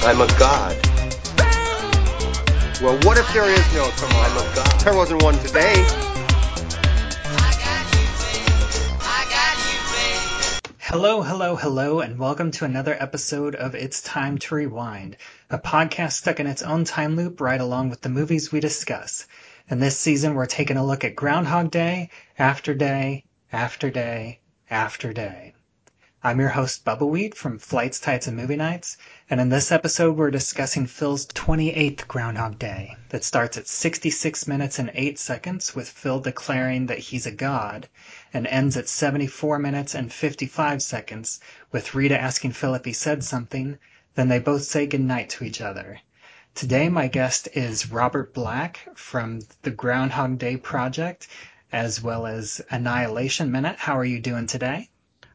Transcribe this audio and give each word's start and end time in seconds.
I'm 0.00 0.20
a 0.20 0.26
god. 0.38 0.76
Well, 2.80 2.96
what 3.02 3.18
if 3.18 3.30
there 3.34 3.50
is 3.50 3.74
no 3.74 3.90
tomorrow? 3.96 4.28
I'm 4.28 4.36
a 4.36 4.54
god. 4.54 4.80
There 4.80 4.96
wasn't 4.96 5.22
one 5.24 5.34
today. 5.40 5.74
Hello, 10.78 11.22
hello, 11.22 11.56
hello, 11.56 12.00
and 12.00 12.16
welcome 12.16 12.52
to 12.52 12.64
another 12.64 12.96
episode 12.98 13.56
of 13.56 13.74
It's 13.74 14.00
Time 14.00 14.38
to 14.38 14.54
Rewind, 14.54 15.16
a 15.50 15.58
podcast 15.58 16.12
stuck 16.12 16.38
in 16.38 16.46
its 16.46 16.62
own 16.62 16.84
time 16.84 17.16
loop 17.16 17.40
right 17.40 17.60
along 17.60 17.90
with 17.90 18.00
the 18.00 18.08
movies 18.08 18.52
we 18.52 18.60
discuss. 18.60 19.26
And 19.68 19.82
this 19.82 19.98
season, 19.98 20.34
we're 20.34 20.46
taking 20.46 20.76
a 20.76 20.86
look 20.86 21.02
at 21.02 21.16
Groundhog 21.16 21.72
Day, 21.72 22.10
after 22.38 22.72
day, 22.72 23.24
after 23.52 23.90
day, 23.90 24.38
after 24.70 25.12
day. 25.12 25.54
I'm 26.22 26.40
your 26.40 26.48
host, 26.48 26.84
Bubba 26.84 27.08
Weed 27.08 27.36
from 27.36 27.58
Flights, 27.58 28.00
Tights, 28.00 28.26
and 28.26 28.36
Movie 28.36 28.56
Nights, 28.56 28.96
and 29.30 29.42
in 29.42 29.50
this 29.50 29.70
episode, 29.70 30.16
we're 30.16 30.30
discussing 30.30 30.86
Phil's 30.86 31.26
28th 31.26 32.08
Groundhog 32.08 32.58
Day 32.58 32.96
that 33.10 33.24
starts 33.24 33.58
at 33.58 33.68
66 33.68 34.48
minutes 34.48 34.78
and 34.78 34.90
8 34.94 35.18
seconds 35.18 35.74
with 35.74 35.86
Phil 35.86 36.18
declaring 36.20 36.86
that 36.86 36.98
he's 36.98 37.26
a 37.26 37.30
god 37.30 37.88
and 38.32 38.46
ends 38.46 38.78
at 38.78 38.88
74 38.88 39.58
minutes 39.58 39.94
and 39.94 40.10
55 40.10 40.80
seconds 40.80 41.40
with 41.70 41.94
Rita 41.94 42.18
asking 42.18 42.52
Phil 42.52 42.74
if 42.74 42.86
he 42.86 42.94
said 42.94 43.22
something, 43.22 43.76
then 44.14 44.28
they 44.28 44.38
both 44.38 44.62
say 44.62 44.86
goodnight 44.86 45.28
to 45.30 45.44
each 45.44 45.60
other. 45.60 46.00
Today, 46.54 46.88
my 46.88 47.06
guest 47.06 47.50
is 47.52 47.92
Robert 47.92 48.32
Black 48.32 48.88
from 48.94 49.40
the 49.60 49.70
Groundhog 49.70 50.38
Day 50.38 50.56
Project, 50.56 51.28
as 51.70 52.02
well 52.02 52.26
as 52.26 52.62
Annihilation 52.70 53.52
Minute. 53.52 53.76
How 53.76 53.98
are 53.98 54.06
you 54.06 54.20
doing 54.20 54.46
today? 54.46 54.88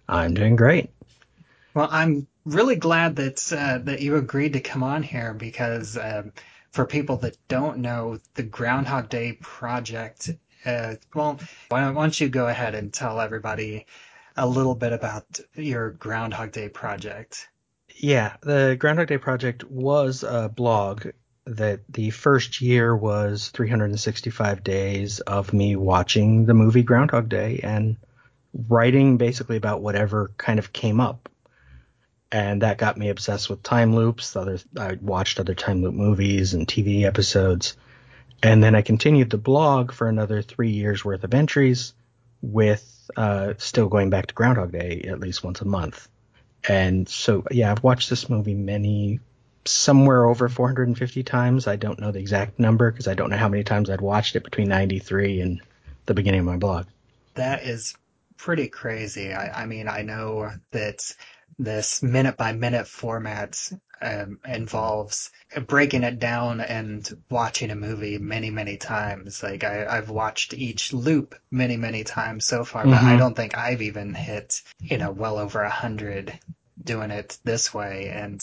I'm 0.10 0.34
doing 0.34 0.56
great. 0.56 0.90
Well, 1.76 1.90
I'm 1.92 2.28
really 2.46 2.76
glad 2.76 3.16
that 3.18 3.54
uh, 3.54 3.80
that 3.80 4.02
you 4.02 4.16
agreed 4.16 4.54
to 4.54 4.60
come 4.60 4.84
on 4.84 5.04
here 5.04 5.34
because 5.34 5.98
um, 5.98 6.34
for 6.72 6.86
people 6.86 7.18
that 7.18 7.38
don't 7.48 7.80
know, 7.80 8.20
the 8.34 8.44
Groundhog 8.44 9.10
Day 9.10 9.34
Project. 9.42 10.32
Uh, 10.66 10.96
well, 11.14 11.40
why 11.70 11.82
don't, 11.82 11.96
why 11.96 12.04
don't 12.04 12.20
you 12.20 12.30
go 12.30 12.48
ahead 12.48 12.74
and 12.74 12.94
tell 12.94 13.20
everybody 13.20 13.86
a 14.38 14.48
little 14.48 14.76
bit 14.76 14.94
about 14.94 15.40
your 15.56 15.92
Groundhog 15.92 16.52
Day 16.52 16.70
project? 16.70 17.48
Yeah, 17.96 18.36
the 18.42 18.76
Groundhog 18.80 19.08
Day 19.08 19.18
Project 19.18 19.64
was 19.66 20.24
a 20.24 20.50
blog 20.50 21.08
that 21.46 21.82
the 21.90 22.10
first 22.10 22.62
year 22.62 22.96
was 22.96 23.50
365 23.50 24.64
days 24.64 25.20
of 25.20 25.54
me 25.54 25.76
watching 25.76 26.46
the 26.46 26.54
movie 26.54 26.84
Groundhog 26.84 27.30
Day 27.30 27.60
and 27.62 27.98
writing 28.68 29.18
basically 29.18 29.58
about 29.58 29.82
whatever 29.82 30.32
kind 30.38 30.58
of 30.58 30.74
came 30.74 31.00
up. 31.00 31.30
And 32.34 32.64
that 32.64 32.80
got 32.80 32.98
me 32.98 33.10
obsessed 33.10 33.48
with 33.48 33.62
time 33.62 33.94
loops. 33.94 34.36
Other, 34.36 34.58
I 34.76 34.98
watched 35.00 35.40
other 35.40 35.54
time 35.54 35.84
loop 35.84 35.94
movies 35.94 36.56
and 36.56 36.68
TV 36.68 37.04
episodes. 37.04 37.78
And 38.42 38.62
then 38.62 38.74
I 38.74 38.82
continued 38.82 39.30
the 39.30 39.38
blog 39.38 39.92
for 39.92 40.10
another 40.10 40.42
three 40.42 40.72
years 40.72 41.06
worth 41.06 41.24
of 41.24 41.36
entries 41.36 41.94
with 42.42 42.84
uh, 43.16 43.54
still 43.60 43.88
going 43.88 44.10
back 44.10 44.26
to 44.26 44.34
Groundhog 44.34 44.72
Day 44.72 45.06
at 45.08 45.20
least 45.20 45.44
once 45.44 45.62
a 45.62 45.66
month. 45.66 46.08
And 46.68 47.08
so, 47.08 47.44
yeah, 47.52 47.72
I've 47.72 47.84
watched 47.84 48.10
this 48.10 48.28
movie 48.28 48.56
many, 48.56 49.20
somewhere 49.66 50.26
over 50.26 50.50
450 50.50 51.22
times. 51.22 51.68
I 51.68 51.76
don't 51.76 52.00
know 52.00 52.12
the 52.12 52.20
exact 52.20 52.58
number 52.58 52.90
because 52.90 53.08
I 53.08 53.14
don't 53.14 53.30
know 53.30 53.38
how 53.38 53.50
many 53.50 53.64
times 53.64 53.92
I'd 53.92 54.02
watched 54.02 54.36
it 54.36 54.44
between 54.44 54.70
93 54.70 55.40
and 55.42 55.62
the 56.08 56.16
beginning 56.16 56.40
of 56.40 56.48
my 56.48 56.58
blog. 56.58 56.88
That 57.36 57.64
is 57.64 57.96
pretty 58.38 58.70
crazy. 58.70 59.34
I, 59.34 59.64
I 59.64 59.66
mean, 59.68 59.88
I 59.88 60.02
know 60.02 60.52
that 60.72 61.14
this 61.60 62.02
minute 62.04 62.38
by 62.38 62.52
minute 62.54 62.88
format 62.88 63.58
um, 64.02 64.40
involves 64.46 65.32
breaking 65.68 66.04
it 66.04 66.20
down 66.20 66.60
and 66.60 67.10
watching 67.30 67.72
a 67.72 67.76
movie 67.76 68.18
many, 68.18 68.50
many 68.50 68.78
times. 68.78 69.42
Like 69.44 69.64
I, 69.64 69.86
I've 69.86 70.10
watched 70.10 70.54
each 70.54 70.94
loop 70.94 71.36
many, 71.52 71.78
many 71.78 72.04
times 72.04 72.46
so 72.46 72.64
far, 72.66 72.86
but 72.86 72.96
I 73.04 73.16
Mhm. 73.16 73.20
don't 73.20 73.36
think 73.36 73.58
I've 73.58 73.82
even 73.82 74.14
hit, 74.14 74.62
you 74.80 74.98
know, 74.98 75.12
well 75.12 75.38
over 75.38 75.62
a 75.62 75.70
hundred 75.70 76.38
doing 76.84 77.12
it 77.12 77.38
this 77.44 77.74
way. 77.74 78.10
And 78.10 78.42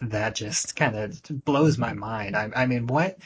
that 0.00 0.34
just 0.34 0.76
kind 0.76 0.96
of 0.96 1.22
blows 1.44 1.78
my 1.78 1.92
mind. 1.92 2.36
I, 2.36 2.50
I 2.54 2.66
mean, 2.66 2.86
what, 2.86 3.18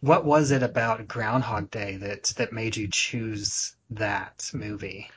what 0.00 0.24
was 0.24 0.50
it 0.50 0.62
about 0.62 1.08
Groundhog 1.08 1.70
Day 1.70 1.96
that, 1.96 2.24
that 2.36 2.52
made 2.52 2.76
you 2.76 2.88
choose 2.88 3.74
that 3.90 4.50
movie? 4.52 5.08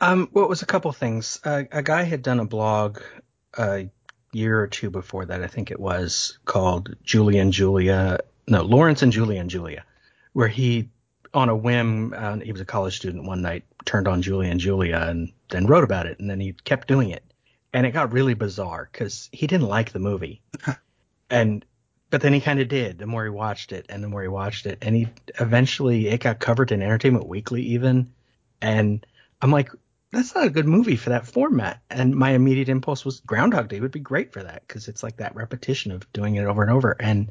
Um, 0.00 0.28
well, 0.32 0.44
it 0.44 0.48
was 0.48 0.62
a 0.62 0.66
couple 0.66 0.92
things. 0.92 1.40
Uh, 1.44 1.64
a 1.72 1.82
guy 1.82 2.02
had 2.04 2.22
done 2.22 2.40
a 2.40 2.44
blog 2.44 3.00
a 3.56 3.88
year 4.32 4.60
or 4.60 4.66
two 4.66 4.90
before 4.90 5.26
that, 5.26 5.42
I 5.42 5.46
think 5.46 5.70
it 5.70 5.80
was, 5.80 6.38
called 6.44 6.94
Julie 7.02 7.38
and 7.38 7.52
Julia. 7.52 8.20
No, 8.46 8.62
Lawrence 8.62 9.02
and 9.02 9.12
Julie 9.12 9.38
and 9.38 9.50
Julia, 9.50 9.84
where 10.32 10.48
he, 10.48 10.90
on 11.34 11.48
a 11.48 11.56
whim, 11.56 12.14
uh, 12.16 12.36
he 12.36 12.52
was 12.52 12.60
a 12.60 12.66
college 12.66 12.96
student 12.96 13.26
one 13.26 13.42
night, 13.42 13.64
turned 13.84 14.08
on 14.08 14.22
Julie 14.22 14.50
and 14.50 14.60
Julia 14.60 14.96
and 14.96 15.32
then 15.50 15.66
wrote 15.66 15.84
about 15.84 16.06
it, 16.06 16.18
and 16.20 16.30
then 16.30 16.40
he 16.40 16.52
kept 16.52 16.88
doing 16.88 17.10
it, 17.10 17.24
and 17.72 17.86
it 17.86 17.90
got 17.90 18.12
really 18.12 18.34
bizarre 18.34 18.88
because 18.90 19.28
he 19.32 19.46
didn't 19.46 19.68
like 19.68 19.92
the 19.92 19.98
movie, 19.98 20.40
and 21.30 21.64
but 22.10 22.22
then 22.22 22.32
he 22.32 22.40
kind 22.40 22.60
of 22.60 22.68
did 22.68 22.98
the 22.98 23.06
more 23.06 23.24
he 23.24 23.30
watched 23.30 23.72
it 23.72 23.84
and 23.90 24.02
the 24.02 24.08
more 24.08 24.22
he 24.22 24.28
watched 24.28 24.64
it, 24.64 24.78
and 24.80 24.94
he 24.94 25.08
eventually 25.40 26.08
it 26.08 26.20
got 26.20 26.38
covered 26.38 26.72
in 26.72 26.82
Entertainment 26.82 27.26
Weekly 27.26 27.62
even, 27.62 28.12
and 28.62 29.04
I'm 29.42 29.50
like, 29.50 29.70
that's 30.12 30.34
not 30.34 30.46
a 30.46 30.50
good 30.50 30.66
movie 30.66 30.96
for 30.96 31.10
that 31.10 31.26
format. 31.26 31.80
And 31.90 32.14
my 32.14 32.30
immediate 32.30 32.68
impulse 32.68 33.04
was 33.04 33.20
Groundhog 33.20 33.68
Day 33.68 33.80
would 33.80 33.92
be 33.92 34.00
great 34.00 34.32
for 34.32 34.42
that 34.42 34.66
because 34.66 34.88
it's 34.88 35.02
like 35.02 35.18
that 35.18 35.34
repetition 35.36 35.92
of 35.92 36.10
doing 36.12 36.36
it 36.36 36.44
over 36.44 36.62
and 36.62 36.70
over. 36.70 36.96
And 36.98 37.30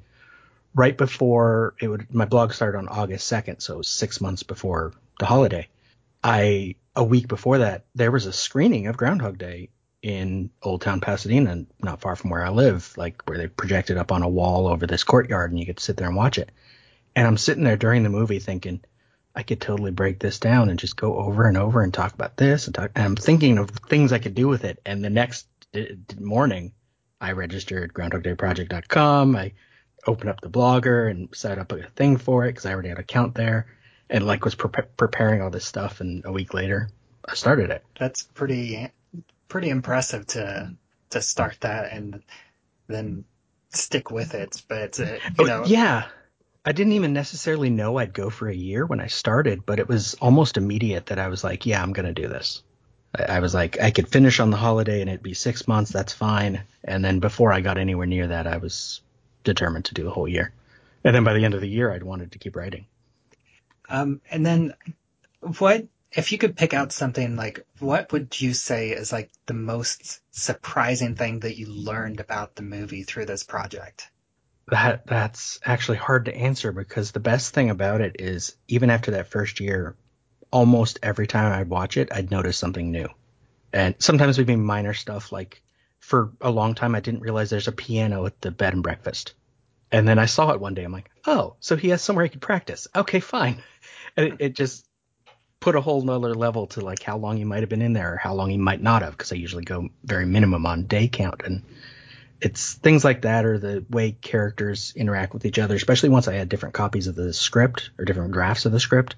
right 0.76 0.96
before 0.96 1.76
it 1.82 1.88
would, 1.88 2.14
my 2.14 2.26
blog 2.26 2.54
started 2.54 2.78
on 2.78 2.88
August 2.88 3.32
2nd, 3.32 3.62
so 3.62 3.82
six 3.82 4.22
months 4.22 4.44
before 4.44 4.94
the 5.20 5.26
holiday. 5.26 5.68
I, 6.24 6.76
a 6.96 7.04
week 7.04 7.28
before 7.28 7.60
that, 7.60 7.86
there 7.96 8.12
was 8.12 8.26
a 8.26 8.34
screening 8.34 8.88
of 8.88 8.98
Groundhog 8.98 9.38
Day 9.38 9.70
in 10.04 10.52
Old 10.62 10.82
Town 10.82 11.02
Pasadena, 11.02 11.66
not 11.82 12.02
far 12.02 12.16
from 12.16 12.30
where 12.30 12.46
I 12.46 12.50
live, 12.50 12.94
like 12.96 13.28
where 13.28 13.38
they 13.38 13.48
projected 13.48 13.98
up 13.98 14.12
on 14.12 14.22
a 14.22 14.30
wall 14.30 14.68
over 14.68 14.86
this 14.86 15.04
courtyard 15.04 15.52
and 15.52 15.60
you 15.60 15.66
could 15.66 15.80
sit 15.80 15.98
there 15.98 16.08
and 16.08 16.16
watch 16.16 16.38
it. 16.38 16.52
And 17.16 17.26
I'm 17.26 17.38
sitting 17.38 17.64
there 17.64 17.78
during 17.78 18.04
the 18.04 18.10
movie 18.10 18.40
thinking, 18.40 18.82
I 19.38 19.44
could 19.44 19.62
totally 19.62 19.92
break 19.92 20.18
this 20.18 20.40
down 20.40 20.70
and 20.70 20.80
just 20.80 20.98
go 20.98 21.16
over 21.20 21.48
and 21.48 21.58
over 21.58 21.84
and 21.84 21.94
talk 21.94 22.12
about 22.16 22.38
this 22.38 22.66
and 22.66 22.74
talk. 22.74 22.90
And 22.96 23.06
I'm 23.06 23.16
thinking 23.16 23.60
of 23.60 23.70
things 23.70 24.12
I 24.12 24.18
could 24.18 24.34
do 24.34 24.48
with 24.48 24.64
it. 24.64 24.82
And 24.84 25.06
the 25.06 25.12
next 25.12 25.46
d- 25.74 25.96
d- 26.08 26.16
morning, 26.20 26.74
I 27.22 27.34
registered 27.34 27.94
GroundhogDayProject.com. 27.94 29.36
I 29.36 29.54
opened 30.08 30.32
up 30.32 30.42
the 30.42 30.50
blogger 30.50 31.08
and 31.12 31.30
set 31.36 31.60
up 31.60 31.72
a 31.72 31.84
thing 31.84 32.18
for 32.18 32.46
it 32.46 32.50
because 32.50 32.66
I 32.66 32.74
already 32.74 32.90
had 32.90 32.98
an 32.98 33.04
account 33.04 33.36
there, 33.36 33.68
and 34.10 34.26
like 34.26 34.44
was 34.44 34.56
pre- 34.56 34.84
preparing 34.98 35.44
all 35.44 35.52
this 35.52 35.66
stuff. 35.66 36.02
And 36.02 36.26
a 36.26 36.32
week 36.32 36.56
later, 36.56 36.90
I 37.24 37.36
started 37.36 37.70
it. 37.70 37.84
That's 38.00 38.24
pretty 38.24 38.92
pretty 39.50 39.70
impressive 39.70 40.26
to 40.28 40.74
to 41.12 41.22
start 41.22 41.58
that 41.62 41.92
and 41.94 42.24
then 42.88 43.24
stick 43.70 44.10
with 44.10 44.34
it. 44.34 44.64
But 44.68 45.00
uh, 45.00 45.04
you 45.14 45.20
Oh, 45.40 45.44
know, 45.44 45.64
yeah. 45.68 46.08
I 46.68 46.74
didn't 46.74 46.94
even 46.94 47.14
necessarily 47.14 47.70
know 47.70 47.98
I'd 47.98 48.14
go 48.14 48.30
for 48.30 48.50
a 48.50 48.54
year 48.54 48.86
when 48.86 49.00
I 49.00 49.08
started, 49.08 49.66
but 49.66 49.80
it 49.80 49.88
was 49.88 50.16
almost 50.16 50.58
immediate 50.58 51.06
that 51.06 51.18
I 51.18 51.30
was 51.30 51.42
like, 51.42 51.66
yeah, 51.66 51.82
I'm 51.82 51.94
going 51.94 52.14
to 52.14 52.22
do 52.22 52.28
this. 52.28 52.62
I, 53.18 53.38
I 53.38 53.40
was 53.40 53.54
like, 53.54 53.80
I 53.80 53.92
could 53.92 54.10
finish 54.10 54.42
on 54.42 54.50
the 54.50 54.58
holiday 54.58 55.00
and 55.00 55.10
it'd 55.10 55.24
be 55.24 55.34
six 55.34 55.66
months. 55.66 55.92
That's 55.92 56.12
fine. 56.12 56.64
And 56.84 57.06
then 57.06 57.22
before 57.22 57.54
I 57.54 57.62
got 57.62 57.78
anywhere 57.78 58.06
near 58.06 58.28
that, 58.28 58.48
I 58.48 58.58
was 58.58 59.00
determined 59.46 59.86
to 59.86 59.94
do 59.94 60.04
the 60.04 60.12
whole 60.12 60.28
year. 60.28 60.52
And 61.06 61.16
then 61.16 61.24
by 61.24 61.36
the 61.36 61.46
end 61.46 61.54
of 61.54 61.62
the 61.62 61.70
year, 61.70 61.90
I'd 61.90 62.04
wanted 62.04 62.34
to 62.34 62.40
keep 62.40 62.58
writing. 62.58 62.86
um, 63.88 64.20
and 64.30 64.46
then 64.46 64.74
what 65.60 65.88
if 66.12 66.34
you 66.34 66.38
could 66.38 66.58
pick 66.58 66.74
out 66.74 66.92
something 66.92 67.38
like 67.38 67.66
what 67.80 68.12
would 68.12 68.42
you 68.42 68.54
say 68.54 68.90
is 68.90 69.14
like 69.14 69.30
the 69.46 69.54
most 69.54 70.20
surprising 70.32 71.16
thing 71.16 71.40
that 71.40 71.58
you 71.58 71.68
learned 71.68 72.20
about 72.20 72.56
the 72.56 72.62
movie 72.62 73.04
through 73.04 73.28
this 73.28 73.44
project? 73.44 74.10
That 74.70 75.08
that's 75.08 75.60
actually 75.64 75.98
hard 75.98 76.26
to 76.26 76.36
answer 76.36 76.72
because 76.72 77.12
the 77.12 77.22
best 77.22 77.54
thing 77.54 77.70
about 77.70 78.02
it 78.02 78.18
is 78.20 78.56
even 78.68 78.90
after 78.90 79.12
that 79.12 79.30
first 79.30 79.60
year, 79.60 79.96
almost 80.52 81.00
every 81.02 81.28
time 81.28 81.52
I'd 81.52 81.70
watch 81.70 81.96
it, 81.96 82.10
I'd 82.12 82.32
notice 82.32 82.58
something 82.58 82.92
new. 82.92 83.08
And 83.72 83.96
sometimes 84.00 84.38
it'd 84.38 84.48
be 84.48 84.56
minor 84.56 84.94
stuff 84.94 85.32
like 85.32 85.62
for 86.00 86.34
a 86.42 86.52
long 86.52 86.76
time 86.76 86.96
I 86.96 87.00
didn't 87.00 87.22
realize 87.22 87.50
there's 87.50 87.68
a 87.68 87.74
piano 87.74 88.26
at 88.26 88.42
the 88.42 88.52
bed 88.52 88.74
and 88.74 88.84
breakfast. 88.84 89.34
And 89.92 90.06
then 90.08 90.20
I 90.20 90.26
saw 90.26 90.52
it 90.52 90.60
one 90.60 90.74
day. 90.74 90.84
I'm 90.84 90.92
like, 90.92 91.10
oh, 91.26 91.56
so 91.60 91.78
he 91.78 91.90
has 91.90 92.02
somewhere 92.02 92.26
he 92.26 92.30
could 92.30 92.42
practice. 92.42 92.88
Okay, 92.96 93.20
fine. 93.20 93.62
And 94.16 94.30
it, 94.30 94.36
it 94.40 94.56
just 94.56 94.88
put 95.60 95.76
a 95.76 95.82
whole 95.82 96.02
nother 96.02 96.34
level 96.34 96.66
to 96.66 96.82
like 96.82 97.04
how 97.04 97.18
long 97.18 97.38
he 97.38 97.44
might 97.44 97.60
have 97.60 97.70
been 97.70 97.84
in 97.84 97.94
there 97.94 98.14
or 98.14 98.18
how 98.18 98.34
long 98.34 98.50
he 98.50 98.58
might 98.58 98.82
not 98.82 99.04
have 99.04 99.12
because 99.12 99.32
I 99.32 99.36
usually 99.36 99.64
go 99.64 99.90
very 100.04 100.26
minimum 100.26 100.66
on 100.66 100.86
day 100.88 101.08
count 101.08 101.44
and 101.46 101.62
it's 102.42 102.74
things 102.74 103.04
like 103.04 103.24
that 103.24 103.46
or 103.46 103.58
the 103.58 103.86
way 103.90 104.12
characters 104.12 104.94
interact 104.96 105.34
with 105.34 105.46
each 105.46 105.60
other, 105.60 105.76
especially 105.76 106.10
once 106.10 106.28
I 106.28 106.34
had 106.34 106.50
different 106.50 106.76
copies 106.76 107.08
of 107.08 107.16
the 107.16 107.34
script 107.34 107.92
or 107.98 108.06
different 108.06 108.34
drafts 108.34 108.66
of 108.66 108.72
the 108.72 108.80
script. 108.80 109.16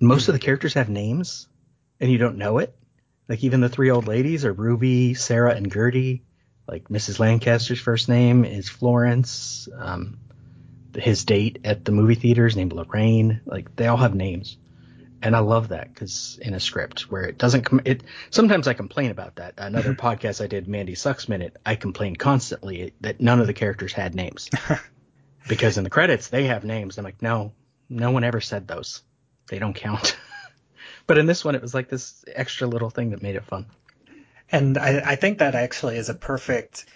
Most 0.00 0.28
of 0.28 0.34
the 0.34 0.38
characters 0.38 0.74
have 0.74 0.88
names 0.88 1.48
and 2.00 2.10
you 2.10 2.18
don't 2.18 2.38
know 2.38 2.58
it. 2.58 2.74
Like 3.28 3.44
even 3.44 3.60
the 3.60 3.68
three 3.68 3.90
old 3.90 4.08
ladies 4.08 4.44
are 4.44 4.52
Ruby, 4.52 5.14
Sarah, 5.14 5.54
and 5.54 5.72
Gertie. 5.72 6.22
Like 6.66 6.88
Mrs. 6.88 7.18
Lancaster's 7.18 7.80
first 7.80 8.08
name 8.08 8.44
is 8.44 8.68
Florence. 8.68 9.68
Um, 9.76 10.18
his 10.96 11.24
date 11.24 11.60
at 11.64 11.84
the 11.84 11.92
movie 11.92 12.14
theater 12.14 12.46
is 12.46 12.56
named 12.56 12.72
Lorraine. 12.72 13.40
Like 13.44 13.74
they 13.76 13.86
all 13.86 13.96
have 13.96 14.14
names, 14.14 14.56
and 15.22 15.36
I 15.36 15.40
love 15.40 15.68
that 15.68 15.92
because 15.92 16.38
in 16.40 16.54
a 16.54 16.60
script 16.60 17.10
where 17.10 17.24
it 17.24 17.36
doesn't 17.36 17.62
come, 17.62 17.80
it 17.84 18.02
sometimes 18.30 18.66
I 18.66 18.74
complain 18.74 19.10
about 19.10 19.36
that. 19.36 19.54
Another 19.58 19.92
mm-hmm. 19.92 20.06
podcast 20.06 20.42
I 20.42 20.46
did, 20.46 20.66
Mandy 20.66 20.94
Sucks 20.94 21.28
Minute, 21.28 21.56
I 21.64 21.76
complained 21.76 22.18
constantly 22.18 22.94
that 23.02 23.20
none 23.20 23.40
of 23.40 23.46
the 23.46 23.52
characters 23.52 23.92
had 23.92 24.14
names 24.14 24.48
because 25.48 25.76
in 25.76 25.84
the 25.84 25.90
credits 25.90 26.28
they 26.28 26.44
have 26.44 26.64
names. 26.64 26.96
I'm 26.96 27.04
like, 27.04 27.20
no, 27.20 27.52
no 27.88 28.10
one 28.10 28.24
ever 28.24 28.40
said 28.40 28.66
those. 28.66 29.02
They 29.48 29.58
don't 29.58 29.74
count. 29.74 30.16
but 31.06 31.18
in 31.18 31.26
this 31.26 31.44
one, 31.44 31.54
it 31.54 31.62
was 31.62 31.74
like 31.74 31.88
this 31.88 32.24
extra 32.34 32.66
little 32.66 32.90
thing 32.90 33.10
that 33.10 33.22
made 33.22 33.36
it 33.36 33.44
fun. 33.44 33.66
And 34.50 34.78
I, 34.78 35.02
I 35.04 35.16
think 35.16 35.38
that 35.38 35.54
actually 35.54 35.96
is 35.96 36.08
a 36.08 36.14
perfect 36.14 36.86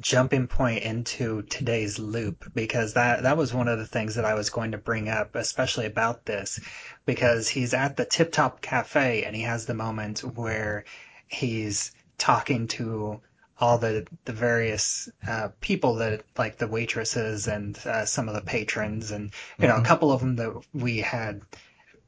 jumping 0.00 0.46
point 0.46 0.82
into 0.82 1.42
today's 1.42 1.98
loop 1.98 2.52
because 2.54 2.94
that 2.94 3.22
that 3.22 3.36
was 3.36 3.54
one 3.54 3.68
of 3.68 3.78
the 3.78 3.86
things 3.86 4.14
that 4.16 4.24
I 4.24 4.34
was 4.34 4.50
going 4.50 4.72
to 4.72 4.78
bring 4.78 5.08
up, 5.08 5.34
especially 5.34 5.86
about 5.86 6.24
this, 6.26 6.60
because 7.06 7.48
he's 7.48 7.74
at 7.74 7.96
the 7.96 8.04
Tip 8.04 8.32
Top 8.32 8.60
Cafe 8.60 9.24
and 9.24 9.34
he 9.34 9.42
has 9.42 9.66
the 9.66 9.74
moment 9.74 10.20
where 10.20 10.84
he's 11.28 11.92
talking 12.18 12.68
to 12.68 13.20
all 13.58 13.78
the 13.78 14.06
the 14.24 14.32
various 14.32 15.08
uh, 15.26 15.48
people 15.60 15.94
that 15.96 16.22
like 16.36 16.58
the 16.58 16.68
waitresses 16.68 17.48
and 17.48 17.78
uh, 17.86 18.04
some 18.04 18.28
of 18.28 18.34
the 18.34 18.42
patrons 18.42 19.10
and 19.10 19.32
you 19.60 19.66
know 19.66 19.76
a 19.76 19.82
couple 19.82 20.12
of 20.12 20.20
them 20.20 20.36
that 20.36 20.52
we 20.74 20.98
had 20.98 21.40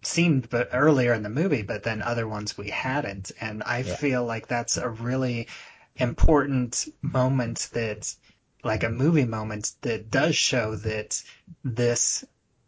seen 0.02 0.40
but 0.50 0.68
earlier 0.72 1.12
in 1.12 1.22
the 1.22 1.28
movie 1.28 1.62
but 1.62 1.82
then 1.82 2.02
other 2.02 2.28
ones 2.28 2.56
we 2.56 2.70
hadn't 2.70 3.32
and 3.40 3.62
I 3.64 3.82
Yeah. 3.82 3.96
feel 3.96 4.24
like 4.24 4.46
that's 4.46 4.76
a 4.76 4.88
really 4.88 5.48
important 5.98 6.88
moment 7.02 7.68
that 7.72 8.14
like 8.64 8.82
a 8.82 8.90
movie 8.90 9.24
moment 9.24 9.72
that 9.82 10.10
does 10.10 10.36
show 10.36 10.74
that 10.76 11.22
this 11.64 12.24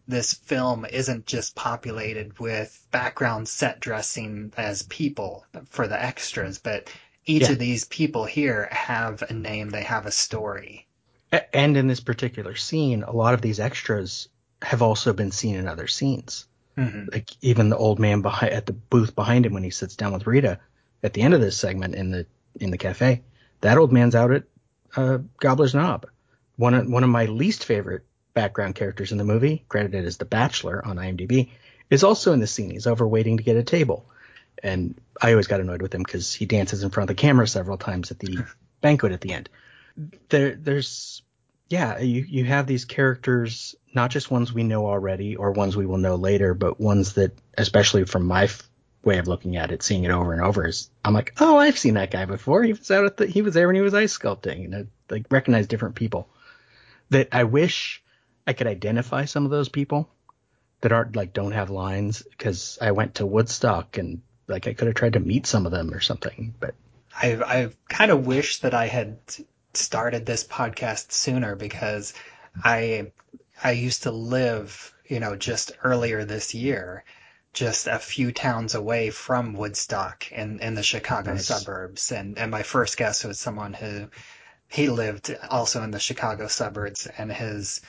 this 0.08 0.34
film 0.34 0.84
isn't 0.86 1.26
just 1.26 1.54
populated 1.54 2.38
with 2.40 2.86
background 2.90 3.48
set 3.48 3.78
dressing 3.78 4.52
as 4.56 4.82
people 4.84 5.46
for 5.68 5.86
the 5.86 6.02
extras, 6.02 6.58
but 6.58 6.90
each 7.26 7.42
Yeah. 7.42 7.52
of 7.52 7.58
these 7.60 7.84
people 7.84 8.24
here 8.24 8.68
have 8.72 9.22
a 9.22 9.32
name, 9.32 9.70
they 9.70 9.84
have 9.84 10.06
a 10.06 10.10
story. 10.10 10.86
And 11.52 11.76
in 11.76 11.86
this 11.86 12.00
particular 12.00 12.56
scene, 12.56 13.04
a 13.04 13.12
lot 13.12 13.34
of 13.34 13.40
these 13.40 13.60
extras 13.60 14.28
have 14.62 14.82
also 14.82 15.12
been 15.12 15.30
seen 15.30 15.54
in 15.54 15.68
other 15.68 15.86
scenes. 15.86 16.46
hmm 16.76 17.04
Like 17.12 17.30
even 17.40 17.68
the 17.68 17.76
old 17.76 18.00
man 18.00 18.20
behind 18.20 18.52
at 18.52 18.66
the 18.66 18.72
booth 18.72 19.14
behind 19.14 19.46
him 19.46 19.52
when 19.52 19.62
he 19.62 19.70
sits 19.70 19.94
down 19.94 20.12
with 20.12 20.26
Rita 20.26 20.58
at 21.04 21.12
the 21.12 21.22
end 21.22 21.34
of 21.34 21.40
this 21.40 21.56
segment 21.56 21.94
in 21.94 22.10
the 22.10 22.26
in 22.58 22.70
the 22.70 22.78
cafe. 22.78 23.22
That 23.60 23.78
old 23.78 23.92
man's 23.92 24.14
out 24.14 24.32
at 24.32 24.44
uh, 24.96 25.18
Gobbler's 25.38 25.74
Knob. 25.74 26.06
One 26.56 26.74
of, 26.74 26.88
one 26.88 27.04
of 27.04 27.10
my 27.10 27.26
least 27.26 27.64
favorite 27.64 28.04
background 28.34 28.74
characters 28.74 29.12
in 29.12 29.18
the 29.18 29.24
movie, 29.24 29.64
credited 29.68 30.04
as 30.04 30.16
the 30.16 30.24
Bachelor 30.24 30.84
on 30.84 30.96
IMDb, 30.96 31.50
is 31.90 32.04
also 32.04 32.32
in 32.32 32.40
the 32.40 32.46
scene. 32.46 32.70
He's 32.70 32.86
over 32.86 33.06
waiting 33.06 33.36
to 33.36 33.42
get 33.42 33.56
a 33.56 33.62
table, 33.62 34.06
and 34.62 35.00
I 35.20 35.32
always 35.32 35.46
got 35.46 35.60
annoyed 35.60 35.82
with 35.82 35.94
him 35.94 36.02
because 36.02 36.32
he 36.32 36.46
dances 36.46 36.82
in 36.82 36.90
front 36.90 37.10
of 37.10 37.16
the 37.16 37.20
camera 37.20 37.46
several 37.46 37.78
times 37.78 38.10
at 38.10 38.18
the 38.18 38.44
banquet 38.80 39.12
at 39.12 39.20
the 39.20 39.32
end. 39.32 39.48
There, 40.28 40.54
there's 40.54 41.22
yeah, 41.68 41.98
you 41.98 42.22
you 42.22 42.44
have 42.44 42.66
these 42.66 42.84
characters, 42.84 43.74
not 43.94 44.10
just 44.10 44.30
ones 44.30 44.52
we 44.52 44.62
know 44.62 44.86
already 44.86 45.36
or 45.36 45.52
ones 45.52 45.76
we 45.76 45.86
will 45.86 45.98
know 45.98 46.16
later, 46.16 46.54
but 46.54 46.80
ones 46.80 47.14
that, 47.14 47.32
especially 47.56 48.04
from 48.04 48.26
my 48.26 48.44
f- 48.44 48.68
way 49.02 49.18
of 49.18 49.28
looking 49.28 49.56
at 49.56 49.70
it, 49.70 49.82
seeing 49.82 50.04
it 50.04 50.10
over 50.10 50.32
and 50.32 50.42
over, 50.42 50.66
is 50.66 50.90
I'm 51.04 51.14
like, 51.14 51.34
oh, 51.40 51.56
I've 51.56 51.78
seen 51.78 51.94
that 51.94 52.10
guy 52.10 52.24
before. 52.26 52.62
He 52.62 52.72
was 52.72 52.90
out 52.90 53.06
at 53.06 53.16
the, 53.16 53.26
he 53.26 53.42
was 53.42 53.54
there 53.54 53.66
when 53.66 53.76
he 53.76 53.82
was 53.82 53.94
ice 53.94 54.16
sculpting, 54.16 54.64
and 54.64 54.74
I 54.74 54.84
like 55.12 55.26
recognize 55.30 55.66
different 55.66 55.94
people. 55.94 56.28
That 57.10 57.28
I 57.32 57.44
wish 57.44 58.02
I 58.46 58.52
could 58.52 58.66
identify 58.66 59.24
some 59.24 59.44
of 59.44 59.50
those 59.50 59.68
people 59.68 60.08
that 60.80 60.92
aren't 60.92 61.16
like 61.16 61.32
don't 61.32 61.52
have 61.52 61.70
lines 61.70 62.22
because 62.22 62.78
I 62.80 62.92
went 62.92 63.16
to 63.16 63.26
Woodstock 63.26 63.98
and 63.98 64.22
like 64.46 64.66
I 64.66 64.74
could 64.74 64.86
have 64.86 64.96
tried 64.96 65.14
to 65.14 65.20
meet 65.20 65.46
some 65.46 65.66
of 65.66 65.72
them 65.72 65.92
or 65.92 66.00
something, 66.00 66.54
but 66.58 66.74
I 67.14 67.34
I 67.34 67.70
kind 67.88 68.10
of 68.10 68.26
wish 68.26 68.58
that 68.60 68.74
I 68.74 68.86
had 68.86 69.18
started 69.74 70.26
this 70.26 70.44
podcast 70.44 71.12
sooner 71.12 71.56
because 71.56 72.14
I 72.62 73.12
I 73.62 73.72
used 73.72 74.04
to 74.04 74.10
live, 74.10 74.92
you 75.06 75.20
know, 75.20 75.36
just 75.36 75.72
earlier 75.82 76.24
this 76.24 76.54
year, 76.54 77.04
just 77.52 77.86
a 77.86 77.98
few 77.98 78.32
towns 78.32 78.74
away 78.74 79.10
from 79.10 79.54
Woodstock 79.54 80.30
in 80.32 80.60
in 80.60 80.74
the 80.74 80.82
Chicago 80.82 81.32
Nice. 81.34 81.46
suburbs, 81.46 82.12
and 82.12 82.38
and 82.38 82.50
my 82.50 82.62
first 82.62 82.96
guest 82.96 83.24
was 83.24 83.38
someone 83.40 83.72
who 83.74 84.08
he 84.68 84.88
lived 84.88 85.36
also 85.50 85.82
in 85.82 85.90
the 85.90 86.00
Chicago 86.00 86.46
suburbs, 86.48 87.06
and 87.06 87.32
his 87.32 87.80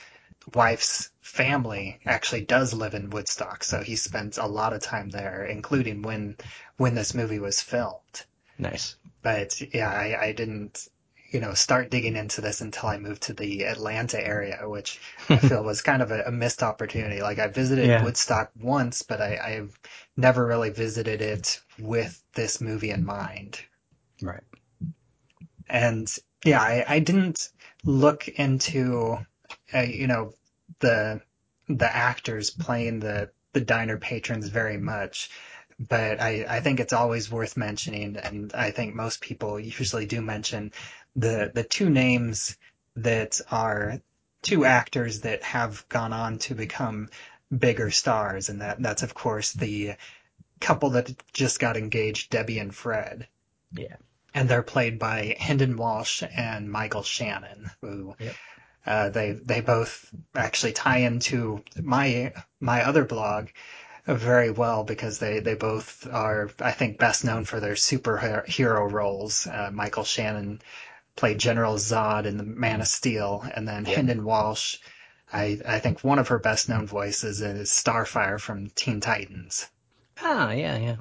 wife's 0.54 1.10
family 1.20 2.00
actually 2.06 2.42
does 2.44 2.74
live 2.74 2.94
in 2.94 3.10
Woodstock, 3.10 3.64
so 3.64 3.82
he 3.82 3.96
spent 3.96 4.38
a 4.38 4.46
lot 4.46 4.72
of 4.72 4.82
time 4.82 5.10
there, 5.10 5.44
including 5.44 6.02
when 6.02 6.36
when 6.76 6.94
this 6.94 7.14
movie 7.14 7.38
was 7.38 7.60
filmed 7.60 8.24
nice. 8.58 8.96
but 9.22 9.60
yeah, 9.74 9.90
I, 9.90 10.26
I 10.26 10.32
didn't, 10.32 10.88
you 11.32 11.40
know, 11.40 11.54
start 11.54 11.90
digging 11.90 12.16
into 12.16 12.40
this 12.40 12.60
until 12.60 12.88
I 12.90 12.98
moved 12.98 13.22
to 13.24 13.34
the 13.34 13.64
Atlanta 13.66 14.24
area, 14.24 14.60
which 14.68 15.00
I 15.34 15.40
feel 15.40 15.64
was 15.64 15.82
kind 15.82 16.02
of 16.02 16.10
a, 16.12 16.24
a 16.24 16.32
missed 16.32 16.62
opportunity. 16.62 17.22
Like 17.22 17.38
I 17.40 17.48
visited 17.48 17.88
Yeah. 17.88 18.00
Woodstock 18.00 18.52
once, 18.60 19.02
but 19.02 19.20
I, 19.20 19.38
I've 19.42 19.80
never 20.16 20.46
really 20.46 20.70
visited 20.70 21.22
it 21.22 21.60
with 21.78 22.22
this 22.34 22.60
movie 22.60 22.90
in 22.90 23.04
mind. 23.04 23.60
Right. 24.22 24.44
And 25.68 26.08
yeah, 26.44 26.60
I, 26.60 26.84
I 26.88 26.98
didn't 27.00 27.50
look 27.84 28.28
into, 28.28 29.18
uh, 29.74 29.80
you 29.80 30.06
know, 30.06 30.34
the 30.80 31.20
the 31.68 31.94
actors 31.96 32.50
playing 32.50 33.00
the 33.00 33.30
the 33.52 33.60
diner 33.60 33.98
patrons 33.98 34.48
very 34.48 34.78
much, 34.78 35.30
but 35.78 36.20
I 36.20 36.44
I 36.48 36.60
think 36.60 36.80
it's 36.80 36.92
always 36.92 37.30
worth 37.30 37.56
mentioning, 37.56 38.16
and 38.16 38.52
I 38.54 38.70
think 38.70 38.94
most 38.94 39.20
people 39.20 39.58
usually 39.60 40.06
do 40.06 40.20
mention 40.22 40.72
the 41.16 41.50
the 41.54 41.64
two 41.64 41.90
names 41.90 42.56
that 42.96 43.40
are 43.50 44.00
two 44.42 44.64
actors 44.64 45.20
that 45.20 45.42
have 45.42 45.88
gone 45.88 46.12
on 46.12 46.38
to 46.38 46.54
become 46.54 47.08
bigger 47.56 47.90
stars, 47.90 48.48
and 48.48 48.60
that 48.60 48.82
that's 48.82 49.02
of 49.02 49.14
course 49.14 49.52
the 49.52 49.94
couple 50.60 50.90
that 50.90 51.12
just 51.32 51.60
got 51.60 51.76
engaged, 51.76 52.30
Debbie 52.30 52.58
and 52.58 52.74
Fred 52.74 53.28
Yeah. 53.72 53.96
and 54.34 54.48
they're 54.48 54.62
played 54.62 54.98
by 54.98 55.36
Hynden 55.40 55.76
Walch 55.76 56.22
and 56.36 56.70
Michael 56.70 57.02
Shannon, 57.02 57.70
who 57.80 58.14
Yep. 58.18 58.36
uh, 58.86 59.10
they 59.10 59.32
they 59.32 59.60
both 59.60 60.12
actually 60.34 60.72
tie 60.72 60.98
into 60.98 61.62
my 61.80 62.32
my 62.60 62.82
other 62.84 63.04
blog 63.04 63.48
very 64.06 64.50
well 64.50 64.84
because 64.84 65.18
they 65.18 65.40
they 65.40 65.54
both 65.54 66.06
are 66.06 66.50
I 66.60 66.72
think 66.72 66.98
best 66.98 67.24
known 67.24 67.44
for 67.44 67.60
their 67.60 67.74
superhero 67.74 68.90
roles. 68.90 69.46
Uh, 69.46 69.70
Michael 69.72 70.04
Shannon 70.04 70.60
played 71.16 71.38
General 71.38 71.74
Zod 71.76 72.26
in 72.26 72.36
The 72.36 72.44
Man 72.44 72.80
of 72.80 72.88
Steel, 72.88 73.44
and 73.54 73.66
then 73.68 73.84
Yep. 73.84 73.96
Hynden 73.96 74.20
Walch. 74.24 74.78
I, 75.32 75.58
I 75.66 75.78
think 75.78 76.02
one 76.04 76.18
of 76.18 76.28
her 76.28 76.38
best 76.38 76.68
known 76.68 76.86
voices 76.86 77.40
is 77.40 77.70
Starfire 77.70 78.40
from 78.40 78.70
Teen 78.70 79.00
Titans 79.00 79.68
Ah, 80.20 80.50
yeah, 80.52 80.76
yeah. 80.76 80.96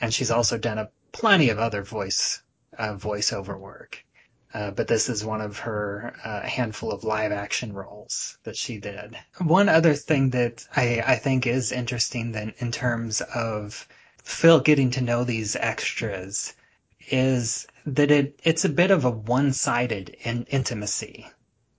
and 0.00 0.12
she's 0.12 0.30
also 0.30 0.58
done 0.58 0.78
a 0.78 0.90
plenty 1.12 1.48
of 1.50 1.58
other 1.58 1.82
voice 1.82 2.42
uh, 2.76 2.94
voiceover 2.94 3.58
work. 3.58 4.04
Uh, 4.54 4.70
but 4.70 4.88
this 4.88 5.08
is 5.08 5.24
one 5.24 5.40
of 5.40 5.58
her 5.58 6.14
uh, 6.24 6.40
handful 6.42 6.90
of 6.90 7.04
live 7.04 7.32
action 7.32 7.72
roles 7.72 8.38
that 8.44 8.56
she 8.56 8.78
did. 8.78 9.16
One 9.38 9.68
other 9.68 9.94
thing 9.94 10.30
that 10.30 10.66
I, 10.74 11.02
I 11.06 11.16
think 11.16 11.46
is 11.46 11.70
interesting 11.70 12.32
then 12.32 12.54
in 12.58 12.72
terms 12.72 13.20
of 13.20 13.86
Phil 14.22 14.60
getting 14.60 14.90
to 14.92 15.00
know 15.02 15.22
these 15.24 15.54
extras 15.56 16.54
is 17.10 17.66
that 17.86 18.10
it 18.10 18.40
it's 18.44 18.64
a 18.64 18.68
bit 18.68 18.90
of 18.90 19.04
a 19.04 19.10
one 19.10 19.52
sided 19.52 20.10
in, 20.22 20.44
intimacy 20.50 21.26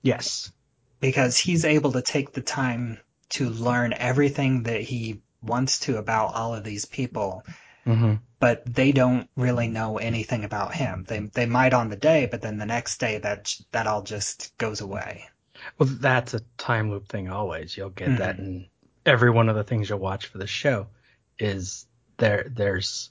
Yes. 0.02 0.52
because 1.00 1.38
he's 1.38 1.66
able 1.66 1.92
to 1.94 2.02
take 2.02 2.32
the 2.34 2.42
time 2.42 3.00
to 3.30 3.50
learn 3.50 3.94
everything 3.94 4.64
that 4.64 4.82
he 4.82 5.22
wants 5.42 5.80
to 5.80 5.98
about 5.98 6.34
all 6.34 6.54
of 6.56 6.64
these 6.64 6.86
people 6.86 7.44
Mm-hmm. 7.86 8.16
but 8.40 8.64
they 8.66 8.92
don't 8.92 9.28
really 9.36 9.68
know 9.68 9.98
anything 9.98 10.44
about 10.44 10.76
him. 10.76 11.06
They 11.08 11.20
they 11.34 11.46
might 11.48 11.74
on 11.74 11.90
the 11.90 11.96
day, 11.96 12.28
but 12.30 12.42
then 12.42 12.58
the 12.58 12.66
next 12.66 13.00
day 13.00 13.18
that 13.18 13.56
that 13.72 13.88
all 13.88 14.04
just 14.04 14.56
goes 14.60 14.82
away. 14.82 15.26
Well, 15.78 15.90
that's 16.00 16.34
a 16.36 16.42
time 16.58 16.92
loop 16.92 17.08
thing 17.08 17.30
always. 17.30 17.76
You'll 17.76 17.90
get 17.90 18.18
that 18.20 18.36
Mhm. 18.36 18.40
in 18.40 18.68
every 19.06 19.32
one 19.32 19.50
of 19.50 19.56
the 19.56 19.64
things 19.64 19.90
you'll 19.90 19.98
watch 20.00 20.28
for 20.28 20.38
the 20.38 20.46
show 20.46 20.88
is 21.40 21.88
there 22.18 22.46
there's 22.54 23.10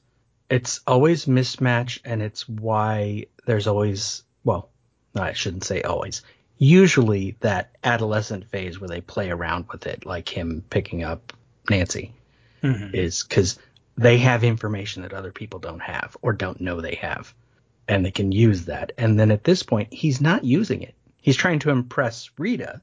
it's 0.50 0.80
always 0.86 1.26
mismatch 1.26 2.00
and 2.04 2.22
it's 2.22 2.48
why 2.48 3.26
there's 3.46 3.66
always 3.66 4.22
well, 4.44 4.70
I 5.14 5.32
shouldn't 5.32 5.64
say 5.64 5.82
always. 5.82 6.22
Usually 6.58 7.36
that 7.40 7.76
adolescent 7.84 8.48
phase 8.50 8.80
where 8.80 8.88
they 8.88 9.00
play 9.00 9.30
around 9.30 9.66
with 9.70 9.86
it 9.86 10.06
like 10.06 10.28
him 10.28 10.64
picking 10.70 11.04
up 11.04 11.32
Nancy 11.70 12.12
Mhm. 12.62 12.94
is 12.94 13.22
cuz 13.22 13.58
they 13.96 14.18
have 14.18 14.42
information 14.44 15.02
that 15.02 15.12
other 15.12 15.32
people 15.32 15.58
don't 15.60 15.80
have 15.82 16.16
or 16.22 16.32
don't 16.32 16.60
know 16.60 16.80
they 16.80 16.94
have. 16.96 17.34
and 17.90 18.04
they 18.04 18.10
can 18.10 18.30
use 18.32 18.66
that. 18.66 18.92
And 18.98 19.18
then 19.18 19.30
at 19.30 19.44
this 19.44 19.62
point, 19.62 19.90
he's 19.94 20.20
not 20.20 20.44
using 20.44 20.82
it. 20.82 20.94
He's 21.22 21.36
trying 21.36 21.58
to 21.60 21.70
impress 21.70 22.28
Rita, 22.36 22.82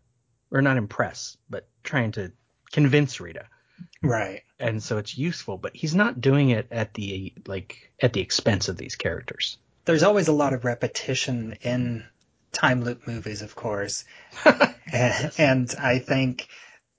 or 0.49 0.63
not 0.63 0.77
impress, 0.77 1.37
but 1.47 1.67
trying 1.83 2.11
to 2.13 2.31
convince 2.71 3.19
Rita. 3.21 3.45
Right. 4.01 4.43
And 4.59 4.81
so 4.81 4.97
it's 4.97 5.17
useful, 5.17 5.57
but 5.57 5.75
he's 5.75 5.95
not 5.95 6.21
doing 6.21 6.49
it 6.49 6.67
at 6.71 6.93
the 6.93 7.33
like 7.47 7.91
at 8.01 8.13
the 8.13 8.21
expense 8.21 8.69
of 8.69 8.77
these 8.77 8.95
characters. 8.95 9.57
There's 9.85 10.03
always 10.03 10.27
a 10.27 10.33
lot 10.33 10.53
of 10.53 10.65
repetition 10.65 11.57
in 11.61 12.05
time 12.51 12.83
loop 12.83 13.07
movies, 13.07 13.41
of 13.41 13.55
course. 13.55 14.05
and, 14.91 15.31
and 15.37 15.75
I 15.79 15.99
think 15.99 16.47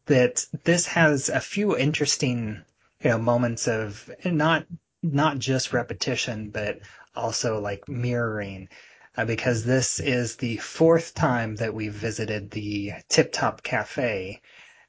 that 0.06 0.47
this 0.64 0.87
has 0.87 1.28
a 1.28 1.40
few 1.40 1.76
interesting, 1.76 2.62
you 3.02 3.11
know, 3.11 3.18
moments 3.18 3.66
of 3.66 4.11
not 4.25 4.66
not 5.02 5.38
just 5.38 5.73
repetition, 5.73 6.50
but 6.50 6.80
also 7.14 7.61
like 7.61 7.88
mirroring. 7.88 8.68
Uh, 9.16 9.25
because 9.25 9.64
this 9.64 9.99
is 9.99 10.37
the 10.37 10.59
fourth 10.59 11.14
time 11.14 11.56
that 11.56 11.73
we've 11.73 11.95
visited 11.95 12.50
the 12.50 12.92
Tip 13.09 13.33
Top 13.33 13.62
Cafe 13.62 14.42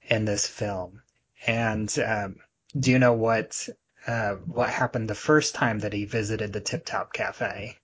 in 0.10 0.26
this 0.26 0.46
film. 0.46 1.02
And 1.46 1.98
um, 2.00 2.38
do 2.78 2.92
you 2.92 3.00
know 3.00 3.14
what 3.14 3.70
uh, 4.06 4.36
what 4.36 4.70
happened 4.70 5.10
the 5.10 5.16
first 5.16 5.56
time 5.56 5.80
that 5.80 5.94
he 5.94 6.06
visited 6.06 6.54
the 6.54 6.62
Tip 6.62 6.86
Top 6.86 7.14
Cafe? 7.14 7.78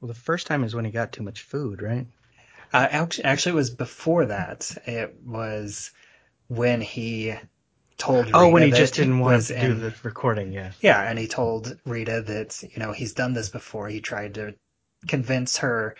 Well, 0.00 0.08
the 0.08 0.14
first 0.14 0.46
time 0.46 0.64
is 0.64 0.74
when 0.74 0.84
he 0.84 0.90
got 0.90 1.12
too 1.12 1.22
much 1.22 1.42
food, 1.42 1.82
right? 1.82 2.06
Uh, 2.72 2.86
actually, 2.90 3.24
actually, 3.24 3.52
it 3.52 3.56
was 3.56 3.70
before 3.70 4.26
that. 4.26 4.70
It 4.86 5.16
was 5.24 5.90
when 6.48 6.80
he 6.80 7.34
told 7.98 8.26
Rita 8.26 8.38
oh, 8.38 8.48
when 8.50 8.62
he 8.62 8.70
just 8.70 8.94
didn't 8.94 9.18
want 9.18 9.36
was 9.36 9.48
to 9.48 9.54
do 9.54 9.74
in- 9.74 9.80
the 9.80 9.94
recording, 10.02 10.52
yeah. 10.52 10.72
Yeah, 10.80 11.02
and 11.02 11.18
he 11.18 11.26
told 11.26 11.78
Rita 11.84 12.22
that, 12.22 12.62
you 12.62 12.78
know, 12.78 12.92
he's 12.92 13.12
done 13.12 13.34
this 13.34 13.48
before. 13.48 13.88
He 13.88 14.00
tried 14.00 14.34
to 14.34 14.54
convince 15.06 15.58
her 15.58 15.96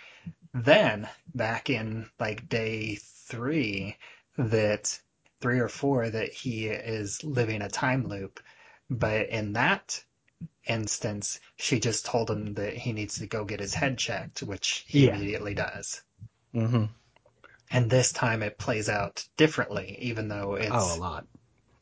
then, 0.53 1.07
back 1.35 1.69
in 1.69 2.09
like 2.19 2.49
day 2.49 2.97
three, 3.27 3.97
that 4.37 4.99
three 5.41 5.59
or 5.59 5.67
four, 5.67 6.09
that 6.09 6.31
he 6.31 6.67
is 6.67 7.23
living 7.23 7.61
a 7.61 7.69
time 7.69 8.07
loop. 8.07 8.39
But 8.89 9.29
in 9.29 9.53
that 9.53 10.03
instance, 10.65 11.39
she 11.55 11.79
just 11.79 12.05
told 12.05 12.29
him 12.29 12.53
that 12.55 12.73
he 12.73 12.93
needs 12.93 13.19
to 13.19 13.27
go 13.27 13.43
get 13.45 13.59
his 13.59 13.73
head 13.73 13.97
checked, 13.97 14.41
which 14.43 14.85
he 14.87 15.07
Yeah. 15.07 15.15
immediately 15.15 15.53
does. 15.53 16.01
Mm-hmm. 16.53 16.85
And 17.71 17.89
this 17.89 18.11
time 18.11 18.43
it 18.43 18.57
plays 18.57 18.89
out 18.89 19.25
differently, 19.37 19.97
even 20.01 20.27
though 20.27 20.55
it's. 20.55 20.69
Oh, 20.71 20.97
a 20.97 20.99
lot. 20.99 21.25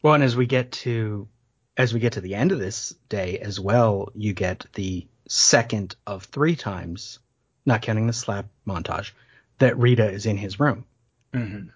Well, 0.02 0.14
and 0.14 0.24
as 0.24 0.36
we 0.36 0.46
get 0.46 0.72
to 0.84 1.28
as 1.78 1.94
we 1.94 2.00
get 2.02 2.14
to 2.14 2.22
the 2.22 2.36
end 2.36 2.52
of 2.52 2.60
this 2.60 2.94
day 3.08 3.40
as 3.40 3.58
well, 3.60 4.10
you 4.14 4.34
get 4.34 4.66
the 4.74 5.08
second 5.30 5.96
of 6.06 6.26
three 6.26 6.56
times, 6.56 7.20
not 7.66 7.82
counting 7.82 8.06
the 8.06 8.14
slap 8.14 8.48
montage, 8.68 9.12
that 9.60 9.78
Rita 9.78 10.10
is 10.10 10.26
in 10.26 10.36
his 10.36 10.60
room. 10.60 10.86
Mhm. 11.34 11.70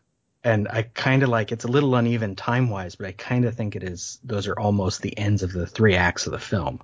And 0.43 0.67
I 0.67 0.83
kind 0.83 1.23
of 1.23 1.29
like 1.29 1.51
it's 1.51 1.63
a 1.63 1.69
little 1.69 1.95
uneven 1.95 2.35
time 2.35 2.69
wise, 2.69 2.95
but 2.95 3.07
I 3.07 3.13
kind 3.13 3.45
of 3.45 3.55
think 3.55 3.75
it 3.75 3.83
is 3.83 4.19
those 4.23 4.47
are 4.47 4.59
almost 4.59 5.01
the 5.01 5.17
ends 5.17 5.41
of 5.41 5.53
the 5.53 5.65
three 5.65 5.95
acts 5.95 6.25
of 6.25 6.31
the 6.33 6.39
film. 6.39 6.81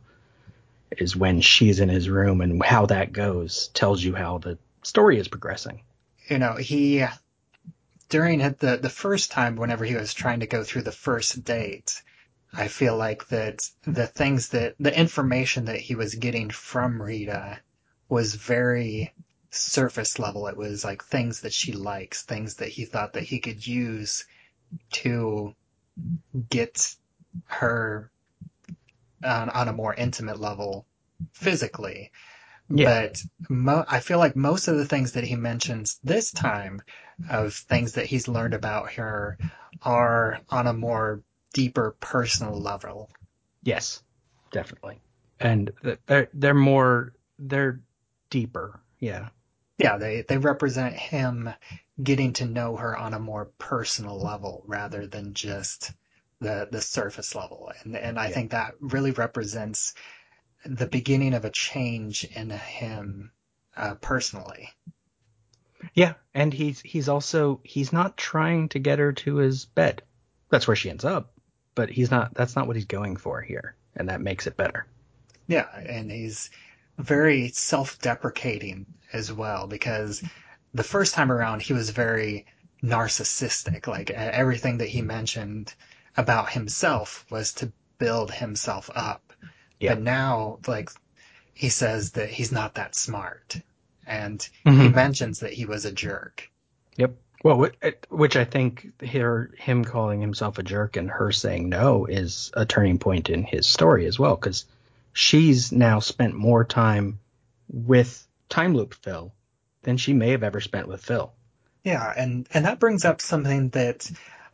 Is 0.98 1.16
when 1.16 1.42
she's 1.42 1.80
in 1.80 1.90
his 1.90 2.10
room 2.10 2.42
and 2.42 2.64
how 2.64 2.88
that 2.88 3.14
goes 3.14 3.68
tells 3.74 4.04
you 4.04 4.16
how 4.16 4.40
the 4.40 4.58
story 4.84 5.20
is 5.20 5.28
progressing. 5.28 5.84
you 6.30 6.40
know, 6.40 6.56
he 6.56 7.06
during 8.10 8.40
the 8.40 8.80
the 8.82 8.90
first 8.90 9.32
time 9.32 9.56
whenever 9.56 9.86
he 9.86 9.96
was 9.96 10.14
trying 10.14 10.40
to 10.40 10.48
go 10.48 10.64
through 10.64 10.82
the 10.84 10.92
first 10.92 11.44
date, 11.44 12.02
I 12.54 12.68
feel 12.70 12.98
like 12.98 13.28
that 13.28 13.70
the 13.84 14.08
things 14.08 14.50
that 14.50 14.76
the 14.80 14.98
information 14.98 15.66
that 15.66 15.80
he 15.80 15.96
was 15.96 16.16
getting 16.16 16.50
from 16.50 17.02
Rita 17.02 17.60
was 18.08 18.34
very 18.34 19.14
surface 19.52 20.20
level. 20.20 20.48
It 20.48 20.58
was 20.58 20.84
like 20.84 21.04
things 21.04 21.42
that 21.42 21.54
she 21.54 21.74
likes, 21.74 22.24
things 22.24 22.56
that 22.56 22.70
he 22.70 22.86
thought 22.86 23.14
that 23.14 23.24
he 23.24 23.40
could 23.40 23.66
use 23.66 24.26
to 24.92 25.56
get 26.50 26.96
her 27.46 28.12
on, 29.24 29.50
on 29.50 29.68
a 29.68 29.74
more 29.74 29.94
intimate 29.94 30.40
level 30.40 30.86
physically. 31.34 32.12
Yeah. 32.70 33.08
But 33.08 33.24
mo- 33.50 33.86
I 33.88 34.00
feel 34.00 34.20
like 34.20 34.36
most 34.36 34.68
of 34.68 34.78
the 34.78 34.86
things 34.86 35.14
that 35.14 35.24
he 35.24 35.36
mentions 35.36 36.00
this 36.04 36.32
time 36.32 36.82
of 37.30 37.54
things 37.54 37.94
that 37.94 38.06
he's 38.06 38.28
learned 38.28 38.54
about 38.54 38.94
her 38.94 39.38
are 39.82 40.40
on 40.50 40.68
a 40.68 40.74
more 40.74 41.24
deeper 41.54 41.96
personal 42.00 42.60
level. 42.60 43.10
Yes, 43.64 44.04
definitely. 44.52 45.02
And 45.40 45.72
they're 46.06 46.30
they're 46.34 46.54
more 46.54 47.14
they're 47.40 47.82
deeper. 48.30 48.82
Yeah. 49.00 49.30
Yeah, 49.80 49.98
they, 49.98 50.22
they 50.22 50.38
represent 50.38 50.96
him 50.96 51.50
getting 52.04 52.34
to 52.34 52.46
know 52.46 52.76
her 52.76 52.96
on 52.96 53.16
a 53.16 53.20
more 53.20 53.46
personal 53.58 54.20
level 54.22 54.64
rather 54.68 55.08
than 55.08 55.34
just 55.34 55.92
the 56.40 56.68
the 56.72 56.82
surface 56.82 57.34
level. 57.34 57.72
And 57.84 57.98
and 57.98 58.20
I 58.20 58.30
Yeah. 58.30 58.34
think 58.34 58.52
that 58.52 58.76
really 58.80 59.12
represents 59.12 59.96
the 60.66 60.88
beginning 60.88 61.34
of 61.34 61.46
a 61.46 61.52
change 61.52 62.26
in 62.26 62.52
him 62.52 63.32
uh, 63.78 63.96
personally. 63.96 64.70
Yeah, 65.94 66.16
and 66.34 66.52
he's 66.52 66.82
he's 66.82 67.08
also 67.08 67.62
he's 67.64 67.94
not 67.94 68.18
trying 68.18 68.70
to 68.70 68.80
get 68.80 68.98
her 68.98 69.14
to 69.14 69.36
his 69.36 69.66
bed. 69.66 70.02
That's 70.50 70.68
where 70.68 70.76
she 70.76 70.90
ends 70.90 71.06
up, 71.06 71.32
but 71.76 71.92
he's 71.92 72.10
not 72.10 72.34
that's 72.34 72.56
not 72.56 72.66
what 72.66 72.76
he's 72.76 72.86
going 72.86 73.18
for 73.18 73.42
here, 73.42 73.76
and 73.96 74.10
that 74.10 74.20
makes 74.20 74.48
it 74.48 74.58
better. 74.58 74.88
Yeah, 75.48 75.68
and 75.78 76.12
he's 76.12 76.50
very 77.00 77.50
self-deprecating 77.50 78.86
as 79.14 79.32
well 79.32 79.68
because 79.68 80.24
the 80.74 80.84
first 80.84 81.14
time 81.14 81.32
around 81.32 81.62
he 81.62 81.74
was 81.74 81.90
very 81.90 82.46
narcissistic. 82.84 83.88
Like 83.88 84.10
everything 84.12 84.78
that 84.78 84.90
he 84.90 85.02
mentioned 85.02 85.74
about 86.18 86.52
himself 86.52 87.26
was 87.32 87.54
to 87.54 87.72
build 87.98 88.32
himself 88.32 88.90
up. 88.96 89.34
Yeah. 89.80 89.96
But 89.96 90.04
now, 90.04 90.60
like, 90.68 90.90
he 91.54 91.70
says 91.70 92.12
that 92.12 92.30
he's 92.30 92.52
not 92.52 92.76
that 92.76 92.96
smart. 92.96 93.62
And 94.06 94.42
he 94.64 94.70
Mhm. 94.70 94.96
mentions 94.96 95.40
that 95.40 95.54
he 95.54 95.66
was 95.66 95.86
a 95.86 95.92
jerk. 95.92 96.50
Yep. 96.98 97.16
Well, 97.44 97.70
which 98.10 98.36
I 98.36 98.44
think 98.44 98.90
here 99.02 99.52
him 99.58 99.86
calling 99.86 100.20
himself 100.20 100.58
a 100.58 100.64
jerk 100.64 100.98
and 100.98 101.10
her 101.10 101.32
saying 101.32 101.70
no 101.70 102.06
is 102.06 102.52
a 102.56 102.66
turning 102.66 103.00
point 103.00 103.30
in 103.30 103.44
his 103.44 103.68
story 103.68 104.06
as 104.06 104.20
well, 104.20 104.36
because 104.36 104.66
she's 105.20 105.74
now 105.74 106.00
spent 106.00 106.34
more 106.34 106.64
time 106.64 107.20
with 107.68 108.26
Time 108.48 108.74
Loop 108.74 108.94
Phil 108.94 109.34
than 109.84 109.98
she 109.98 110.14
may 110.14 110.30
have 110.30 110.44
ever 110.44 110.62
spent 110.62 110.88
with 110.88 111.04
Phil. 111.04 111.34
Yeah, 111.84 112.14
and, 112.16 112.48
and 112.54 112.64
that 112.64 112.80
brings 112.80 113.04
up 113.04 113.20
something 113.20 113.70
that 113.70 114.10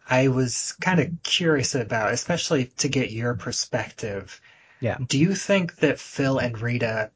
I 0.10 0.29
was 0.29 0.75
kind 0.81 1.00
of 1.00 1.12
curious 1.22 1.75
about, 1.75 2.13
especially 2.13 2.65
to 2.77 2.88
get 2.88 3.12
your 3.12 3.36
perspective. 3.36 4.41
Yeah. 4.79 4.98
Do 5.07 5.19
you 5.19 5.36
think 5.36 5.75
that 5.77 6.00
Phil 6.00 6.39
and 6.39 6.60
Rita 6.60 7.12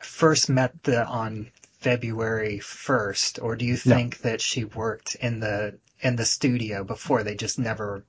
first 0.00 0.50
met 0.50 0.82
the, 0.82 1.06
on 1.06 1.50
February 1.80 2.60
1st, 2.62 3.42
or 3.42 3.56
do 3.56 3.64
you 3.64 3.78
No. 3.86 3.96
think 3.96 4.18
that 4.18 4.42
she 4.42 4.64
worked 4.64 5.14
in 5.14 5.40
the 5.40 5.78
in 6.00 6.16
the 6.16 6.24
studio 6.26 6.84
before 6.84 7.22
they 7.22 7.34
just 7.34 7.58
never 7.58 8.04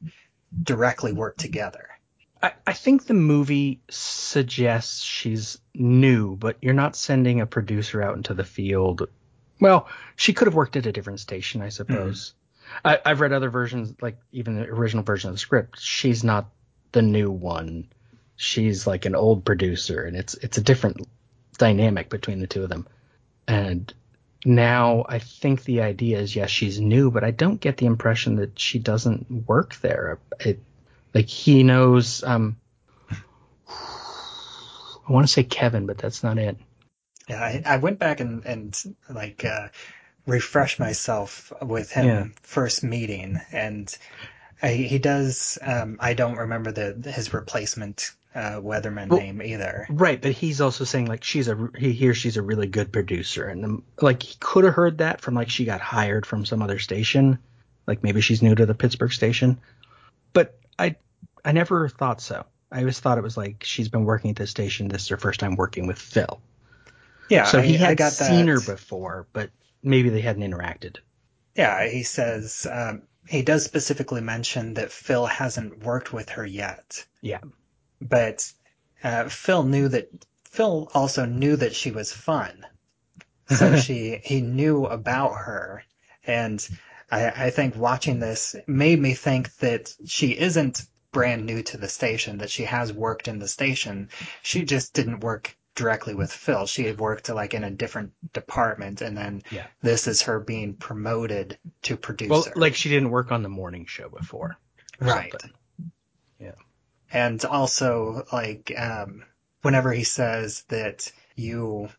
directly 0.63 1.13
worked 1.13 1.39
together? 1.39 1.87
I, 2.41 2.53
I 2.67 2.73
think 2.73 3.05
the 3.05 3.13
movie 3.13 3.81
suggests 3.89 5.01
she's 5.01 5.57
new, 5.73 6.35
but 6.35 6.57
you're 6.61 6.73
not 6.73 6.95
sending 6.95 7.41
a 7.41 7.45
producer 7.45 8.01
out 8.01 8.17
into 8.17 8.33
the 8.33 8.43
field. 8.43 9.07
Well, 9.59 9.87
she 10.15 10.33
could 10.33 10.47
have 10.47 10.55
worked 10.55 10.75
at 10.75 10.85
a 10.85 10.91
different 10.91 11.19
station, 11.19 11.61
I 11.61 11.69
suppose. 11.69 12.33
Mm-hmm. 12.33 12.87
I, 12.87 12.99
I've 13.05 13.21
read 13.21 13.33
other 13.33 13.49
versions, 13.49 13.93
like 14.01 14.17
even 14.31 14.55
the 14.55 14.67
original 14.67 15.03
version 15.03 15.29
of 15.29 15.35
the 15.35 15.39
script. 15.39 15.79
She's 15.79 16.23
not 16.23 16.49
the 16.91 17.01
new 17.01 17.31
one. 17.31 17.87
She's 18.35 18.85
like 18.85 19.05
an 19.05 19.15
old 19.15 19.45
producer, 19.45 20.03
and 20.03 20.17
it's 20.17 20.33
it's 20.35 20.57
a 20.57 20.61
different 20.61 21.07
dynamic 21.57 22.09
between 22.09 22.39
the 22.39 22.47
two 22.47 22.63
of 22.63 22.69
them. 22.69 22.87
And 23.47 23.93
now 24.43 25.05
I 25.07 25.19
think 25.19 25.63
the 25.63 25.81
idea 25.81 26.19
is 26.19 26.35
yes, 26.35 26.49
she's 26.49 26.79
new, 26.79 27.11
but 27.11 27.23
I 27.23 27.31
don't 27.31 27.61
get 27.61 27.77
the 27.77 27.85
impression 27.85 28.35
that 28.37 28.59
she 28.59 28.79
doesn't 28.79 29.47
work 29.47 29.75
there. 29.75 30.19
It, 30.39 30.61
like 31.15 31.27
he 31.27 31.63
knows 31.63 32.23
um 32.23 32.57
I 33.67 35.11
want 35.11 35.25
to 35.27 35.31
say 35.31 35.43
Kevin, 35.43 35.85
but 35.85 35.97
that's 35.99 36.23
not 36.23 36.37
it. 36.37 36.57
Yeah, 37.29 37.39
I, 37.39 37.61
I 37.65 37.77
went 37.77 37.99
back 37.99 38.19
and, 38.19 38.43
and 38.45 38.95
like 39.09 39.45
uh, 39.45 39.67
refreshed 40.25 40.79
myself 40.79 41.53
with 41.61 41.91
him 41.91 42.05
Yeah. 42.05 42.25
first 42.41 42.83
meeting, 42.83 43.39
and 43.51 43.95
I, 44.63 44.69
he 44.69 44.97
does. 44.97 45.59
Um, 45.61 45.97
I 45.99 46.13
don't 46.15 46.37
remember 46.37 46.71
the 46.71 47.11
his 47.11 47.33
replacement 47.33 48.11
uh, 48.33 48.59
weatherman 48.61 49.09
Well- 49.09 49.19
name 49.19 49.41
either. 49.43 49.85
Right, 49.91 50.19
but 50.19 50.31
he's 50.31 50.59
also 50.59 50.83
saying 50.85 51.05
like 51.05 51.23
she's 51.23 51.47
a 51.47 51.69
he 51.77 51.91
hears 51.93 52.17
she's 52.17 52.37
a 52.37 52.41
really 52.41 52.67
good 52.67 52.91
producer, 52.91 53.45
and 53.47 53.63
um, 53.63 53.83
like 54.01 54.23
he 54.23 54.35
could 54.39 54.63
have 54.63 54.73
heard 54.73 54.97
that 54.99 55.21
from 55.21 55.35
like 55.35 55.49
she 55.49 55.65
got 55.65 55.81
hired 55.81 56.25
from 56.25 56.45
some 56.45 56.63
other 56.63 56.79
station, 56.79 57.37
like 57.85 58.01
maybe 58.03 58.21
she's 58.21 58.41
new 58.41 58.55
to 58.55 58.65
the 58.65 58.75
Pittsburgh 58.75 59.13
station, 59.13 59.59
but 60.33 60.57
I 60.79 60.95
I 61.45 61.51
never 61.51 61.87
thought 61.87 62.19
so. 62.19 62.43
I 62.71 62.79
always 62.79 62.99
thought 62.99 63.19
it 63.19 63.23
was 63.23 63.37
like 63.37 63.63
she's 63.63 63.87
been 63.87 64.03
working 64.03 64.31
at 64.31 64.35
this 64.35 64.49
station. 64.49 64.87
This 64.87 65.03
is 65.03 65.09
her 65.09 65.17
first 65.17 65.39
time 65.39 65.55
working 65.55 65.85
with 65.85 65.99
Phil. 65.99 66.41
Yeah, 67.29 67.45
so 67.45 67.61
he 67.61 67.77
I, 67.77 67.85
I 67.85 67.87
had 67.89 67.97
got 67.97 68.11
seen 68.11 68.47
her 68.47 68.59
before, 68.59 69.27
but 69.31 69.51
maybe 69.83 70.09
they 70.09 70.21
hadn't 70.21 70.43
interacted. 70.43 70.97
Yeah, 71.55 71.87
he 71.87 72.03
says 72.03 72.67
um, 72.69 73.03
he 73.27 73.43
does 73.43 73.63
specifically 73.63 74.21
mention 74.21 74.73
that 74.73 74.91
Phil 74.91 75.25
hasn't 75.25 75.83
worked 75.83 76.11
with 76.11 76.29
her 76.29 76.45
yet. 76.45 77.05
Yeah. 77.21 77.41
but 78.01 78.51
uh, 79.03 79.29
Phil 79.29 79.63
knew 79.63 79.87
that 79.87 80.09
Phil 80.49 80.89
also 80.93 81.25
knew 81.25 81.55
that 81.55 81.75
she 81.75 81.91
was 81.91 82.11
fun, 82.11 82.65
so 83.49 83.75
she 83.79 84.19
he 84.23 84.41
knew 84.41 84.85
about 84.85 85.33
her, 85.33 85.83
and 86.25 86.67
I, 87.11 87.45
I 87.45 87.49
think 87.51 87.75
watching 87.75 88.19
this 88.19 88.55
made 88.67 88.99
me 88.99 89.13
think 89.13 89.55
that 89.57 89.95
she 90.05 90.37
isn't 90.37 90.85
brand 91.15 91.45
new 91.45 91.63
to 91.63 91.77
the 91.77 91.87
station, 91.87 92.37
that 92.39 92.49
she 92.49 92.63
has 92.63 92.91
worked 92.91 93.27
in 93.27 93.39
the 93.39 93.47
station. 93.47 94.09
She 94.43 94.63
just 94.65 94.93
didn't 94.93 95.21
work 95.21 95.55
directly 95.75 96.13
with 96.13 96.31
Phil. 96.31 96.65
She 96.67 96.83
had 96.85 96.99
worked 96.99 97.29
like 97.29 97.53
in 97.53 97.63
a 97.63 97.71
different 97.71 98.11
department, 98.33 99.01
and 99.01 99.17
then 99.17 99.41
Yeah. 99.49 99.67
this 99.81 100.07
is 100.07 100.21
her 100.23 100.39
being 100.39 100.75
promoted 100.75 101.57
to 101.83 101.97
producer. 101.97 102.31
Well, 102.31 102.45
like 102.55 102.75
she 102.75 102.89
didn't 102.89 103.09
work 103.11 103.31
on 103.31 103.43
the 103.43 103.49
morning 103.49 103.85
show 103.85 104.09
before. 104.09 104.57
right. 104.99 105.31
something. 105.31 105.51
And 107.11 107.45
also, 107.45 108.25
like, 108.33 108.73
um, 108.77 109.23
whenever 109.61 109.93
he 109.93 110.03
says 110.03 110.63
that 110.69 111.11
you 111.35 111.89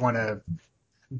want 0.00 0.16
to 0.16 0.40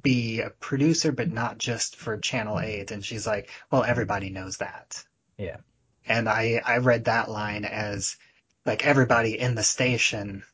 be 0.03 0.41
a 0.41 0.51
producer, 0.51 1.13
but 1.13 1.31
not 1.31 1.59
just 1.59 1.97
for 1.97 2.17
Channel 2.19 2.59
8, 2.59 2.91
and 2.91 3.05
she's 3.05 3.27
like, 3.27 3.51
well, 3.71 3.85
everybody 3.85 4.31
knows 4.31 4.57
that. 4.57 5.05
Yeah. 5.39 5.59
And 6.07 6.29
I, 6.29 6.61
I 6.65 6.79
read 6.79 7.05
that 7.07 7.29
line 7.31 7.65
as, 7.65 8.17
like, 8.65 8.87
everybody 8.87 9.39
in 9.39 9.55
the 9.55 9.63
station 9.63 10.45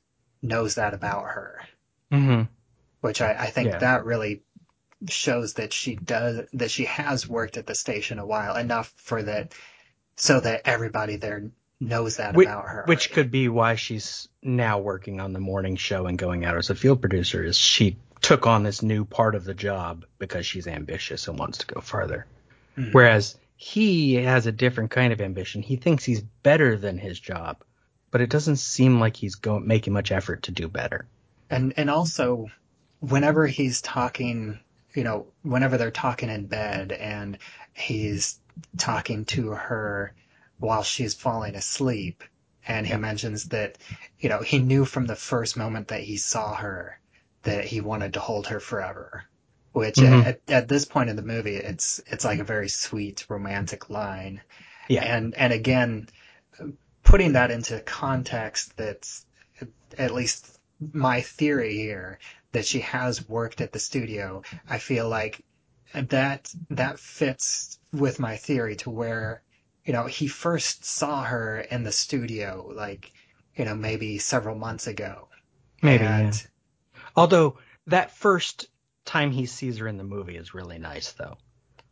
knows 0.43 0.77
that 0.77 0.95
about 0.95 1.25
her, 1.25 1.61
Mm-hmm. 2.11 2.43
which 3.01 3.21
I, 3.21 3.33
I 3.33 3.47
think 3.47 3.69
Yeah. 3.69 3.79
that 3.79 4.05
really 4.05 4.43
shows 5.09 5.55
that 5.55 5.73
she 5.73 5.97
does, 5.97 6.47
that 6.53 6.71
she 6.71 6.85
has 6.85 7.29
worked 7.29 7.57
at 7.57 7.67
the 7.67 7.75
station 7.75 8.19
a 8.19 8.27
while, 8.27 8.57
enough 8.57 8.93
for 8.97 9.23
that, 9.23 9.53
so 10.17 10.41
that 10.41 10.63
everybody 10.65 11.17
there 11.17 11.51
knows 11.81 12.17
that 12.19 12.35
Which, 12.35 12.47
about 12.47 12.69
her. 12.69 12.85
which 12.87 13.13
could 13.13 13.31
be 13.31 13.49
why 13.49 13.75
she's 13.75 14.29
now 14.43 14.79
working 14.79 15.21
on 15.21 15.33
the 15.33 15.41
morning 15.41 15.77
show 15.77 16.07
and 16.07 16.17
going 16.19 16.45
out 16.45 16.57
as 16.57 16.71
a 16.71 16.75
field 16.75 17.01
producer. 17.01 17.43
Is 17.43 17.57
she 17.57 17.97
took 18.21 18.47
on 18.47 18.63
this 18.63 18.83
new 18.83 19.05
part 19.05 19.35
of 19.35 19.45
the 19.45 19.55
job 19.55 20.05
because 20.19 20.47
she's 20.47 20.69
ambitious 20.69 21.27
and 21.27 21.39
wants 21.39 21.59
to 21.59 21.67
go 21.67 21.81
farther. 21.81 22.25
Mhm. 22.79 22.93
Whereas 22.93 23.37
he 23.57 24.15
has 24.15 24.47
a 24.47 24.53
different 24.53 24.91
kind 24.91 25.13
of 25.13 25.21
ambition. 25.21 25.63
He 25.63 25.77
thinks 25.77 26.05
he's 26.05 26.23
better 26.23 26.77
than 26.77 26.99
his 26.99 27.19
job, 27.21 27.63
but 28.11 28.21
it 28.21 28.31
doesn't 28.31 28.57
seem 28.57 29.01
like 29.01 29.17
he's 29.17 29.37
going 29.37 29.67
making 29.67 29.93
much 29.93 30.13
effort 30.13 30.43
to 30.45 30.53
do 30.53 30.69
better. 30.69 31.09
And 31.51 31.75
and 31.77 31.91
also, 31.91 32.51
whenever 33.01 33.47
he's 33.47 33.81
talking, 33.83 34.59
you 34.95 35.05
know, 35.05 35.27
whenever 35.43 35.77
they're 35.79 35.91
talking 35.91 36.31
in 36.31 36.47
bed 36.47 36.93
and 36.93 37.39
he's 37.75 38.41
talking 38.79 39.25
to 39.27 39.51
her 39.51 40.15
while 40.59 40.83
she's 40.83 41.15
falling 41.15 41.55
asleep, 41.55 42.23
and 42.67 42.87
he 42.87 42.93
Yeah. 42.93 42.99
mentions 42.99 43.45
that, 43.49 43.79
you 44.19 44.29
know, 44.29 44.41
he 44.43 44.59
knew 44.59 44.85
from 44.85 45.07
the 45.07 45.17
first 45.17 45.57
moment 45.57 45.89
that 45.89 46.03
he 46.03 46.17
saw 46.17 46.55
her 46.55 46.99
that 47.43 47.65
he 47.65 47.81
wanted 47.81 48.15
to 48.15 48.21
hold 48.21 48.47
her 48.49 48.61
forever. 48.61 49.25
Which 49.73 49.97
Mhm. 49.97 50.27
at, 50.27 50.41
at 50.49 50.69
this 50.69 50.85
point 50.85 51.09
in 51.11 51.17
the 51.17 51.23
movie, 51.23 51.57
it's 51.57 52.01
it's 52.07 52.25
like 52.25 52.41
a 52.41 52.45
very 52.45 52.69
sweet 52.69 53.25
romantic 53.29 53.89
line. 53.89 54.43
Yeah. 54.89 55.05
And 55.05 55.35
and 55.35 55.53
again, 55.53 56.09
putting 57.03 57.33
that 57.33 57.51
into 57.51 57.81
context, 57.81 58.77
that's 58.77 59.25
at 59.97 60.13
least 60.13 60.59
my 60.93 61.21
theory 61.23 61.75
here 61.77 62.19
that 62.53 62.67
she 62.67 62.81
has 62.81 63.27
worked 63.29 63.61
at 63.61 63.73
the 63.73 63.79
studio. 63.79 64.43
I 64.69 64.79
feel 64.79 65.09
like 65.09 65.43
that 65.95 66.53
that 66.71 66.99
fits 66.99 67.79
with 67.93 68.19
my 68.19 68.37
theory 68.37 68.77
to 68.77 68.91
where 68.91 69.43
you 69.85 69.93
know 69.93 70.07
he 70.07 70.27
first 70.27 70.85
saw 70.85 71.23
her 71.25 71.61
in 71.61 71.83
the 71.83 71.93
studio 71.93 72.71
like 72.75 73.13
you 73.57 73.65
know 73.65 73.75
maybe 73.75 74.19
several 74.19 74.57
months 74.57 74.87
ago. 74.87 75.29
Maybe. 75.83 76.05
and 76.05 76.35
yeah. 76.35 77.01
Although 77.17 77.59
that 77.87 78.11
first 78.17 78.67
time 79.05 79.31
he 79.33 79.47
sees 79.47 79.79
her 79.79 79.89
in 79.89 79.97
the 79.99 80.05
movie 80.05 80.37
is 80.37 80.55
really 80.55 80.79
nice, 80.79 81.13
though. 81.13 81.37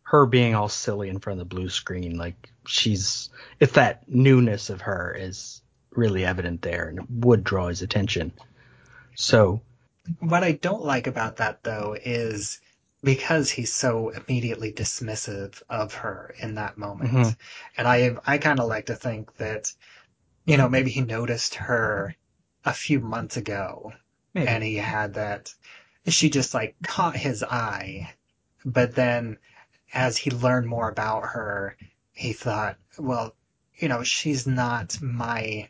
Her 0.03 0.27
being 0.27 0.55
all 0.55 0.69
silly 0.69 1.09
in 1.09 1.21
front 1.21 1.41
of 1.41 1.49
the 1.49 1.55
blue 1.55 1.69
screen, 1.69 2.17
like 2.19 2.51
she's, 2.67 3.31
if 3.61 3.75
that 3.75 4.09
newness 4.09 4.71
of 4.71 4.81
her 4.83 5.15
is 5.19 5.63
really 5.93 6.25
evident 6.25 6.63
there, 6.63 6.89
and 6.89 6.99
it 7.01 7.11
would 7.11 7.45
draw 7.45 7.69
his 7.69 7.83
attention. 7.83 8.33
So, 9.15 9.61
What 10.21 10.43
I 10.45 10.53
don't 10.53 10.85
like 10.85 11.07
about 11.07 11.37
that 11.37 11.63
though 11.63 11.97
is 12.05 12.61
because 13.03 13.51
he's 13.51 13.73
so 13.73 14.09
immediately 14.11 14.73
dismissive 14.73 15.63
of 15.69 15.95
her 15.95 16.35
in 16.41 16.55
that 16.57 16.77
moment. 16.79 17.13
Mhm. 17.13 17.37
And 17.77 17.87
I 17.89 18.17
I 18.27 18.39
kind 18.39 18.59
of 18.61 18.69
like 18.69 18.87
to 18.87 18.97
think 18.97 19.37
that 19.37 19.73
you 20.45 20.57
know 20.57 20.69
maybe 20.69 20.91
he 20.91 21.03
noticed 21.03 21.55
her 21.57 22.15
a 22.65 22.73
few 22.75 23.01
months 23.01 23.37
ago 23.37 23.93
maybe. 24.35 24.49
and 24.49 24.65
he 24.65 24.77
had 24.77 25.15
that 25.15 25.55
she 26.07 26.31
just 26.31 26.55
like 26.55 26.77
caught 26.83 27.17
his 27.17 27.43
eye. 27.43 28.15
But 28.65 28.95
then 28.95 29.39
as 29.93 30.17
he 30.17 30.31
learned 30.31 30.67
more 30.67 30.89
about 30.89 31.23
her 31.23 31.77
he 32.13 32.33
thought 32.33 32.77
well 32.99 33.35
you 33.77 33.89
know 33.89 34.03
she's 34.03 34.47
not 34.47 35.01
my 35.01 35.69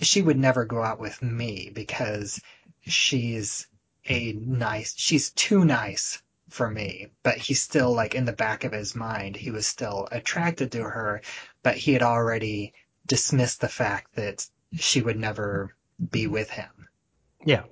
she 0.00 0.22
would 0.22 0.38
never 0.38 0.64
go 0.64 0.82
out 0.82 0.98
with 0.98 1.22
me 1.22 1.70
because 1.72 2.40
she's 2.82 3.66
a 4.08 4.32
nice 4.32 4.94
she's 4.96 5.30
too 5.30 5.64
nice 5.64 6.22
for 6.48 6.70
me. 6.70 7.08
But 7.22 7.36
he's 7.36 7.62
still 7.62 7.92
like 7.92 8.14
in 8.14 8.24
the 8.24 8.32
back 8.32 8.64
of 8.64 8.72
his 8.72 8.94
mind 8.94 9.36
he 9.36 9.50
was 9.50 9.66
still 9.66 10.08
attracted 10.10 10.72
to 10.72 10.82
her. 10.82 11.20
But 11.62 11.76
he 11.76 11.92
had 11.92 12.02
already 12.02 12.72
dismissed 13.06 13.60
the 13.60 13.68
fact 13.68 14.14
that 14.14 14.48
she 14.74 15.00
would 15.02 15.18
never 15.18 15.74
be 16.10 16.26
with 16.26 16.50
him. 16.50 16.88
Yeah, 17.44 17.64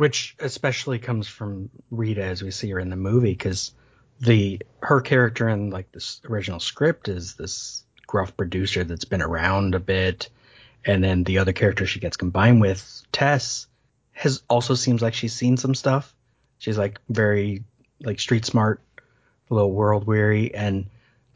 which 0.00 0.34
especially 0.38 0.98
comes 0.98 1.28
from 1.28 1.68
Rita 1.90 2.24
as 2.24 2.42
we 2.42 2.50
see 2.50 2.70
her 2.70 2.80
in 2.80 2.88
the 2.88 2.96
movie, 2.96 3.32
because 3.32 3.74
the 4.18 4.62
her 4.80 5.02
character 5.02 5.46
in 5.46 5.68
like 5.68 5.92
this 5.92 6.22
original 6.24 6.58
script 6.58 7.08
is 7.08 7.34
this 7.34 7.84
gruff 8.06 8.34
producer 8.34 8.82
that's 8.82 9.04
been 9.04 9.20
around 9.20 9.74
a 9.74 9.78
bit, 9.78 10.30
and 10.86 11.04
then 11.04 11.22
the 11.24 11.36
other 11.36 11.52
character 11.52 11.84
she 11.84 12.00
gets 12.00 12.16
combined 12.16 12.62
with, 12.62 13.02
Tess, 13.12 13.66
has 14.12 14.42
also 14.48 14.74
seems 14.74 15.02
like 15.02 15.12
she's 15.12 15.34
seen 15.34 15.58
some 15.58 15.74
stuff. 15.74 16.14
She's 16.56 16.78
like 16.78 16.98
very 17.10 17.64
like 18.02 18.20
street 18.20 18.46
smart, 18.46 18.80
a 19.50 19.54
little 19.54 19.70
world 19.70 20.06
weary, 20.06 20.54
and 20.54 20.86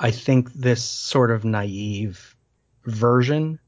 I 0.00 0.10
think 0.10 0.50
this 0.54 0.82
sort 0.82 1.30
of 1.30 1.44
naive 1.44 2.34
version 2.86 3.58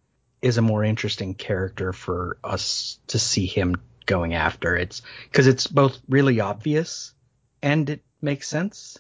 is 0.41 0.57
a 0.57 0.63
more 0.63 0.83
interesting 0.83 1.35
character 1.35 1.93
for 1.93 2.39
us 2.43 2.99
to 3.09 3.19
see 3.19 3.45
him 3.45 3.77
going 4.07 4.35
after. 4.35 4.77
It's 4.77 5.03
because 5.31 5.47
it's 5.47 5.67
both 5.67 5.99
really 6.09 6.41
obvious 6.41 7.13
and 7.63 7.89
it 7.91 8.03
makes 8.23 8.49
sense. 8.49 8.99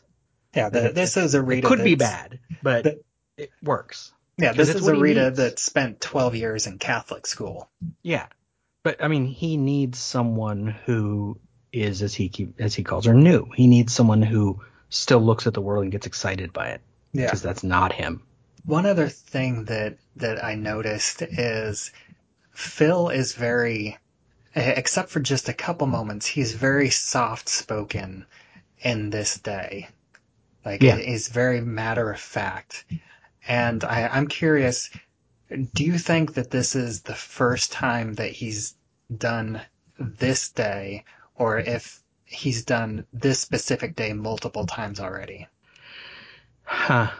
yeah 0.54 0.68
the, 0.68 0.90
this 0.92 1.16
is 1.16 1.34
a 1.34 1.42
Rita. 1.42 1.66
It 1.66 1.68
could 1.70 1.84
be 1.84 1.94
bad, 1.94 2.40
but 2.62 2.84
that- 2.84 3.04
it 3.36 3.50
works. 3.62 4.12
Yeah, 4.38 4.52
this 4.52 4.68
is 4.74 4.86
a 4.86 4.94
Rita 4.94 5.30
that 5.36 5.58
spent 5.58 6.00
12 6.00 6.34
years 6.34 6.66
in 6.66 6.78
Catholic 6.78 7.26
school. 7.26 7.70
Yeah, 8.02 8.26
but 8.82 9.02
I 9.02 9.08
mean, 9.08 9.24
he 9.26 9.56
needs 9.56 9.98
someone 9.98 10.66
who 10.84 11.38
is, 11.72 12.02
as 12.02 12.14
he 12.14 12.28
keep, 12.28 12.60
as 12.60 12.74
he 12.74 12.82
calls 12.82 13.06
her, 13.06 13.14
new. 13.14 13.48
He 13.54 13.66
needs 13.66 13.94
someone 13.94 14.20
who 14.22 14.62
still 14.90 15.20
looks 15.20 15.46
at 15.46 15.54
the 15.54 15.60
world 15.62 15.84
and 15.84 15.92
gets 15.92 16.06
excited 16.06 16.52
by 16.52 16.68
it 16.68 16.80
Yeah. 17.12 17.24
because 17.26 17.40
that's 17.42 17.64
not 17.64 17.92
him. 17.94 18.22
One 18.64 18.84
other 18.86 19.08
thing 19.08 19.64
that 19.66 19.96
that 20.16 20.42
I 20.44 20.54
noticed 20.54 21.22
is 21.22 21.92
Phil 22.52 23.08
is 23.10 23.32
very 23.34 23.96
Eh, 24.56 24.72
except 24.76 25.10
for 25.10 25.20
just 25.20 25.50
a 25.50 25.52
couple 25.52 25.86
moments, 25.86 26.26
he's 26.26 26.54
very 26.54 26.88
soft 26.88 27.46
spoken 27.48 28.24
in 28.80 29.10
this 29.10 29.38
day. 29.38 29.88
Like 30.64 30.82
Yeah. 30.82 30.96
he's 30.96 31.28
very 31.28 31.60
matter 31.60 32.10
of 32.10 32.18
fact. 32.18 32.86
And 33.46 33.84
I, 33.84 34.08
I'm 34.08 34.26
curious, 34.26 34.90
do 35.74 35.84
you 35.84 35.98
think 35.98 36.34
that 36.34 36.50
this 36.50 36.74
is 36.74 37.02
the 37.02 37.14
first 37.14 37.70
time 37.70 38.14
that 38.14 38.32
he's 38.32 38.74
done 39.14 39.60
this 39.98 40.48
day 40.48 41.04
or 41.34 41.58
if 41.58 42.02
he's 42.24 42.64
done 42.64 43.06
this 43.12 43.38
specific 43.38 43.94
day 43.94 44.14
multiple 44.14 44.66
times 44.66 45.00
already? 45.00 45.46
Huh. 46.64 47.10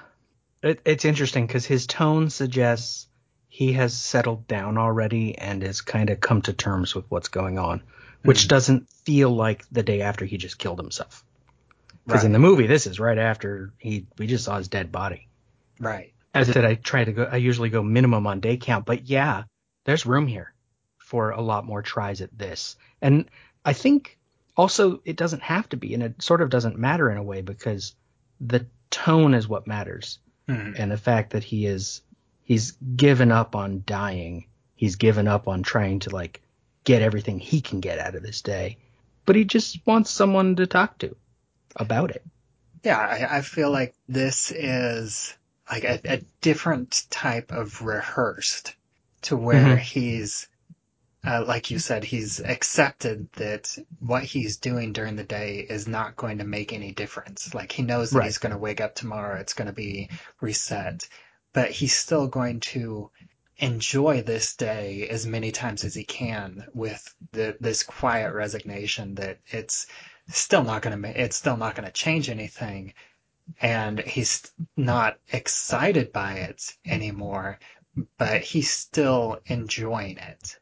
It, 0.63 0.81
it's 0.87 1.05
interesting 1.05 1.47
because 1.47 1.67
his 1.67 1.87
tone 1.87 2.31
suggests 2.31 3.09
he 3.57 3.73
has 3.73 3.97
settled 3.97 4.47
down 4.47 4.77
already 4.77 5.39
and 5.39 5.63
has 5.63 5.81
kind 5.81 6.11
of 6.11 6.21
come 6.21 6.43
to 6.43 6.53
terms 6.53 6.95
with 6.95 7.07
what's 7.09 7.29
going 7.29 7.59
on, 7.59 7.83
which 8.23 8.45
Mhm. 8.45 8.49
doesn't 8.49 8.91
feel 8.91 9.31
like 9.31 9.65
the 9.73 9.83
day 9.83 10.03
after 10.03 10.27
he 10.27 10.37
just 10.37 10.59
killed 10.59 10.79
himself. 10.79 11.25
Because 12.05 12.25
in 12.25 12.33
the 12.33 12.39
movie, 12.39 12.67
this 12.67 12.87
is 12.87 13.01
right 13.01 13.17
after 13.17 13.73
he 13.79 14.07
we 14.19 14.27
just 14.27 14.45
saw 14.45 14.59
his 14.59 14.69
dead 14.69 14.93
body. 14.93 15.29
Right. 15.81 16.13
As 16.35 16.51
I 16.51 16.53
said, 16.53 16.65
I 16.67 16.75
try 16.75 17.05
to 17.05 17.13
go. 17.13 17.23
I 17.25 17.37
usually 17.39 17.71
go 17.71 17.83
minimum 17.83 18.27
on 18.27 18.41
day 18.41 18.59
count, 18.59 18.85
but 18.85 19.09
yeah, 19.09 19.45
there's 19.85 20.05
room 20.05 20.27
here 20.27 20.53
for 20.99 21.31
a 21.31 21.41
lot 21.41 21.65
more 21.65 21.81
tries 21.81 22.21
at 22.21 22.37
this. 22.37 22.77
And 23.01 23.25
I 23.65 23.73
think 23.73 24.19
Also, 24.59 25.03
it 25.05 25.17
doesn't 25.17 25.43
have 25.43 25.69
to 25.69 25.77
be, 25.77 25.93
and 25.95 26.03
it 26.03 26.23
sort 26.23 26.41
of 26.41 26.49
doesn't 26.49 26.79
matter 26.79 27.11
in 27.11 27.19
a 27.19 27.23
way 27.23 27.43
because 27.43 27.95
the 28.41 28.67
tone 28.91 29.35
is 29.35 29.47
what 29.47 29.67
matters, 29.67 30.19
Mhm. 30.49 30.75
and 30.79 30.91
the 30.91 30.97
fact 30.97 31.31
that 31.33 31.45
he 31.45 31.67
is 31.67 32.01
he's 32.47 32.73
given 32.97 33.31
up 33.31 33.55
on 33.55 33.83
dying, 33.87 34.47
he's 34.75 34.97
given 34.97 35.29
up 35.29 35.49
on 35.49 35.63
trying 35.63 36.01
to 36.01 36.11
like 36.11 36.43
get 36.85 37.03
everything 37.03 37.39
he 37.39 37.61
can 37.61 37.81
get 37.81 37.99
out 37.99 38.15
of 38.15 38.23
this 38.23 38.41
day, 38.43 38.79
but 39.27 39.37
he 39.37 39.45
just 39.45 39.87
wants 39.87 40.11
someone 40.11 40.57
to 40.57 40.67
talk 40.67 40.99
to 40.99 41.15
about 41.77 42.11
it. 42.13 42.25
Yeah, 42.85 42.99
I, 42.99 43.39
I 43.39 43.41
feel 43.43 43.71
like 43.71 43.95
this 44.09 44.51
is 44.53 45.37
like 45.71 45.85
a, 45.85 46.01
a 46.05 46.19
different 46.41 47.05
type 47.11 47.53
of 47.53 47.83
rehearsed 47.83 48.75
to 49.23 49.37
where 49.37 49.77
Mhm. 49.77 49.81
he's, 49.81 50.49
uh, 51.27 51.45
like 51.47 51.71
you 51.71 51.79
said, 51.81 52.05
he's 52.05 52.41
accepted 52.41 53.29
that 53.35 53.77
what 54.01 54.25
he's 54.25 54.59
doing 54.59 54.93
during 54.93 55.17
the 55.17 55.25
day 55.25 55.67
is 55.69 55.89
not 55.89 56.17
going 56.17 56.39
to 56.39 56.45
make 56.45 56.73
any 56.73 56.93
difference. 56.93 57.55
Like 57.55 57.73
he 57.73 57.83
knows 57.83 58.13
that 58.13 58.19
Right. 58.19 58.27
he's 58.27 58.39
going 58.39 58.53
to 58.53 58.59
wake 58.59 58.81
up 58.81 58.95
tomorrow, 58.95 59.41
it's 59.41 59.55
going 59.55 59.67
to 59.67 59.75
be 59.75 60.11
reset, 60.41 61.09
but 61.57 61.73
he's 61.73 61.97
still 61.97 62.29
going 62.29 62.61
to 62.61 63.11
enjoy 63.59 64.23
this 64.23 64.57
day 64.57 65.09
as 65.09 65.27
many 65.27 65.51
times 65.53 65.85
as 65.85 65.95
he 65.95 66.05
can 66.05 66.67
with 66.75 67.15
the, 67.33 67.57
this 67.61 67.83
quiet 67.83 68.35
resignation 68.35 69.17
that 69.17 69.41
it's 69.49 69.87
still 70.29 70.65
not 70.65 70.83
going 70.83 71.03
to 71.03 71.23
it's 71.23 71.37
still 71.37 71.57
not 71.57 71.75
going 71.75 71.87
to 71.87 71.93
change 71.93 72.31
anything 72.31 72.93
and 73.63 74.01
he's 74.01 74.53
not 74.77 75.19
excited 75.33 76.13
by 76.13 76.35
it 76.35 76.75
anymore 76.87 77.59
but 78.19 78.43
he's 78.43 78.71
still 78.71 79.39
enjoying 79.47 80.19
it 80.19 80.59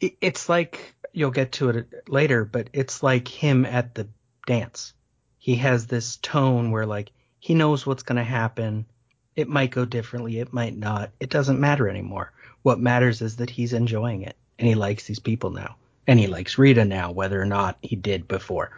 it- 0.00 0.16
it's 0.20 0.48
like 0.48 0.94
you'll 1.12 1.30
get 1.30 1.52
to 1.52 1.70
it 1.70 2.08
later, 2.08 2.44
but 2.44 2.70
it's 2.72 3.02
like 3.02 3.28
him 3.28 3.64
at 3.66 3.94
the 3.94 4.08
dance. 4.46 4.94
He 5.38 5.56
has 5.56 5.86
this 5.86 6.16
tone 6.18 6.72
where 6.72 6.86
like 6.86 7.12
he 7.38 7.54
knows 7.54 7.86
what's 7.86 8.02
going 8.02 8.16
to 8.18 8.24
happen. 8.24 8.86
It 9.36 9.48
might 9.48 9.70
go 9.70 9.84
differently, 9.84 10.38
it 10.38 10.52
might 10.52 10.76
not. 10.76 11.10
It 11.20 11.30
doesn't 11.30 11.60
matter 11.60 11.88
anymore. 11.88 12.32
What 12.62 12.78
matters 12.78 13.20
is 13.20 13.36
that 13.36 13.50
he's 13.50 13.72
enjoying 13.72 14.22
it 14.22 14.36
and 14.58 14.68
he 14.68 14.74
likes 14.74 15.06
these 15.06 15.18
people 15.18 15.50
now. 15.50 15.76
And 16.06 16.20
he 16.20 16.26
likes 16.26 16.58
Rita 16.58 16.84
now, 16.84 17.12
whether 17.12 17.40
or 17.40 17.46
not 17.46 17.78
he 17.80 17.96
did 17.96 18.28
before. 18.28 18.70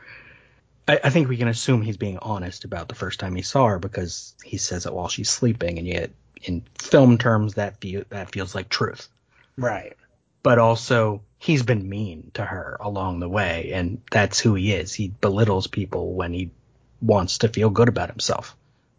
I, 0.87 1.01
I 1.05 1.11
think 1.11 1.29
we 1.29 1.37
can 1.37 1.49
assume 1.49 1.83
he's 1.83 1.97
being 1.97 2.19
honest 2.19 2.64
about 2.64 2.88
the 2.88 2.95
first 2.95 3.21
time 3.21 3.35
he 3.35 3.42
saw 3.42 3.66
her 3.66 3.79
because 3.79 4.35
he 4.45 4.57
says 4.59 4.87
it 4.87 4.95
while 4.95 5.09
she's 5.09 5.29
sleeping, 5.29 5.79
and 5.79 5.87
yet 5.87 6.11
in 6.42 6.62
film 6.79 7.19
terms 7.19 7.55
that 7.55 7.81
feel, 7.81 8.05
that 8.11 8.31
feels 8.31 8.55
like 8.55 8.69
truth 8.69 9.09
right 9.57 9.97
but 10.42 10.59
also 10.59 11.23
he's 11.38 11.62
been 11.62 11.88
mean 11.88 12.31
to 12.35 12.45
her 12.45 12.77
along 12.81 13.21
the 13.21 13.29
way 13.29 13.73
and 13.73 14.01
that's 14.11 14.38
who 14.38 14.55
he 14.55 14.73
is 14.73 14.92
he 14.92 15.09
belittles 15.09 15.66
people 15.66 16.12
when 16.12 16.33
he 16.33 16.51
wants 17.01 17.38
to 17.38 17.49
feel 17.49 17.71
good 17.71 17.88
about 17.88 18.11
himself 18.11 18.57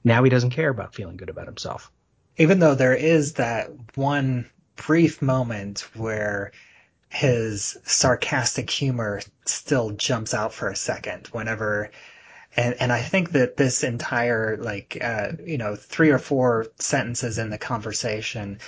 now 0.08 0.24
he 0.24 0.30
doesn't 0.30 0.52
care 0.52 0.70
about 0.70 0.96
feeling 0.96 1.18
good 1.18 1.30
about 1.30 1.46
himself. 1.46 1.92
Even 2.38 2.60
though 2.60 2.76
there 2.76 2.96
is 2.96 3.34
that 3.34 3.70
one 3.96 4.50
brief 4.76 5.22
moment 5.22 5.82
where 5.96 6.52
his 7.10 7.78
sarcastic 7.84 8.70
humor 8.70 9.22
still 9.46 9.92
jumps 9.92 10.34
out 10.34 10.54
for 10.54 10.70
a 10.70 10.76
second 10.76 11.28
whenever 11.28 11.90
and 12.56 12.76
and 12.80 12.92
I 12.92 13.02
think 13.02 13.32
that 13.32 13.58
this 13.58 13.84
entire 13.84 14.58
like 14.58 14.98
uh, 15.02 15.34
you 15.44 15.58
know 15.58 15.76
three 15.76 16.10
or 16.10 16.20
four 16.20 16.68
sentences 16.80 17.38
in 17.38 17.50
the 17.50 17.58
conversation 17.58 18.60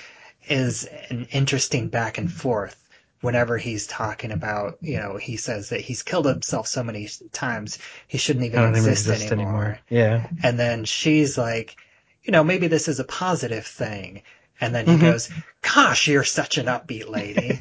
is 0.47 0.85
an 1.09 1.27
interesting 1.31 1.89
back 1.89 2.17
and 2.17 2.31
forth 2.31 2.88
whenever 3.21 3.57
he's 3.57 3.85
talking 3.87 4.31
about 4.31 4.77
you 4.81 4.97
know 4.97 5.17
he 5.17 5.35
says 5.37 5.69
that 5.69 5.81
he's 5.81 6.03
killed 6.03 6.25
himself 6.25 6.67
so 6.67 6.83
many 6.83 7.09
times 7.31 7.79
he 8.07 8.17
shouldn't 8.17 8.45
even 8.45 8.69
exist, 8.69 9.07
exist 9.07 9.31
anymore. 9.31 9.47
anymore. 9.47 9.79
Yeah. 9.89 10.27
and 10.43 10.57
then 10.59 10.85
she's 10.85 11.37
like 11.37 11.75
you 12.23 12.31
know 12.31 12.43
maybe 12.43 12.67
this 12.67 12.87
is 12.87 12.99
a 12.99 13.03
positive 13.03 13.65
thing 13.65 14.21
and 14.61 14.73
then 14.75 14.85
he 14.85 14.93
Mhm. 14.95 15.01
goes 15.01 15.29
gosh 15.61 16.07
you're 16.07 16.23
such 16.23 16.57
an 16.57 16.67
upbeat 16.67 17.09
lady 17.09 17.59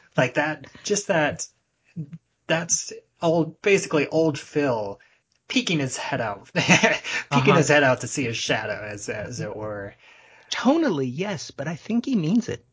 like 0.16 0.34
that 0.34 0.66
just 0.82 1.08
that 1.08 1.46
that's 2.46 2.92
old 3.22 3.60
basically 3.62 4.06
old 4.08 4.38
phil 4.38 5.00
peeking 5.48 5.78
his 5.78 5.96
head 5.96 6.20
out 6.20 6.50
peeking 6.54 6.94
Uh-huh. 7.30 7.54
his 7.54 7.68
head 7.68 7.82
out 7.82 8.00
to 8.00 8.06
see 8.08 8.24
his 8.24 8.36
shadow 8.36 8.80
as 8.90 9.08
as 9.08 9.40
it 9.40 9.54
were 9.54 9.94
Tonally, 10.52 11.10
yes, 11.12 11.50
but 11.50 11.66
I 11.66 11.74
think 11.74 12.04
he 12.04 12.14
means 12.14 12.48
it. 12.48 12.64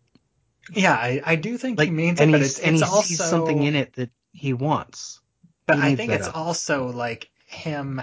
Yeah 0.73 0.93
i, 0.93 1.21
I 1.25 1.35
do 1.35 1.57
think 1.57 1.77
Like, 1.79 1.87
he 1.89 1.93
means 1.93 2.19
and 2.19 2.29
it 2.29 2.33
but 2.33 2.41
it's, 2.41 2.59
and 2.59 2.75
it's 2.75 2.81
he 2.81 2.87
also 2.87 3.07
sees 3.07 3.19
something 3.19 3.61
in 3.63 3.75
it 3.75 3.93
that 3.93 4.11
he 4.31 4.53
wants. 4.53 5.21
but 5.65 5.77
he 5.77 5.81
i 5.83 5.95
think 5.95 6.11
it's 6.11 6.27
up. 6.27 6.35
also 6.35 6.87
like 6.91 7.29
him 7.47 8.01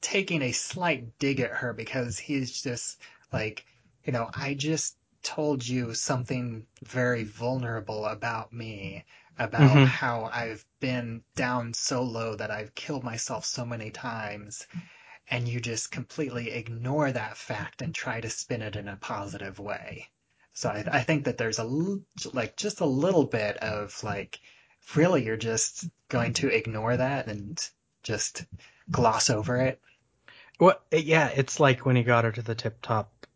taking 0.00 0.42
a 0.42 0.52
slight 0.52 1.18
dig 1.18 1.40
at 1.40 1.50
her 1.50 1.72
because 1.72 2.18
he's 2.18 2.62
just 2.62 3.00
like 3.32 3.66
you 4.04 4.12
know 4.12 4.30
i 4.34 4.54
just 4.54 4.96
told 5.22 5.66
you 5.66 5.94
something 5.94 6.66
very 6.84 7.24
vulnerable 7.24 8.06
about 8.06 8.52
me 8.52 9.04
about 9.38 9.70
Mhm. 9.70 9.86
how 9.86 10.24
I've 10.32 10.64
been 10.80 11.24
down 11.34 11.74
so 11.74 12.02
low 12.02 12.36
that 12.36 12.50
I've 12.52 12.74
killed 12.74 13.02
myself 13.02 13.44
so 13.44 13.64
many 13.64 13.90
times 13.90 14.66
and 15.30 15.48
you 15.48 15.60
just 15.60 15.90
completely 15.90 16.50
ignore 16.52 17.10
that 17.12 17.36
fact 17.36 17.82
and 17.82 17.94
try 17.94 18.20
to 18.20 18.30
spin 18.30 18.62
it 18.62 18.76
in 18.76 18.88
a 18.88 18.96
positive 18.96 19.58
way. 19.58 20.08
So 20.54 20.70
I, 20.70 20.84
I 20.90 21.00
think 21.02 21.24
that 21.24 21.36
there's 21.36 21.58
a 21.58 21.64
like 22.32 22.56
just 22.56 22.80
a 22.80 22.86
little 22.86 23.24
bit 23.24 23.56
of 23.58 24.02
like 24.02 24.40
really 24.94 25.24
you're 25.24 25.36
just 25.36 25.88
going 26.08 26.32
to 26.34 26.48
ignore 26.48 26.96
that 26.96 27.26
and 27.26 27.58
just 28.02 28.44
gloss 28.90 29.30
over 29.30 29.56
it. 29.58 29.80
Well, 30.60 30.80
yeah, 30.92 31.28
it's 31.34 31.58
like 31.58 31.84
when 31.84 31.96
he 31.96 32.04
got 32.04 32.24
her 32.24 32.32
to 32.32 32.42
the 32.42 32.54
tip 32.54 32.80
top, 32.80 33.26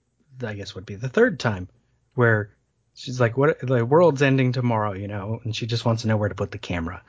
I 0.42 0.54
guess 0.54 0.74
would 0.74 0.86
be 0.86 0.94
the 0.94 1.08
third 1.08 1.40
time, 1.40 1.68
where 2.14 2.50
she's 2.94 3.20
like, 3.20 3.36
"What? 3.36 3.58
The 3.60 3.84
world's 3.84 4.22
ending 4.22 4.52
tomorrow," 4.52 4.92
you 4.92 5.08
know, 5.08 5.40
and 5.42 5.54
she 5.54 5.66
just 5.66 5.84
wants 5.84 6.02
to 6.02 6.08
know 6.08 6.16
where 6.16 6.28
to 6.28 6.34
put 6.36 6.52
the 6.52 6.58
camera. 6.58 7.02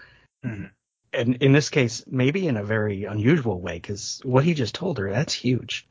Mhm. 0.43 0.71
And 1.13 1.35
in 1.35 1.51
this 1.51 1.69
case, 1.69 2.03
maybe 2.07 2.47
in 2.47 2.57
a 2.57 2.63
very 2.63 3.03
unusual 3.05 3.61
way, 3.61 3.75
because 3.75 4.21
what 4.23 4.43
he 4.43 4.53
just 4.55 4.73
told 4.75 4.97
her, 4.97 5.11
that's 5.11 5.33
huge. 5.33 5.87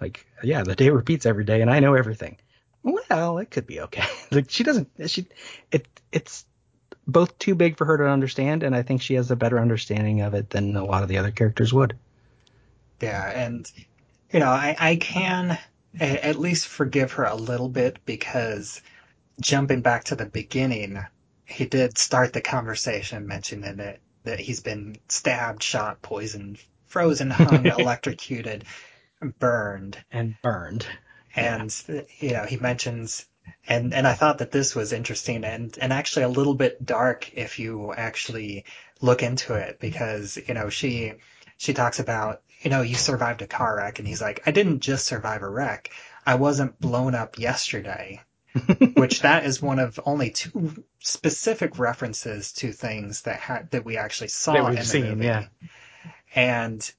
Like, 0.00 0.26
yeah, 0.42 0.62
the 0.64 0.74
day 0.74 0.90
repeats 0.90 1.26
every 1.26 1.44
day, 1.44 1.60
and 1.60 1.70
I 1.70 1.78
know 1.80 1.94
everything. 1.94 2.38
Well, 2.82 3.38
it 3.38 3.50
could 3.50 3.66
be 3.66 3.80
okay. 3.80 4.04
like, 4.30 4.50
she 4.50 4.64
doesn't. 4.64 4.88
She, 5.06 5.26
it, 5.70 5.86
it's 6.10 6.44
both 7.06 7.38
too 7.38 7.54
big 7.54 7.76
for 7.76 7.84
her 7.84 7.96
to 7.98 8.08
understand, 8.08 8.62
and 8.62 8.74
I 8.74 8.82
think 8.82 9.02
she 9.02 9.14
has 9.14 9.30
a 9.30 9.36
better 9.36 9.58
understanding 9.58 10.20
of 10.20 10.34
it 10.34 10.50
than 10.50 10.76
a 10.76 10.84
lot 10.84 11.02
of 11.02 11.08
the 11.08 11.18
other 11.18 11.30
characters 11.30 11.72
would. 11.72 11.96
Yeah, 13.00 13.30
and 13.30 13.70
you 14.32 14.40
know, 14.40 14.48
I, 14.48 14.76
I 14.78 14.96
can 14.96 15.58
at 16.00 16.38
least 16.38 16.68
forgive 16.68 17.12
her 17.12 17.24
a 17.24 17.34
little 17.34 17.68
bit 17.68 17.98
because 18.06 18.80
jumping 19.40 19.82
back 19.82 20.04
to 20.04 20.16
the 20.16 20.26
beginning, 20.26 21.04
he 21.44 21.66
did 21.66 21.98
start 21.98 22.32
the 22.32 22.40
conversation 22.40 23.26
mentioning 23.26 23.76
that 23.76 23.98
that 24.24 24.38
he's 24.38 24.60
been 24.60 24.96
stabbed, 25.08 25.62
shot, 25.62 26.00
poisoned, 26.00 26.58
frozen, 26.86 27.30
hung, 27.30 27.66
electrocuted, 27.78 28.64
burned, 29.40 29.98
And 30.12 30.36
burned. 30.42 30.86
And 31.36 31.74
you 32.18 32.32
know 32.32 32.44
he 32.44 32.56
mentions 32.56 33.26
and 33.66 33.92
and 33.94 34.06
I 34.06 34.14
thought 34.14 34.38
that 34.38 34.50
this 34.52 34.74
was 34.74 34.92
interesting 34.92 35.44
and 35.44 35.76
and 35.80 35.92
actually 35.92 36.24
a 36.24 36.28
little 36.28 36.54
bit 36.54 36.84
dark 36.84 37.32
if 37.34 37.58
you 37.58 37.92
actually 37.92 38.64
look 39.00 39.22
into 39.22 39.54
it 39.54 39.78
because 39.80 40.38
you 40.46 40.54
know 40.54 40.68
she 40.68 41.14
she 41.56 41.74
talks 41.74 41.98
about 41.98 42.42
you 42.60 42.70
know 42.70 42.82
you 42.82 42.94
survived 42.94 43.42
a 43.42 43.46
car 43.46 43.76
wreck 43.76 43.98
and 43.98 44.06
he's 44.06 44.20
like 44.22 44.42
I 44.46 44.50
didn't 44.50 44.80
just 44.80 45.06
survive 45.06 45.42
a 45.42 45.48
wreck 45.48 45.90
I 46.24 46.36
wasn't 46.36 46.78
blown 46.80 47.14
up 47.14 47.38
yesterday 47.38 48.20
which 48.94 49.22
that 49.22 49.46
is 49.46 49.62
one 49.62 49.78
of 49.78 49.98
only 50.04 50.30
two 50.30 50.84
specific 50.98 51.78
references 51.78 52.52
to 52.52 52.70
things 52.72 53.22
that 53.22 53.40
ha- 53.40 53.62
that 53.70 53.84
we 53.84 53.96
actually 53.96 54.28
saw 54.28 54.52
That 54.52 54.64
we've 54.64 54.70
in 54.72 54.76
the 54.76 54.84
seen, 54.84 55.04
movie. 55.08 55.24
yeah. 55.24 55.46
And 56.34 56.92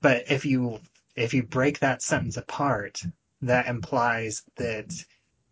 but 0.00 0.30
if 0.30 0.44
you 0.46 0.80
if 1.14 1.34
you 1.34 1.42
break 1.42 1.80
that 1.80 2.00
sentence 2.02 2.36
apart, 2.36 3.02
that 3.42 3.66
implies 3.66 4.42
that 4.56 4.92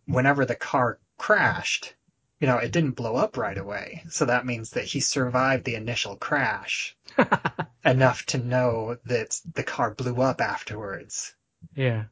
whenever 0.05 0.45
the 0.45 0.55
car 0.55 0.99
crashed, 1.17 1.95
you 2.39 2.47
know, 2.47 2.57
it 2.57 2.71
didn't 2.71 2.91
blow 2.91 3.15
up 3.15 3.37
right 3.37 3.57
away. 3.57 4.03
So 4.09 4.25
that 4.25 4.45
means 4.45 4.71
that 4.71 4.85
he 4.85 4.99
survived 4.99 5.65
the 5.65 5.75
initial 5.75 6.15
crash 6.15 6.95
enough 7.85 8.25
to 8.27 8.37
know 8.37 8.97
that 9.05 9.39
the 9.53 9.63
car 9.63 9.93
blew 9.93 10.21
up 10.21 10.41
afterwards. 10.41 11.33
Yeah. 11.75 12.05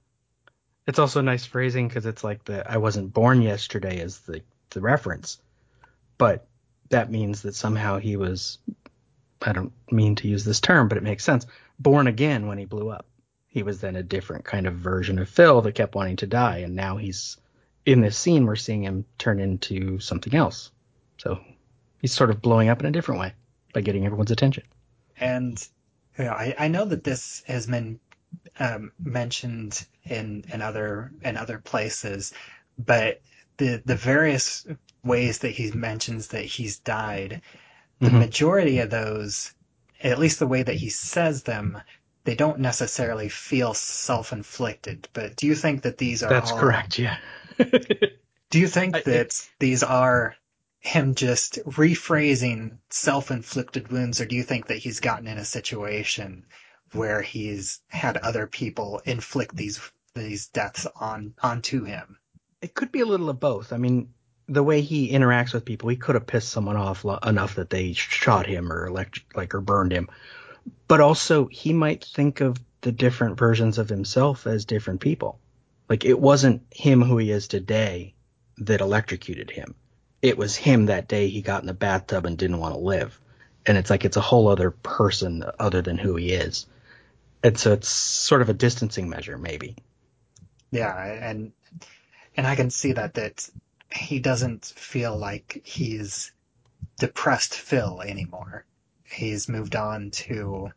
It's 0.87 0.99
also 0.99 1.21
nice 1.21 1.45
phrasing 1.45 1.87
because 1.87 2.05
it's 2.05 2.23
like 2.23 2.43
the 2.45 2.69
I 2.69 2.77
wasn't 2.77 3.13
born 3.13 3.41
yesterday 3.41 3.97
is 3.99 4.19
the, 4.19 4.41
the 4.71 4.81
reference. 4.81 5.39
But 6.17 6.47
that 6.89 7.11
means 7.11 7.41
that 7.41 7.55
somehow 7.55 7.99
he 7.99 8.15
was 8.15 8.59
I 9.41 9.51
don't 9.51 9.73
mean 9.91 10.15
to 10.15 10.27
use 10.27 10.43
this 10.43 10.59
term, 10.59 10.87
but 10.87 10.97
it 10.97 11.03
makes 11.03 11.23
sense. 11.23 11.45
Born 11.77 12.07
again 12.07 12.47
when 12.47 12.57
he 12.57 12.65
blew 12.65 12.89
up. 12.89 13.05
He 13.55 13.63
was 13.63 13.81
then 13.81 13.97
a 13.97 14.03
different 14.03 14.45
kind 14.45 14.67
of 14.67 14.75
version 14.75 15.19
of 15.19 15.29
Phil 15.29 15.63
that 15.63 15.73
kept 15.75 15.95
wanting 15.95 16.17
to 16.17 16.27
die, 16.27 16.59
and 16.59 16.75
now 16.75 16.97
he's 16.97 17.39
in 17.87 18.01
this 18.01 18.19
scene 18.19 18.45
we're 18.45 18.55
seeing 18.57 18.83
him 18.83 19.07
turn 19.17 19.39
into 19.39 19.99
something 19.99 20.35
else. 20.35 20.71
So 21.17 21.41
he's 21.99 22.13
sort 22.13 22.29
of 22.31 22.41
blowing 22.43 22.69
up 22.69 22.81
in 22.81 22.87
a 22.87 22.91
different 22.91 23.21
way. 23.21 23.33
by 23.73 23.81
getting 23.81 24.05
everyone's 24.05 24.31
attention. 24.31 24.65
And 25.19 25.67
you 26.19 26.25
know, 26.25 26.31
I, 26.33 26.55
I 26.59 26.67
know 26.69 26.85
that 26.85 27.03
this 27.03 27.43
has 27.47 27.67
been 27.67 27.99
um, 28.59 28.91
mentioned 29.03 29.85
in 30.05 30.45
in 30.53 30.61
other 30.61 31.11
in 31.23 31.37
other 31.37 31.59
places, 31.59 32.33
but 32.77 33.21
the 33.57 33.81
the 33.85 33.95
various 33.97 34.67
ways 35.03 35.39
that 35.39 35.51
he 35.51 35.71
mentions 35.71 36.29
that 36.29 36.45
he's 36.45 36.79
died, 36.79 37.41
the 38.01 38.11
Mhm. 38.11 38.19
majority 38.19 38.79
of 38.79 38.89
those, 38.91 39.53
at 40.03 40.19
least 40.19 40.39
the 40.39 40.47
way 40.47 40.63
that 40.63 40.75
he 40.75 40.89
says 40.89 41.43
them, 41.43 41.81
they 42.25 42.35
don't 42.35 42.59
necessarily 42.59 43.29
feel 43.29 43.73
self-inflicted. 43.73 45.07
But 45.13 45.35
do 45.35 45.47
you 45.47 45.55
think 45.55 45.83
that 45.83 45.97
these 45.97 46.23
are 46.23 46.29
That's 46.29 46.51
all- 46.51 46.59
correct. 46.59 46.99
Yeah. 46.99 47.17
Do 48.51 48.59
you 48.59 48.67
think 48.67 48.95
I- 48.95 49.01
that 49.01 49.47
these 49.59 49.81
are 49.83 50.35
him 50.79 51.15
just 51.15 51.59
rephrasing 51.65 52.77
self-inflicted 52.91 53.87
wounds, 53.91 54.21
or 54.21 54.25
do 54.25 54.35
you 54.35 54.43
think 54.43 54.67
that 54.67 54.77
he's 54.77 54.99
gotten 54.99 55.27
in 55.27 55.37
a 55.39 55.45
situation 55.45 56.45
where 56.93 57.21
he's 57.23 57.79
had 57.87 58.17
other 58.17 58.45
people 58.47 59.01
inflict 59.05 59.55
these 59.55 59.79
these 60.13 60.47
deaths 60.47 60.85
on 60.95 61.33
onto 61.41 61.83
him? 61.85 62.17
it 62.61 62.73
could 62.73 62.91
be 62.91 63.01
a 63.01 63.05
little 63.05 63.29
of 63.29 63.39
both. 63.39 63.73
I 63.73 63.77
mean, 63.77 64.09
the 64.47 64.63
way 64.63 64.81
he 64.81 65.11
interacts 65.11 65.53
with 65.53 65.65
people, 65.65 65.89
he 65.89 65.97
could 65.97 66.15
have 66.15 66.25
pissed 66.27 66.49
someone 66.49 66.77
off 66.77 67.03
lo- 67.05 67.19
enough 67.23 67.55
that 67.55 67.69
they 67.69 67.93
shot 67.93 68.45
him 68.47 68.71
or 68.71 68.87
elect- 68.87 69.19
like 69.35 69.53
or 69.55 69.61
burned 69.61 69.91
him. 69.91 70.07
But 70.87 71.01
also, 71.01 71.47
he 71.47 71.73
might 71.73 72.03
think 72.03 72.41
of 72.41 72.57
the 72.81 72.91
different 72.91 73.37
versions 73.37 73.77
of 73.77 73.89
himself 73.89 74.45
as 74.45 74.65
different 74.65 75.01
people. 75.01 75.39
Like 75.89 76.05
it 76.05 76.19
wasn't 76.19 76.61
him 76.71 77.01
who 77.01 77.17
he 77.17 77.31
is 77.31 77.47
today 77.47 78.13
that 78.57 78.81
electrocuted 78.81 79.51
him. 79.51 79.75
It 80.21 80.37
was 80.37 80.55
him 80.55 80.87
that 80.87 81.07
day 81.07 81.29
he 81.29 81.41
got 81.41 81.61
in 81.61 81.67
the 81.67 81.73
bathtub 81.73 82.25
and 82.25 82.37
didn't 82.37 82.59
want 82.59 82.73
to 82.73 82.79
live. 82.79 83.19
And 83.65 83.77
it's 83.77 83.89
like 83.89 84.05
it's 84.05 84.17
a 84.17 84.21
whole 84.21 84.47
other 84.47 84.71
person 84.71 85.43
other 85.59 85.81
than 85.81 85.97
who 85.97 86.15
he 86.15 86.31
is. 86.31 86.67
And 87.43 87.57
so 87.57 87.73
it's 87.73 87.89
sort 87.89 88.41
of 88.41 88.49
a 88.49 88.53
distancing 88.53 89.09
measure, 89.09 89.37
maybe. 89.37 89.75
Yeah, 90.71 90.95
and 90.95 91.51
and 92.35 92.47
I 92.47 92.55
can 92.55 92.69
see 92.69 92.93
that 92.93 93.13
that 93.15 93.49
he 93.93 94.19
doesn't 94.19 94.65
feel 94.65 95.15
like 95.17 95.61
he's 95.63 96.31
depressed 96.99 97.53
Phil 97.53 98.01
anymore. 98.01 98.65
He's 99.15 99.47
moved 99.49 99.75
on 99.75 100.11
to, 100.11 100.71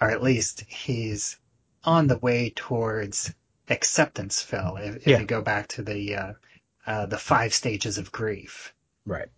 or 0.00 0.10
at 0.10 0.22
least 0.22 0.60
he's 0.68 1.38
on 1.84 2.06
the 2.06 2.18
way 2.18 2.50
towards 2.54 3.34
acceptance 3.68 4.40
Phil. 4.42 4.76
If, 4.76 4.96
if 4.96 5.06
Yeah. 5.06 5.18
you 5.20 5.26
go 5.26 5.42
back 5.42 5.68
to 5.68 5.82
the 5.82 6.16
uh, 6.16 6.32
uh, 6.86 7.06
the 7.06 7.18
five 7.18 7.52
stages 7.52 7.98
of 7.98 8.12
grief, 8.12 8.72
Right. 9.04 9.28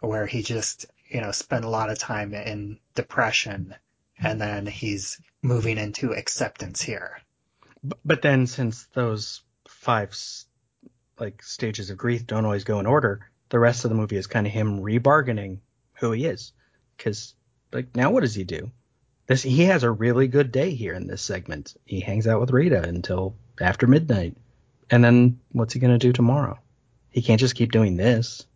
where 0.00 0.26
he 0.26 0.42
just 0.42 0.86
you 1.08 1.20
know 1.20 1.32
spent 1.32 1.64
a 1.64 1.68
lot 1.70 1.90
of 1.90 1.98
time 1.98 2.34
in 2.34 2.78
depression, 2.94 3.74
and 4.18 4.40
then 4.40 4.66
he's 4.66 5.20
moving 5.42 5.78
into 5.78 6.12
acceptance 6.12 6.82
here. 6.82 7.18
B- 7.86 7.96
But 8.04 8.22
then, 8.22 8.46
since 8.46 8.86
those 8.94 9.42
five 9.68 10.14
like 11.18 11.42
stages 11.42 11.90
of 11.90 11.96
grief 11.98 12.26
don't 12.26 12.44
always 12.44 12.64
go 12.64 12.78
in 12.80 12.86
order, 12.86 13.30
the 13.48 13.58
rest 13.58 13.84
of 13.84 13.88
the 13.90 13.94
movie 13.96 14.16
is 14.16 14.26
kind 14.26 14.46
of 14.46 14.52
him 14.52 14.80
rebargaining 14.80 15.60
who 16.00 16.12
he 16.12 16.26
is. 16.26 16.52
Because 16.96 17.34
like 17.72 17.94
now, 17.96 18.10
what 18.10 18.20
does 18.20 18.34
he 18.34 18.44
do? 18.44 18.70
This 19.26 19.42
he 19.42 19.64
has 19.64 19.82
a 19.82 19.90
really 19.90 20.28
good 20.28 20.52
day 20.52 20.74
here 20.74 20.94
in 20.94 21.06
this 21.06 21.22
segment. 21.22 21.74
He 21.84 22.00
hangs 22.00 22.26
out 22.26 22.40
with 22.40 22.50
Rita 22.50 22.82
until 22.82 23.34
after 23.60 23.86
midnight, 23.86 24.36
and 24.90 25.02
then 25.02 25.40
what's 25.52 25.74
he 25.74 25.80
gonna 25.80 25.98
do 25.98 26.12
tomorrow? 26.12 26.58
He 27.10 27.22
can't 27.22 27.40
just 27.40 27.54
keep 27.54 27.72
doing 27.72 27.96
this. 27.96 28.46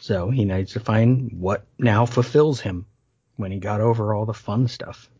So 0.00 0.30
he 0.30 0.44
needs 0.44 0.72
to 0.74 0.80
find 0.80 1.32
what 1.32 1.66
now 1.78 2.06
fulfills 2.06 2.60
him 2.60 2.86
when 3.36 3.52
he 3.52 3.58
got 3.58 3.80
over 3.80 4.14
all 4.14 4.26
the 4.26 4.34
fun 4.34 4.68
stuff 4.68 5.10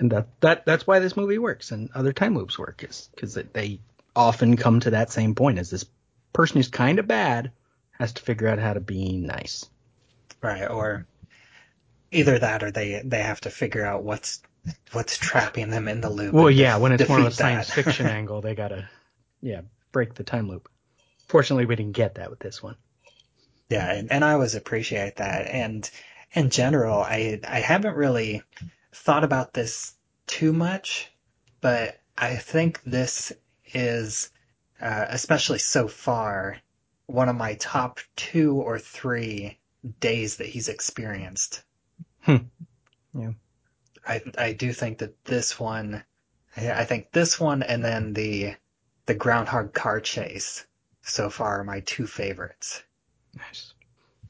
and 0.00 0.10
that 0.10 0.26
that 0.40 0.64
that's 0.64 0.86
why 0.86 0.98
this 0.98 1.16
movie 1.16 1.38
works 1.38 1.70
and 1.70 1.90
other 1.94 2.12
time 2.12 2.34
loops 2.34 2.58
work 2.58 2.82
is 2.82 3.08
because 3.14 3.34
they 3.34 3.78
often 4.16 4.56
come 4.56 4.80
to 4.80 4.90
that 4.90 5.12
same 5.12 5.34
point 5.34 5.58
as 5.58 5.70
this 5.70 5.84
person 6.32 6.56
who's 6.56 6.68
kind 6.68 6.98
of 6.98 7.06
bad 7.06 7.52
has 7.92 8.14
to 8.14 8.22
figure 8.22 8.48
out 8.48 8.58
how 8.58 8.72
to 8.72 8.80
be 8.80 9.18
nice. 9.18 9.68
Right, 10.42 10.68
or 10.68 11.06
either 12.10 12.38
that 12.38 12.62
or 12.62 12.70
they 12.70 13.02
they 13.04 13.22
have 13.22 13.40
to 13.42 13.50
figure 13.50 13.84
out 13.84 14.02
what's 14.02 14.42
what's 14.92 15.16
trapping 15.16 15.70
them 15.70 15.88
in 15.88 16.00
the 16.00 16.10
loop. 16.10 16.34
Well, 16.34 16.50
yeah, 16.50 16.76
when 16.76 16.92
it's 16.92 17.08
more 17.08 17.20
of 17.20 17.26
a 17.26 17.30
science 17.30 17.68
that. 17.68 17.84
fiction 17.84 18.06
angle, 18.18 18.40
they 18.40 18.54
gotta 18.54 18.88
yeah 19.40 19.62
break 19.92 20.14
the 20.14 20.24
time 20.24 20.48
loop. 20.48 20.68
Fortunately, 21.26 21.66
we 21.66 21.76
didn't 21.76 21.92
get 21.92 22.16
that 22.16 22.30
with 22.30 22.40
this 22.40 22.62
one. 22.62 22.76
Yeah, 23.68 23.92
and, 23.92 24.10
and 24.10 24.24
I 24.24 24.32
always 24.32 24.56
appreciate 24.56 25.16
that. 25.16 25.46
And 25.46 25.88
in 26.32 26.50
general, 26.50 26.98
I 27.00 27.40
I 27.46 27.60
haven't 27.60 27.96
really 27.96 28.42
thought 28.92 29.24
about 29.24 29.54
this 29.54 29.94
too 30.26 30.52
much, 30.52 31.10
but 31.60 32.00
I 32.18 32.36
think 32.36 32.82
this 32.84 33.32
is, 33.72 34.30
uh, 34.80 35.06
especially 35.08 35.58
so 35.58 35.88
far, 35.88 36.58
one 37.06 37.28
of 37.28 37.36
my 37.36 37.54
top 37.54 38.00
two 38.16 38.56
or 38.56 38.78
three 38.78 39.58
days 40.00 40.36
that 40.36 40.46
he's 40.48 40.68
experienced. 40.68 41.62
Hmm. 42.22 42.36
Yeah. 43.14 43.30
I 44.06 44.22
I 44.38 44.52
do 44.52 44.72
think 44.72 44.98
that 44.98 45.24
this 45.24 45.58
one, 45.58 46.02
I 46.56 46.70
I 46.72 46.84
think 46.84 47.12
this 47.12 47.38
one, 47.40 47.62
and 47.62 47.84
then 47.84 48.12
the 48.12 48.54
the 49.06 49.14
groundhog 49.14 49.72
car 49.72 50.00
chase 50.00 50.66
so 51.02 51.30
far 51.30 51.60
are 51.60 51.64
my 51.64 51.80
two 51.80 52.06
favorites. 52.06 52.82
Nice. 53.36 53.72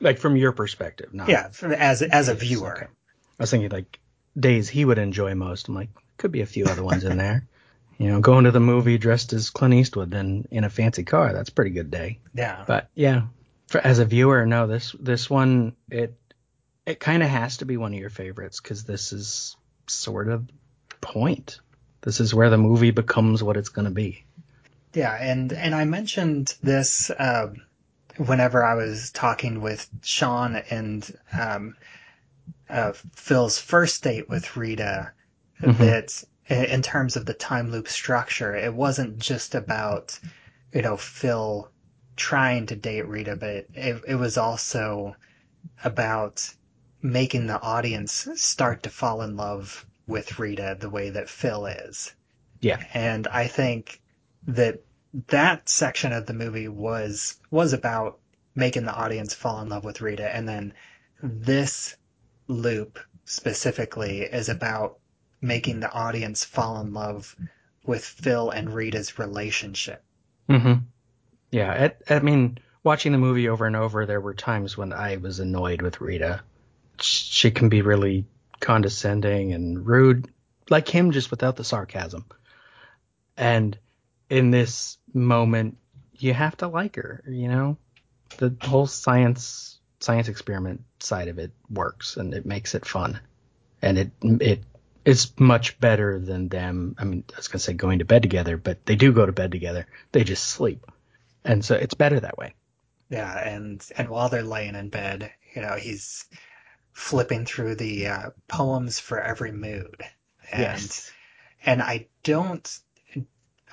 Like 0.01 0.19
from 0.19 0.37
your 0.37 0.53
perspective, 0.53 1.13
not 1.13 1.29
Yeah, 1.29 1.49
for- 1.51 1.73
as 1.73 2.03
as 2.03 2.29
a 2.29 2.35
viewer. 2.35 2.77
okay. 2.77 2.87
I 2.87 3.43
was 3.43 3.51
thinking 3.51 3.71
like 3.71 3.99
days 4.39 4.69
he 4.69 4.85
would 4.85 4.99
enjoy 4.99 5.35
most. 5.35 5.69
I'm 5.69 5.75
like, 5.75 5.91
could 6.17 6.33
be 6.33 6.41
a 6.43 6.47
few 6.47 6.65
other 6.67 6.83
ones 6.85 7.05
in 7.05 7.17
there. 7.17 7.47
You 7.99 8.09
know, 8.09 8.21
going 8.21 8.45
to 8.45 8.51
the 8.51 8.61
movie 8.61 8.97
dressed 8.97 9.35
as 9.35 9.51
Clint 9.51 9.75
Eastwood 9.75 10.11
then 10.11 10.49
in 10.51 10.65
a 10.65 10.71
fancy 10.71 11.05
car, 11.05 11.35
that's 11.35 11.51
a 11.51 11.53
pretty 11.53 11.73
good 11.73 11.91
day. 11.91 12.19
Yeah. 12.33 12.65
But 12.67 12.89
yeah, 12.95 13.25
for, 13.67 13.79
as 13.79 13.99
a 13.99 14.07
viewer, 14.07 14.47
no, 14.47 14.67
this 14.67 14.97
this 14.99 15.29
one 15.29 15.77
it 15.91 16.15
it 16.87 17.01
kind 17.01 17.23
of 17.23 17.29
has 17.29 17.59
to 17.59 17.65
be 17.65 17.77
one 17.77 17.93
of 17.93 18.01
your 18.01 18.11
favorites 18.11 18.61
because 18.61 18.85
this 18.85 19.13
is 19.13 19.57
sort 19.87 20.29
of 20.29 20.49
point. 21.01 21.61
This 22.03 22.21
is 22.21 22.35
where 22.35 22.51
the 22.51 22.59
movie 22.59 22.91
becomes 22.91 23.43
what 23.43 23.57
it's 23.57 23.69
going 23.69 23.85
to 23.85 23.91
be. 23.91 24.25
Yeah, 24.95 25.15
and 25.15 25.53
and 25.53 25.75
I 25.75 25.85
mentioned 25.85 26.57
this 26.63 27.11
um, 27.19 27.63
whenever 28.17 28.65
I 28.65 28.75
was 28.75 29.11
talking 29.13 29.61
with 29.61 29.89
Sean 30.03 30.57
and 30.57 31.17
um, 31.33 31.77
uh, 32.69 32.93
Phil's 33.15 33.59
first 33.59 34.03
date 34.03 34.29
with 34.29 34.57
Rita. 34.57 35.13
Mhm. 35.63 35.77
That 35.79 36.25
in 36.49 36.83
terms 36.83 37.17
of 37.17 37.27
the 37.27 37.35
time 37.35 37.71
loop 37.71 37.87
structure, 37.87 38.57
it 38.57 38.75
wasn't 38.75 39.19
just 39.19 39.55
about 39.55 40.19
you 40.73 40.83
know 40.83 40.97
Phil 40.97 41.71
trying 42.17 42.67
to 42.67 42.77
date 42.77 43.07
Rita, 43.07 43.37
but 43.37 43.67
it, 43.75 44.03
it 44.09 44.15
was 44.17 44.39
also 44.39 45.15
about 45.85 46.53
making 47.03 47.47
the 47.47 47.61
audience 47.61 48.29
start 48.35 48.83
to 48.83 48.91
fall 48.91 49.23
in 49.23 49.37
love 49.37 49.87
with 50.07 50.39
Rita 50.39 50.77
the 50.79 50.91
way 50.91 51.11
that 51.11 51.29
Phil 51.29 51.67
is. 51.67 52.15
Yeah. 52.61 52.83
And 52.93 53.27
I 53.29 53.47
think 53.47 54.01
that 54.47 54.83
that 55.29 55.69
section 55.69 56.13
of 56.13 56.27
the 56.27 56.33
movie 56.33 56.69
was 56.69 57.39
was 57.51 57.73
about 57.73 58.19
making 58.55 58.85
the 58.85 58.95
audience 58.95 59.35
fall 59.35 59.61
in 59.61 59.69
love 59.69 59.85
with 59.85 60.01
Rita 60.01 60.35
and 60.35 60.49
then 60.49 60.75
this 61.23 61.97
loop 62.49 62.99
specifically 63.25 64.23
is 64.23 64.49
about 64.49 64.99
making 65.41 65.81
the 65.81 65.93
audience 65.93 66.45
fall 66.45 66.81
in 66.81 66.93
love 66.93 67.35
with 67.85 68.05
Phil 68.05 68.51
and 68.51 68.73
Rita's 68.73 69.19
relationship. 69.19 70.03
Mm-hmm. 70.49 70.85
Yeah, 71.51 71.91
I 72.09 72.21
mean, 72.21 72.59
watching 72.83 73.13
the 73.13 73.19
movie 73.19 73.49
over 73.49 73.67
and 73.67 73.77
over, 73.77 74.07
there 74.07 74.21
were 74.21 74.35
times 74.35 74.77
when 74.77 74.93
I 74.93 75.17
was 75.17 75.41
annoyed 75.41 75.83
with 75.83 76.01
Rita. 76.01 76.43
Sh- 77.03 77.31
She 77.31 77.51
can 77.51 77.69
be 77.69 77.83
really 77.83 78.27
condescending 78.61 79.53
and 79.53 79.87
rude, 79.87 80.29
like 80.69 80.89
him, 80.89 81.11
just 81.13 81.31
without 81.31 81.57
the 81.57 81.65
sarcasm. 81.65 82.25
And 83.37 83.79
in 84.29 84.51
this 84.51 84.99
moment, 85.13 85.79
you 86.19 86.35
have 86.35 86.57
to 86.59 86.69
like 86.69 86.97
her. 86.97 87.23
You 87.27 87.49
know, 87.49 87.77
the 88.39 88.55
whole 88.61 88.87
science 88.87 89.79
science 90.01 90.29
experiment 90.29 90.83
side 91.01 91.29
of 91.29 91.39
it 91.39 91.53
works, 91.71 92.17
and 92.17 92.35
it 92.35 92.47
makes 92.47 92.75
it 92.75 92.87
fun, 92.87 93.21
and 93.83 93.99
it 93.99 94.11
it 94.23 94.63
is 95.05 95.33
much 95.39 95.81
better 95.81 96.19
than 96.21 96.49
them. 96.49 96.95
I 96.99 97.05
mean, 97.05 97.25
I 97.33 97.37
was 97.37 97.49
gonna 97.49 97.61
say 97.61 97.73
going 97.73 98.01
to 98.01 98.05
bed 98.05 98.23
together, 98.23 98.57
but 98.57 98.85
they 98.87 98.97
do 98.97 99.13
go 99.13 99.27
to 99.27 99.33
bed 99.33 99.53
together. 99.53 99.87
They 100.13 100.25
just 100.25 100.45
sleep, 100.45 100.85
and 101.45 101.65
so 101.65 101.75
it's 101.75 101.95
better 101.95 102.21
that 102.21 102.39
way. 102.39 102.55
Yeah, 103.09 103.49
and 103.49 103.85
and 103.97 104.09
while 104.09 104.29
they're 104.29 104.43
laying 104.43 104.75
in 104.75 104.89
bed, 104.91 105.33
you 105.55 105.63
know, 105.63 105.77
he's 105.77 106.27
flipping 107.01 107.47
through 107.47 107.75
the 107.75 108.07
uh, 108.07 108.31
poems 108.47 109.01
for 109.01 109.19
every 109.19 109.51
mood. 109.53 110.05
And 110.53 111.11
and 111.65 111.83
I 111.83 112.09
don't 112.23 112.79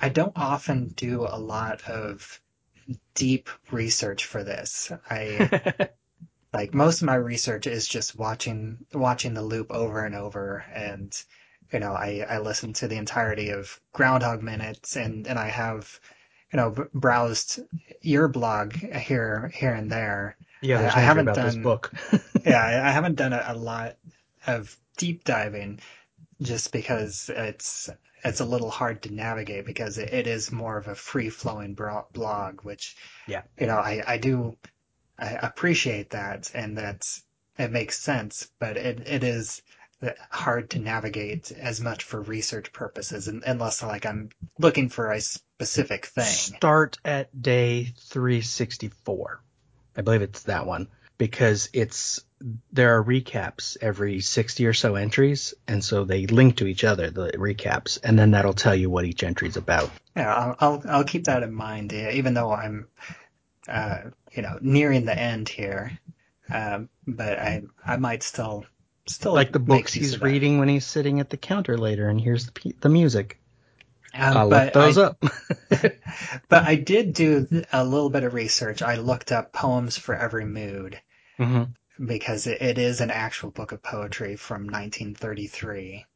I 0.00 0.08
don't 0.08 0.32
often 0.34 0.88
do 0.88 1.26
a 1.28 1.38
lot 1.38 1.82
of 1.88 2.40
deep 3.14 3.50
research 3.70 4.24
for 4.24 4.42
this. 4.42 4.90
I 5.10 5.90
like 6.54 6.72
most 6.72 7.02
of 7.02 7.06
my 7.06 7.16
research 7.16 7.66
is 7.66 7.86
just 7.86 8.16
watching 8.16 8.86
watching 8.94 9.34
the 9.34 9.42
loop 9.42 9.70
over 9.70 10.04
and 10.04 10.14
over 10.14 10.64
and 10.72 11.12
you 11.70 11.80
know 11.80 11.92
I, 11.92 12.24
I 12.26 12.38
listen 12.38 12.72
to 12.74 12.88
the 12.88 12.96
entirety 12.96 13.50
of 13.50 13.78
groundhog 13.92 14.42
minutes 14.42 14.96
and 14.96 15.26
and 15.26 15.38
i 15.38 15.48
have 15.48 16.00
you 16.50 16.56
know 16.56 16.70
b- 16.70 16.82
browsed 16.94 17.60
your 18.00 18.28
blog 18.28 18.72
here 18.72 19.52
here 19.54 19.74
and 19.74 19.90
there 19.92 20.36
Yeah, 20.60 20.80
I 20.80 20.84
entry 20.84 21.02
haven't 21.02 21.28
about 21.28 21.44
this 21.44 21.54
done- 21.54 21.62
book. 21.62 21.92
yeah 22.44 22.62
I, 22.62 22.88
I 22.88 22.90
haven't 22.90 23.16
done 23.16 23.32
a, 23.32 23.44
a 23.48 23.54
lot 23.56 23.96
of 24.46 24.76
deep 24.96 25.24
diving 25.24 25.80
just 26.42 26.72
because 26.72 27.30
it's 27.34 27.90
it's 28.24 28.40
a 28.40 28.44
little 28.44 28.70
hard 28.70 29.02
to 29.02 29.12
navigate 29.14 29.64
because 29.66 29.98
it, 29.98 30.12
it 30.12 30.26
is 30.26 30.50
more 30.50 30.76
of 30.76 30.88
a 30.88 30.94
free 30.94 31.30
flowing 31.30 31.74
blog 32.12 32.60
which 32.62 32.96
Yeah. 33.26 33.42
you 33.58 33.66
know 33.66 33.76
I, 33.76 34.02
I 34.06 34.18
do 34.18 34.56
I 35.18 35.30
appreciate 35.42 36.10
that 36.10 36.50
and 36.54 36.76
that's 36.78 37.22
it 37.58 37.70
makes 37.72 37.98
sense 37.98 38.48
but 38.58 38.76
it, 38.76 39.06
it 39.06 39.24
is 39.24 39.62
hard 40.30 40.70
to 40.70 40.78
navigate 40.78 41.50
as 41.52 41.80
much 41.80 42.04
for 42.04 42.22
research 42.22 42.72
purposes 42.72 43.26
un- 43.28 43.42
unless 43.44 43.82
like 43.82 44.06
I'm 44.06 44.30
looking 44.60 44.88
for 44.88 45.10
a 45.10 45.20
specific 45.20 46.06
thing. 46.06 46.24
Start 46.24 46.98
at 47.04 47.42
day 47.42 47.92
364. 47.98 49.40
I 49.98 50.02
believe 50.02 50.22
it's 50.22 50.44
that 50.44 50.66
one 50.66 50.88
because 51.18 51.68
it's 51.72 52.22
there 52.70 52.96
are 52.96 53.02
recaps 53.04 53.76
every 53.80 54.20
60 54.20 54.64
or 54.64 54.72
so 54.72 54.94
entries 54.94 55.54
and 55.66 55.82
so 55.82 56.04
they 56.04 56.26
link 56.26 56.58
to 56.58 56.68
each 56.68 56.84
other 56.84 57.10
the 57.10 57.32
recaps 57.32 57.98
and 58.04 58.16
then 58.16 58.30
that'll 58.30 58.52
tell 58.52 58.76
you 58.76 58.88
what 58.88 59.04
each 59.04 59.24
entry 59.24 59.48
is 59.48 59.56
about. 59.56 59.90
Yeah, 60.16 60.32
I'll, 60.32 60.56
I'll 60.60 60.82
I'll 60.88 61.04
keep 61.04 61.24
that 61.24 61.42
in 61.42 61.52
mind. 61.52 61.92
Yeah, 61.92 62.12
even 62.12 62.34
though 62.34 62.52
I'm, 62.52 62.86
uh, 63.68 63.98
you 64.32 64.42
know, 64.42 64.58
nearing 64.60 65.04
the 65.04 65.18
end 65.18 65.48
here, 65.48 65.98
um, 66.48 66.88
but 67.06 67.38
I 67.40 67.64
I 67.84 67.96
might 67.96 68.22
still 68.22 68.64
still 69.08 69.34
Like 69.34 69.52
the 69.52 69.58
books 69.58 69.92
he's 69.92 70.20
reading 70.20 70.58
when 70.58 70.68
he's 70.68 70.86
sitting 70.86 71.18
at 71.18 71.30
the 71.30 71.36
counter 71.36 71.76
later 71.76 72.08
and 72.08 72.20
here's 72.20 72.46
the 72.46 72.74
the 72.80 72.88
music. 72.88 73.40
Um, 74.18 74.36
I'll 74.36 74.48
but 74.48 74.74
look 74.74 74.74
those 74.74 74.98
I, 74.98 75.02
up. 75.02 75.24
But 76.48 76.64
I 76.64 76.76
did 76.76 77.12
do 77.14 77.46
a 77.72 77.84
little 77.84 78.10
bit 78.10 78.24
of 78.24 78.34
research. 78.34 78.82
I 78.82 78.96
looked 78.96 79.32
up 79.32 79.52
poems 79.52 79.96
for 79.96 80.14
every 80.14 80.44
mood 80.46 81.00
hmm 81.38 81.64
because 82.04 82.46
it, 82.46 82.62
it 82.62 82.78
is 82.78 83.00
an 83.00 83.10
actual 83.10 83.50
book 83.50 83.72
of 83.72 83.82
poetry 83.82 84.36
from 84.36 84.64
1933, 84.64 86.06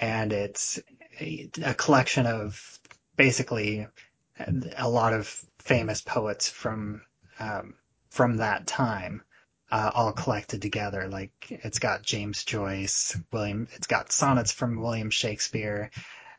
and 0.00 0.32
it's 0.32 0.78
a, 1.20 1.50
a 1.64 1.74
collection 1.74 2.26
of 2.26 2.78
basically 3.16 3.86
a 4.76 4.88
lot 4.88 5.12
of 5.12 5.26
famous 5.58 6.00
poets 6.02 6.48
from 6.48 7.02
um, 7.38 7.74
from 8.10 8.38
that 8.38 8.66
time, 8.66 9.22
uh, 9.70 9.90
all 9.94 10.12
collected 10.12 10.62
together. 10.62 11.08
Like 11.08 11.32
it's 11.48 11.78
got 11.78 12.02
James 12.02 12.44
Joyce, 12.44 13.16
William. 13.32 13.68
It's 13.74 13.86
got 13.86 14.12
sonnets 14.12 14.52
from 14.52 14.80
William 14.80 15.10
Shakespeare, 15.10 15.90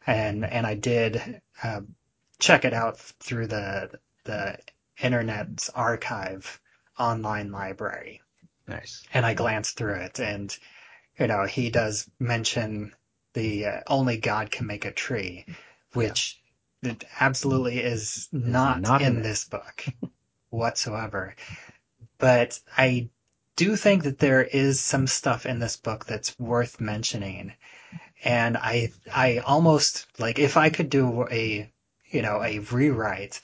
and 0.08 0.46
and 0.46 0.66
I 0.68 0.76
did 0.76 1.42
uh, 1.64 1.82
check 2.40 2.66
it 2.66 2.74
out 2.74 3.00
through 3.00 3.48
the 3.48 3.92
the 4.26 4.58
internet's 5.02 5.70
archive 5.70 6.60
online 7.00 7.52
library 7.52 8.22
Nice. 8.68 9.04
and 9.14 9.26
I 9.26 9.34
glanced 9.34 9.78
through 9.78 9.96
it, 9.96 10.20
and 10.20 10.56
you 11.20 11.28
know 11.28 11.46
he 11.46 11.70
does 11.70 12.10
mention 12.20 12.94
the 13.34 13.66
uh, 13.66 13.82
only 13.88 14.18
God 14.18 14.52
can 14.52 14.68
make 14.68 14.86
a 14.86 14.92
tree, 14.92 15.46
which 15.94 16.42
it 16.82 17.04
absolutely 17.20 17.80
is 17.80 18.30
not, 18.32 18.82
not 18.82 19.02
in 19.02 19.18
in 19.18 19.22
this 19.22 19.46
book 19.46 19.86
whatsoever. 20.50 21.36
But 22.18 22.60
I 22.78 23.10
do 23.56 23.76
think 23.76 24.04
that 24.04 24.20
there 24.20 24.44
is 24.44 24.80
some 24.80 25.08
stuff 25.08 25.46
in 25.46 25.60
this 25.60 25.76
book 25.78 26.06
that's 26.06 26.38
worth 26.40 26.80
mentioning, 26.80 27.54
and 28.24 28.58
I 28.58 28.92
I 29.14 29.38
almost 29.40 30.08
like 30.20 30.40
if 30.40 30.58
I 30.58 30.70
could 30.70 30.90
do 30.90 31.28
a 31.30 31.72
you 32.10 32.22
know 32.22 32.44
a 32.44 32.60
rewrite. 32.60 33.42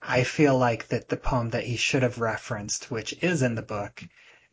I 0.00 0.22
feel 0.22 0.56
like 0.56 0.88
that 0.88 1.08
the 1.08 1.16
poem 1.16 1.50
that 1.50 1.64
he 1.64 1.76
should 1.76 2.04
have 2.04 2.20
referenced, 2.20 2.88
which 2.88 3.20
is 3.20 3.42
in 3.42 3.56
the 3.56 3.62
book, 3.62 4.04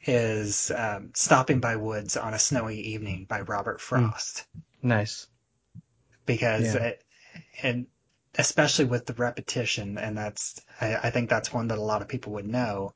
is 0.05 0.71
um, 0.71 1.11
Stopping 1.13 1.59
by 1.59 1.75
Woods 1.75 2.17
on 2.17 2.33
a 2.33 2.39
Snowy 2.39 2.79
Evening 2.79 3.25
by 3.25 3.41
Robert 3.41 3.79
Frost. 3.79 4.45
Nice. 4.81 5.27
Because, 6.25 6.73
Yeah. 6.73 6.83
it, 6.83 7.03
and 7.61 7.87
especially 8.37 8.85
with 8.85 9.05
the 9.05 9.13
repetition, 9.13 9.97
and 9.97 10.17
that's, 10.17 10.61
I, 10.81 10.95
I 10.95 11.09
think 11.11 11.29
that's 11.29 11.53
one 11.53 11.67
that 11.67 11.77
a 11.77 11.81
lot 11.83 12.01
of 12.01 12.07
people 12.07 12.33
would 12.33 12.47
know. 12.47 12.93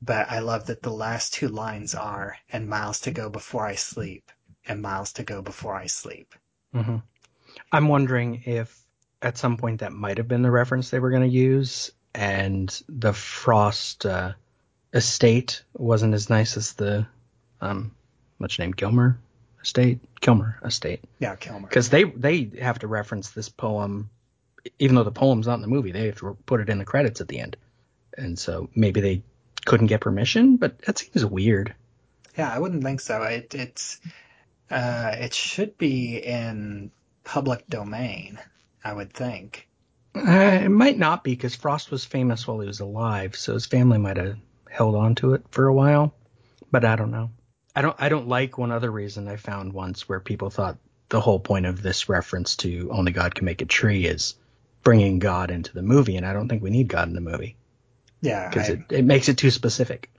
But 0.00 0.30
I 0.30 0.40
love 0.40 0.66
that 0.66 0.82
the 0.82 0.92
last 0.92 1.32
two 1.32 1.48
lines 1.48 1.94
are, 1.94 2.36
and 2.50 2.68
miles 2.68 3.00
to 3.00 3.10
go 3.10 3.30
before 3.30 3.66
I 3.66 3.76
sleep, 3.76 4.30
and 4.66 4.80
miles 4.82 5.14
to 5.14 5.22
go 5.22 5.42
before 5.42 5.74
I 5.74 5.86
sleep. 5.86 6.34
hmm 6.72 6.96
I'm 7.70 7.88
wondering 7.88 8.42
if 8.46 8.78
at 9.20 9.36
some 9.38 9.56
point 9.56 9.80
that 9.80 9.92
might 9.92 10.18
have 10.18 10.28
been 10.28 10.42
the 10.42 10.50
reference 10.50 10.90
they 10.90 10.98
were 11.00 11.10
going 11.10 11.22
to 11.22 11.28
use, 11.28 11.92
and 12.14 12.82
the 12.88 13.12
Frost 13.12 14.06
uh, 14.06 14.32
estate 14.92 15.62
wasn't 15.74 16.14
as 16.14 16.28
nice 16.30 16.56
as 16.56 16.72
the 16.74 17.06
um, 17.60 17.92
what's 18.38 18.58
your 18.58 18.66
name, 18.66 18.72
Gilmer 18.72 19.18
estate, 19.62 20.00
Kilmer 20.20 20.58
estate, 20.64 21.00
Yeah, 21.20 21.36
Kilmer. 21.36 21.68
because 21.68 21.88
they 21.90 22.04
they 22.04 22.50
have 22.60 22.80
to 22.80 22.88
reference 22.88 23.30
this 23.30 23.48
poem, 23.48 24.10
even 24.78 24.96
though 24.96 25.04
the 25.04 25.12
poem's 25.12 25.46
not 25.46 25.54
in 25.54 25.60
the 25.62 25.68
movie, 25.68 25.92
they 25.92 26.06
have 26.06 26.18
to 26.18 26.36
put 26.46 26.60
it 26.60 26.68
in 26.68 26.78
the 26.78 26.84
credits 26.84 27.20
at 27.20 27.28
the 27.28 27.38
end, 27.38 27.56
and 28.16 28.38
so 28.38 28.68
maybe 28.74 29.00
they 29.00 29.22
couldn't 29.64 29.86
get 29.86 30.00
permission, 30.00 30.56
but 30.56 30.78
that 30.82 30.98
seems 30.98 31.24
weird. 31.24 31.74
Yeah, 32.36 32.52
I 32.52 32.58
wouldn't 32.58 32.82
think 32.82 33.00
so. 33.00 33.22
It, 33.22 33.54
it's, 33.54 34.00
uh, 34.72 35.16
it 35.18 35.34
should 35.34 35.78
be 35.78 36.16
in 36.16 36.90
public 37.24 37.66
domain, 37.68 38.38
I 38.84 38.92
would 38.92 39.12
think. 39.12 39.68
Uh, 40.14 40.60
it 40.64 40.68
might 40.70 40.98
not 40.98 41.24
be 41.24 41.32
because 41.32 41.54
Frost 41.54 41.90
was 41.90 42.04
famous 42.04 42.46
while 42.46 42.60
he 42.60 42.66
was 42.66 42.80
alive, 42.80 43.36
so 43.36 43.54
his 43.54 43.66
family 43.66 43.98
might 43.98 44.16
have 44.16 44.36
held 44.70 44.94
on 44.94 45.14
to 45.16 45.34
it 45.34 45.42
for 45.50 45.66
a 45.66 45.74
while. 45.74 46.14
But 46.70 46.84
I 46.84 46.96
don't 46.96 47.10
know. 47.10 47.30
I 47.74 47.82
don't. 47.82 47.96
I 47.98 48.08
don't 48.08 48.28
like 48.28 48.58
one 48.58 48.72
other 48.72 48.90
reason 48.90 49.28
I 49.28 49.36
found 49.36 49.72
once 49.72 50.08
where 50.08 50.20
people 50.20 50.50
thought 50.50 50.78
the 51.08 51.20
whole 51.20 51.40
point 51.40 51.66
of 51.66 51.82
this 51.82 52.08
reference 52.08 52.56
to 52.56 52.90
only 52.92 53.12
God 53.12 53.34
can 53.34 53.44
make 53.44 53.62
a 53.62 53.66
tree 53.66 54.06
is 54.06 54.34
bringing 54.82 55.18
God 55.18 55.50
into 55.50 55.72
the 55.74 55.82
movie, 55.82 56.16
and 56.16 56.26
I 56.26 56.32
don't 56.32 56.48
think 56.48 56.62
we 56.62 56.70
need 56.70 56.88
God 56.88 57.08
in 57.08 57.14
the 57.14 57.20
movie 57.20 57.56
Yeah, 58.20 58.48
because 58.48 58.68
it, 58.68 58.80
it 58.90 59.04
makes 59.04 59.28
it 59.28 59.38
too 59.38 59.50
specific. 59.50 60.10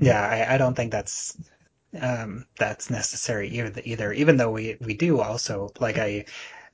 Yeah, 0.00 0.20
I, 0.20 0.54
I 0.54 0.58
don't 0.58 0.74
think 0.74 0.92
that's 0.92 1.36
um, 2.00 2.46
that's 2.58 2.90
necessary 2.90 3.48
either. 3.48 3.82
Either, 3.84 4.12
even 4.12 4.36
though 4.36 4.50
we 4.50 4.76
we 4.80 4.94
do 4.94 5.20
also 5.20 5.70
like 5.80 5.98
I. 5.98 6.26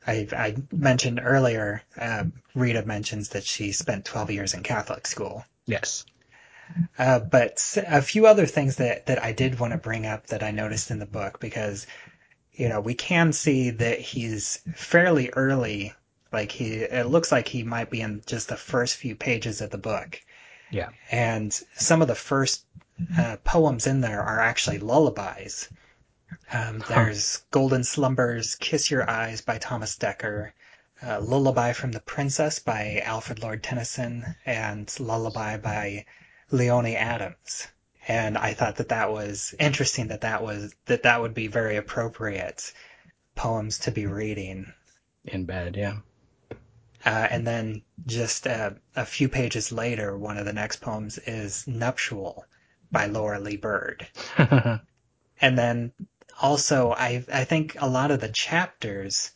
I, 0.06 0.26
I 0.32 0.56
mentioned 0.72 1.20
earlier, 1.22 1.82
um, 2.00 2.32
Rita 2.54 2.86
mentions 2.86 3.30
that 3.30 3.44
she 3.44 3.72
spent 3.72 4.06
12 4.06 4.30
years 4.30 4.54
in 4.54 4.62
Catholic 4.62 5.06
school. 5.06 5.44
Yes. 5.66 6.06
Uh, 6.98 7.18
but 7.18 7.76
a 7.86 8.02
few 8.02 8.26
other 8.26 8.46
things 8.46 8.76
that, 8.76 9.06
that 9.06 9.22
I 9.22 9.32
did 9.32 9.58
want 9.58 9.72
to 9.72 9.78
bring 9.78 10.06
up 10.06 10.28
that 10.28 10.42
I 10.42 10.50
noticed 10.50 10.90
in 10.90 10.98
the 10.98 11.06
book 11.06 11.40
because, 11.40 11.86
you 12.52 12.68
know, 12.68 12.80
we 12.80 12.94
can 12.94 13.32
see 13.32 13.70
that 13.70 14.00
he's 14.00 14.60
fairly 14.74 15.30
early. 15.30 15.94
Like 16.32 16.52
he, 16.52 16.74
it 16.76 17.06
looks 17.06 17.32
like 17.32 17.48
he 17.48 17.62
might 17.62 17.90
be 17.90 18.00
in 18.00 18.22
just 18.26 18.48
the 18.48 18.56
first 18.56 18.96
few 18.96 19.14
pages 19.14 19.60
of 19.60 19.70
the 19.70 19.78
book. 19.78 20.20
Yeah. 20.70 20.90
And 21.10 21.52
some 21.74 22.02
of 22.02 22.08
the 22.08 22.14
first 22.14 22.64
uh, 23.16 23.36
poems 23.44 23.86
in 23.86 24.00
there 24.00 24.22
are 24.22 24.40
actually 24.40 24.78
lullabies. 24.78 25.68
Um, 26.52 26.82
there's 26.88 27.42
Golden 27.50 27.84
Slumbers, 27.84 28.54
Kiss 28.56 28.90
Your 28.90 29.08
Eyes 29.08 29.40
by 29.40 29.58
Thomas 29.58 29.96
Dekker, 29.96 30.52
uh, 31.02 31.20
Lullaby 31.20 31.72
from 31.72 31.92
the 31.92 32.00
Princess 32.00 32.58
by 32.58 33.00
Alfred 33.04 33.40
Lord 33.40 33.62
Tennyson, 33.62 34.34
and 34.44 34.92
Lullaby 34.98 35.58
by 35.58 36.06
Léonie 36.50 36.96
Adams. 36.96 37.68
And 38.08 38.36
I 38.36 38.54
thought 38.54 38.76
that 38.76 38.88
that 38.88 39.12
was 39.12 39.54
interesting 39.60 40.08
that 40.08 40.22
that 40.22 40.42
was, 40.42 40.74
that 40.86 41.04
that 41.04 41.20
would 41.20 41.34
be 41.34 41.46
very 41.46 41.76
appropriate 41.76 42.72
poems 43.34 43.78
to 43.80 43.90
be 43.90 44.06
reading. 44.06 44.72
In 45.24 45.44
bed. 45.44 45.76
Yeah. 45.76 45.98
Uh, 47.06 47.28
and 47.30 47.46
then 47.46 47.82
just 48.06 48.46
uh, 48.46 48.70
a 48.96 49.06
few 49.06 49.28
pages 49.28 49.70
later, 49.70 50.16
one 50.16 50.36
of 50.36 50.46
the 50.46 50.52
next 50.52 50.80
poems 50.80 51.18
is 51.18 51.66
Nuptial 51.66 52.44
by 52.90 53.06
Laura 53.06 53.40
Lee 53.40 53.56
Bird. 53.56 54.06
And 55.40 55.56
then 55.56 55.92
also, 56.40 56.92
I 56.92 57.24
I 57.32 57.44
think 57.44 57.76
a 57.80 57.88
lot 57.88 58.10
of 58.10 58.20
the 58.20 58.28
chapters, 58.28 59.30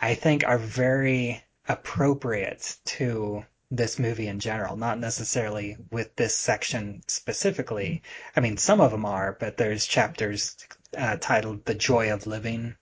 I 0.00 0.14
think, 0.14 0.44
are 0.46 0.58
very 0.58 1.42
appropriate 1.68 2.76
to 2.84 3.44
this 3.70 3.98
movie 3.98 4.28
in 4.28 4.40
general. 4.40 4.76
Not 4.76 4.98
necessarily 4.98 5.76
with 5.90 6.16
this 6.16 6.36
section 6.36 7.02
specifically. 7.08 8.02
I 8.36 8.40
mean, 8.40 8.56
some 8.56 8.80
of 8.80 8.90
them 8.90 9.04
are, 9.04 9.36
but 9.38 9.56
there's 9.56 9.86
chapters 9.86 10.56
uh, 10.96 11.16
titled 11.20 11.64
"The 11.64 11.74
Joy 11.74 12.12
of 12.12 12.26
Living," 12.26 12.76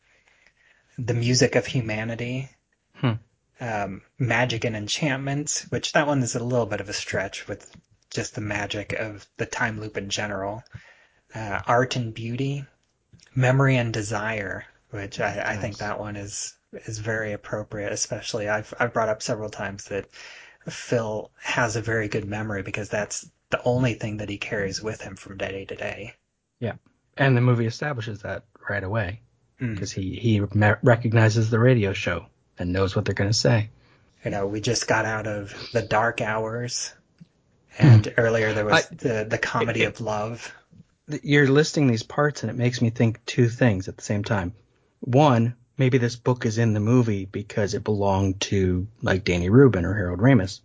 "The 0.98 1.14
Music 1.14 1.56
of 1.56 1.66
Humanity." 1.66 2.48
Hmm. 2.94 3.12
Um, 3.60 4.02
magic 4.18 4.64
and 4.64 4.76
enchantment, 4.76 5.66
which 5.68 5.92
that 5.92 6.06
one 6.06 6.22
is 6.22 6.34
a 6.34 6.42
little 6.42 6.66
bit 6.66 6.80
of 6.80 6.88
a 6.88 6.92
stretch 6.92 7.46
with 7.46 7.70
just 8.12 8.34
the 8.34 8.40
magic 8.40 8.92
of 8.92 9.26
the 9.36 9.46
time 9.46 9.80
loop 9.80 9.96
in 9.96 10.08
general. 10.08 10.62
Uh, 11.34 11.60
art 11.66 11.96
and 11.96 12.12
beauty, 12.12 12.64
memory 13.34 13.76
and 13.76 13.92
desire, 13.92 14.64
which 14.90 15.18
I, 15.18 15.42
I 15.52 15.56
think 15.56 15.78
that 15.78 15.98
one 15.98 16.16
is 16.16 16.54
is 16.86 16.98
very 16.98 17.32
appropriate. 17.32 17.92
Especially, 17.92 18.48
I've 18.48 18.72
I've 18.78 18.92
brought 18.92 19.08
up 19.08 19.22
several 19.22 19.48
times 19.48 19.84
that 19.86 20.06
Phil 20.68 21.30
has 21.40 21.76
a 21.76 21.80
very 21.82 22.08
good 22.08 22.26
memory 22.26 22.62
because 22.62 22.88
that's 22.88 23.28
the 23.50 23.62
only 23.64 23.94
thing 23.94 24.18
that 24.18 24.28
he 24.28 24.38
carries 24.38 24.82
with 24.82 25.00
him 25.00 25.16
from 25.16 25.36
day 25.38 25.64
to 25.64 25.74
day. 25.74 26.14
Yeah, 26.60 26.74
and 27.16 27.36
the 27.36 27.40
movie 27.40 27.66
establishes 27.66 28.22
that 28.22 28.44
right 28.68 28.84
away 28.84 29.20
Mm. 29.60 29.74
because 29.74 29.92
he 29.92 30.16
he 30.16 30.40
me- 30.54 30.74
recognizes 30.82 31.48
the 31.50 31.58
radio 31.58 31.92
show 31.92 32.26
and 32.58 32.72
knows 32.72 32.94
what 32.96 33.04
they're 33.04 33.14
going 33.14 33.30
to 33.30 33.34
say. 33.38 33.70
You 34.24 34.30
know, 34.30 34.46
we 34.46 34.60
just 34.60 34.86
got 34.86 35.04
out 35.04 35.26
of 35.26 35.54
the 35.72 35.82
dark 35.82 36.20
hours, 36.20 36.92
and 37.78 38.12
earlier 38.16 38.52
there 38.52 38.64
was. 38.64 38.86
I- 38.86 38.94
the 38.94 39.26
the 39.28 39.38
comedy 39.38 39.84
of 39.84 40.00
love. 40.00 40.52
You're 41.22 41.48
listing 41.48 41.86
these 41.88 42.02
parts 42.04 42.42
and 42.42 42.50
it 42.50 42.56
makes 42.56 42.80
me 42.80 42.90
think 42.90 43.24
two 43.26 43.48
things 43.48 43.88
at 43.88 43.96
the 43.96 44.04
same 44.04 44.24
time. 44.24 44.54
One, 45.00 45.56
maybe 45.76 45.98
this 45.98 46.16
book 46.16 46.46
is 46.46 46.58
in 46.58 46.74
the 46.74 46.80
movie 46.80 47.24
because 47.26 47.74
it 47.74 47.84
belonged 47.84 48.40
to 48.42 48.86
like 49.02 49.24
Danny 49.24 49.50
Rubin 49.50 49.84
or 49.84 49.94
Harold 49.94 50.20
Ramis. 50.20 50.60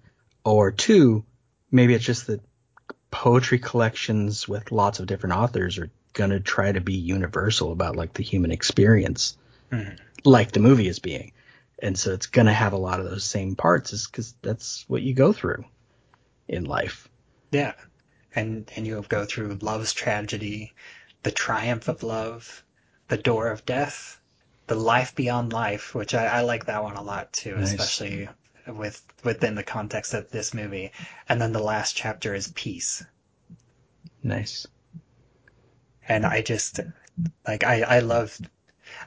Or 0.46 0.72
two, 0.72 1.26
maybe 1.72 1.94
it's 1.96 2.06
just 2.06 2.28
that 2.28 2.42
poetry 3.12 3.60
collections 3.60 4.48
with 4.48 4.72
lots 4.72 5.00
of 5.00 5.08
different 5.08 5.36
authors 5.36 5.78
are 5.80 5.90
going 6.14 6.30
to 6.30 6.40
try 6.40 6.72
to 6.72 6.82
be 6.82 6.94
universal 6.96 7.72
about 7.72 7.96
like 7.96 8.14
the 8.14 8.24
human 8.24 8.52
experience, 8.52 9.38
Mhm. 9.72 9.98
like 10.24 10.52
the 10.52 10.60
movie 10.60 10.88
is 10.88 11.00
being. 11.00 11.32
And 11.80 11.98
so 11.98 12.14
it's 12.14 12.28
going 12.28 12.48
to 12.48 12.54
have 12.54 12.74
a 12.74 12.78
lot 12.78 13.00
of 13.00 13.06
those 13.10 13.24
same 13.24 13.56
parts 13.56 13.92
is 13.94 14.08
because 14.08 14.34
that's 14.42 14.86
what 14.88 15.02
you 15.02 15.14
go 15.14 15.34
through 15.34 15.66
in 16.48 16.66
life. 16.66 17.08
Yeah. 17.52 17.74
And 18.36 18.72
and 18.76 18.86
you 18.86 19.04
go 19.10 19.26
through 19.26 19.60
love's 19.62 19.94
tragedy, 19.94 20.74
the 21.24 21.32
triumph 21.32 21.88
of 21.88 22.04
love, 22.04 22.64
the 23.08 23.18
door 23.18 23.50
of 23.50 23.66
death, 23.66 24.20
the 24.68 24.76
life 24.76 25.16
beyond 25.16 25.54
life, 25.54 25.96
which 25.96 26.14
I, 26.14 26.26
I 26.26 26.42
like 26.42 26.66
that 26.66 26.84
one 26.84 26.96
a 26.96 27.02
lot 27.02 27.32
too, 27.34 27.56
Nice. 27.58 27.72
especially 27.72 28.30
with 28.68 29.04
within 29.24 29.56
the 29.56 29.64
context 29.64 30.14
of 30.14 30.30
this 30.30 30.54
movie. 30.54 30.92
And 31.30 31.42
then 31.42 31.54
the 31.54 31.64
last 31.64 31.96
chapter 31.96 32.36
is 32.36 32.50
peace. 32.50 33.04
Nice. 34.24 34.68
And 36.08 36.26
I 36.26 36.42
just 36.42 36.80
like 37.48 37.64
I, 37.64 37.82
I 37.82 38.00
love 38.00 38.40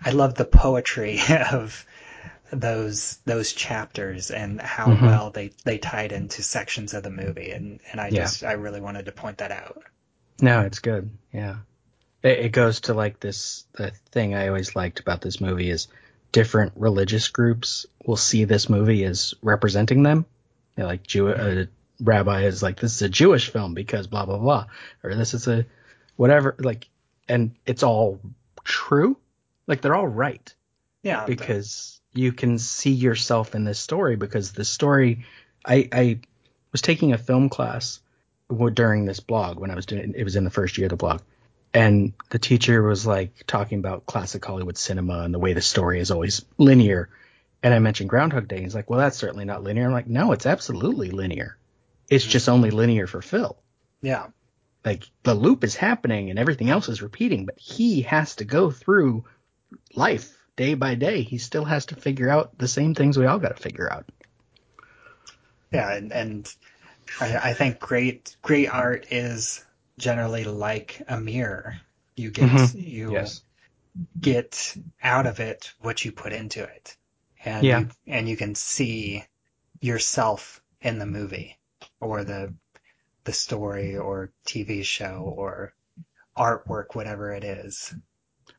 I 0.04 0.10
love 0.10 0.34
the 0.34 0.44
poetry 0.44 1.20
of 1.52 1.86
those 2.52 3.18
those 3.26 3.52
chapters 3.52 4.30
and 4.30 4.60
how 4.60 4.86
Mhm. 4.86 5.02
well 5.02 5.30
they, 5.30 5.52
they 5.64 5.78
tied 5.78 6.12
into 6.12 6.42
sections 6.42 6.94
of 6.94 7.02
the 7.02 7.10
movie 7.10 7.50
and, 7.52 7.80
and 7.90 8.00
I 8.00 8.08
Yeah. 8.08 8.22
just 8.22 8.42
I 8.44 8.52
really 8.52 8.80
wanted 8.80 9.06
to 9.06 9.12
point 9.12 9.38
that 9.38 9.52
out. 9.52 9.82
No, 10.40 10.60
it's 10.62 10.78
good. 10.80 11.10
Yeah. 11.32 11.56
It, 12.22 12.38
it 12.46 12.52
goes 12.52 12.80
to 12.82 12.94
like 12.94 13.20
this, 13.20 13.64
the 13.72 13.92
thing 14.10 14.34
I 14.34 14.48
always 14.48 14.74
liked 14.74 15.00
about 15.00 15.20
this 15.20 15.40
movie 15.40 15.70
is 15.70 15.86
different 16.32 16.72
religious 16.76 17.28
groups 17.28 17.86
will 18.04 18.16
see 18.16 18.44
this 18.44 18.68
movie 18.68 19.04
as 19.04 19.34
representing 19.42 20.02
them. 20.02 20.24
You 20.76 20.82
know, 20.82 20.86
like 20.88 21.06
Jew, 21.06 21.28
a 21.28 21.68
rabbi 22.00 22.44
is 22.44 22.62
like, 22.62 22.80
this 22.80 22.94
is 22.96 23.02
a 23.02 23.08
Jewish 23.08 23.50
film 23.50 23.74
because 23.74 24.06
blah, 24.06 24.24
blah, 24.26 24.38
blah. 24.38 24.66
Or 25.04 25.14
this 25.14 25.34
is 25.34 25.46
a 25.48 25.66
whatever, 26.16 26.54
like, 26.58 26.88
and 27.28 27.54
it's 27.66 27.82
all 27.82 28.18
true. 28.64 29.16
Like 29.66 29.82
they're 29.82 29.94
all 29.94 30.08
right 30.08 30.52
Yeah. 31.02 31.26
because 31.26 31.99
you 32.12 32.32
can 32.32 32.58
see 32.58 32.92
yourself 32.92 33.54
in 33.54 33.64
this 33.64 33.78
story 33.78 34.16
because 34.16 34.52
the 34.52 34.64
story 34.64 35.24
I, 35.64 35.88
I 35.92 36.20
was 36.72 36.82
taking 36.82 37.12
a 37.12 37.18
film 37.18 37.48
class 37.48 38.00
during 38.74 39.04
this 39.04 39.20
blog 39.20 39.60
when 39.60 39.70
I 39.70 39.76
was 39.76 39.86
doing 39.86 40.14
it 40.16 40.24
was 40.24 40.36
in 40.36 40.44
the 40.44 40.50
first 40.50 40.76
year 40.76 40.86
of 40.86 40.90
the 40.90 40.96
blog. 40.96 41.20
And 41.72 42.14
the 42.30 42.40
teacher 42.40 42.82
was 42.82 43.06
like 43.06 43.46
talking 43.46 43.78
about 43.78 44.06
classic 44.06 44.44
Hollywood 44.44 44.76
cinema 44.76 45.20
and 45.20 45.32
the 45.32 45.38
way 45.38 45.52
the 45.52 45.60
story 45.60 46.00
is 46.00 46.10
always 46.10 46.44
linear. 46.58 47.08
And 47.62 47.72
I 47.72 47.78
mentioned 47.78 48.10
Groundhog 48.10 48.48
Day 48.48 48.56
and 48.56 48.64
he's 48.64 48.74
like 48.74 48.90
well 48.90 48.98
that's 48.98 49.16
certainly 49.16 49.44
not 49.44 49.62
linear. 49.62 49.86
I'm 49.86 49.92
like 49.92 50.08
no 50.08 50.32
it's 50.32 50.46
absolutely 50.46 51.10
linear. 51.10 51.56
It's 52.08 52.24
mm-hmm. 52.24 52.32
just 52.32 52.48
only 52.48 52.70
linear 52.70 53.06
for 53.06 53.22
Phil. 53.22 53.56
Yeah. 54.02 54.28
like 54.84 55.04
the 55.22 55.34
loop 55.34 55.62
is 55.62 55.76
happening 55.76 56.30
and 56.30 56.38
everything 56.38 56.70
else 56.70 56.88
is 56.88 57.02
repeating, 57.02 57.46
but 57.46 57.58
he 57.58 58.02
has 58.02 58.36
to 58.36 58.44
go 58.44 58.70
through 58.70 59.24
life 59.94 60.39
day 60.60 60.74
by 60.74 60.94
day. 60.94 61.22
He 61.22 61.38
still 61.38 61.64
has 61.64 61.86
to 61.86 61.96
figure 61.96 62.28
out 62.28 62.58
the 62.58 62.68
same 62.68 62.94
things 62.94 63.16
we 63.16 63.24
all 63.24 63.38
got 63.38 63.56
to 63.56 63.62
figure 63.62 63.90
out. 63.90 64.04
Yeah, 65.72 65.90
and, 65.94 66.12
and 66.12 66.56
I, 67.20 67.50
I 67.50 67.54
think 67.54 67.80
great 67.80 68.36
great 68.42 68.66
art 68.68 69.06
is 69.10 69.64
generally 69.98 70.44
like 70.44 71.00
a 71.08 71.18
mirror. 71.18 71.80
You 72.16 72.30
get 72.30 72.50
Mhm. 72.50 72.74
you 72.74 73.24
get 74.20 74.76
out 75.02 75.26
of 75.26 75.40
it 75.40 75.72
what 75.80 76.04
you 76.04 76.12
put 76.12 76.32
into 76.34 76.62
it, 76.62 76.96
and 77.44 77.66
Yeah. 77.66 77.78
you, 77.80 77.88
and 78.06 78.28
you 78.28 78.36
can 78.36 78.54
see 78.54 79.24
yourself 79.80 80.62
in 80.82 80.98
the 80.98 81.06
movie 81.06 81.58
or 82.00 82.24
the 82.24 82.54
the 83.24 83.32
story 83.32 83.96
or 83.96 84.32
TV 84.46 84.82
show 84.84 85.32
or 85.36 85.74
artwork, 86.36 86.94
whatever 86.94 87.32
it 87.32 87.44
is. 87.44 87.94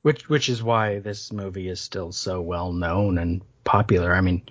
Which 0.04 0.28
which 0.30 0.50
is 0.50 0.64
why 0.64 1.00
this 1.00 1.32
movie 1.32 1.68
is 1.70 1.80
still 1.80 2.12
so 2.12 2.42
well 2.42 2.72
known 2.74 3.18
and 3.18 3.42
popular. 3.64 4.16
I 4.16 4.22
mean, 4.22 4.42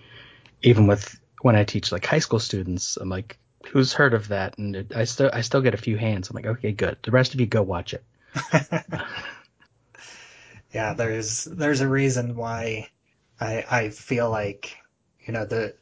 even 0.62 0.86
with 0.86 1.18
when 1.42 1.56
I 1.56 1.64
teach 1.64 1.90
like 1.92 2.06
high 2.06 2.18
school 2.20 2.38
students, 2.38 2.96
I'm 2.96 3.08
like, 3.08 3.36
who's 3.68 3.92
heard 3.92 4.14
of 4.14 4.28
that? 4.28 4.58
And 4.58 4.76
it, 4.76 4.94
I 4.94 5.04
still 5.04 5.30
I 5.32 5.40
still 5.40 5.60
get 5.60 5.74
a 5.74 5.78
few 5.78 5.96
hands. 5.96 6.30
I'm 6.30 6.36
like, 6.36 6.46
okay, 6.46 6.72
good. 6.72 6.96
The 7.02 7.10
rest 7.10 7.34
of 7.34 7.40
you 7.40 7.46
go 7.46 7.62
watch 7.62 7.94
it. 7.94 8.04
yeah, 10.72 10.94
there's 10.94 11.44
there's 11.44 11.80
a 11.80 11.88
reason 11.88 12.36
why 12.36 12.88
I 13.40 13.64
I 13.70 13.88
feel 13.90 14.30
like 14.30 14.76
you 15.26 15.32
know 15.32 15.44
the 15.44 15.74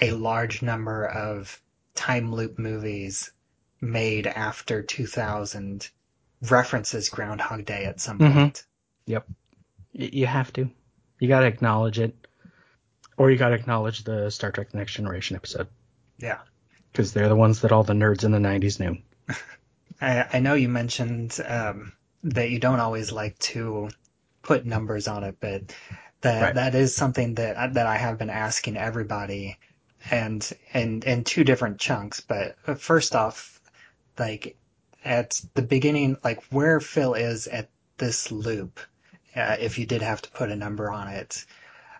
a 0.00 0.12
large 0.12 0.62
number 0.62 1.06
of 1.06 1.60
time 1.94 2.32
loop 2.32 2.58
movies 2.58 3.32
made 3.80 4.26
after 4.26 4.82
2000 4.82 5.88
references 6.42 7.08
Groundhog 7.08 7.64
Day 7.64 7.86
at 7.86 8.00
some 8.00 8.18
Mhm. 8.18 8.32
point. 8.32 8.66
Y- 9.08 9.22
you 9.92 10.26
have 10.26 10.52
to. 10.54 10.68
You 11.20 11.28
got 11.28 11.40
to 11.40 11.46
acknowledge 11.46 11.98
it, 11.98 12.14
or 13.16 13.30
you 13.30 13.38
got 13.38 13.48
to 13.50 13.54
acknowledge 13.54 14.04
the 14.04 14.30
Star 14.30 14.50
Trek: 14.52 14.70
The 14.70 14.78
Next 14.78 14.92
Generation 14.94 15.36
episode 15.36 15.68
Yeah. 16.18 16.38
because 16.92 17.12
they're 17.12 17.28
the 17.28 17.36
ones 17.36 17.60
that 17.62 17.72
all 17.72 17.82
the 17.84 17.94
nerds 17.94 18.24
in 18.24 18.32
the 18.32 18.38
'90s 18.38 18.78
knew. 18.80 18.98
I, 20.00 20.26
I 20.34 20.38
know 20.40 20.54
you 20.54 20.68
mentioned 20.68 21.40
um, 21.46 21.92
that 22.24 22.50
you 22.50 22.58
don't 22.58 22.80
always 22.80 23.12
like 23.12 23.38
to 23.38 23.88
put 24.42 24.66
numbers 24.66 25.08
on 25.08 25.24
it, 25.24 25.36
but 25.40 25.74
that 26.20 26.42
Right. 26.42 26.54
that 26.54 26.74
is 26.74 26.94
something 26.94 27.34
that 27.36 27.56
I- 27.56 27.68
that 27.68 27.86
I 27.86 27.96
have 27.96 28.18
been 28.18 28.30
asking 28.30 28.76
everybody, 28.76 29.56
and 30.10 30.46
and 30.74 31.02
in 31.04 31.24
two 31.24 31.44
different 31.44 31.78
chunks. 31.78 32.20
But 32.20 32.56
uh, 32.66 32.74
first 32.74 33.14
off, 33.14 33.60
like 34.18 34.58
at 35.04 35.40
the 35.54 35.62
beginning, 35.62 36.18
like 36.22 36.44
where 36.50 36.80
Phil 36.80 37.14
is 37.14 37.46
at 37.46 37.70
this 37.96 38.30
loop, 38.30 38.78
uh, 39.36 39.56
if 39.60 39.78
you 39.78 39.86
did 39.86 40.02
have 40.02 40.22
to 40.22 40.30
put 40.30 40.50
a 40.50 40.56
number 40.56 40.90
on 40.90 41.08
it, 41.08 41.44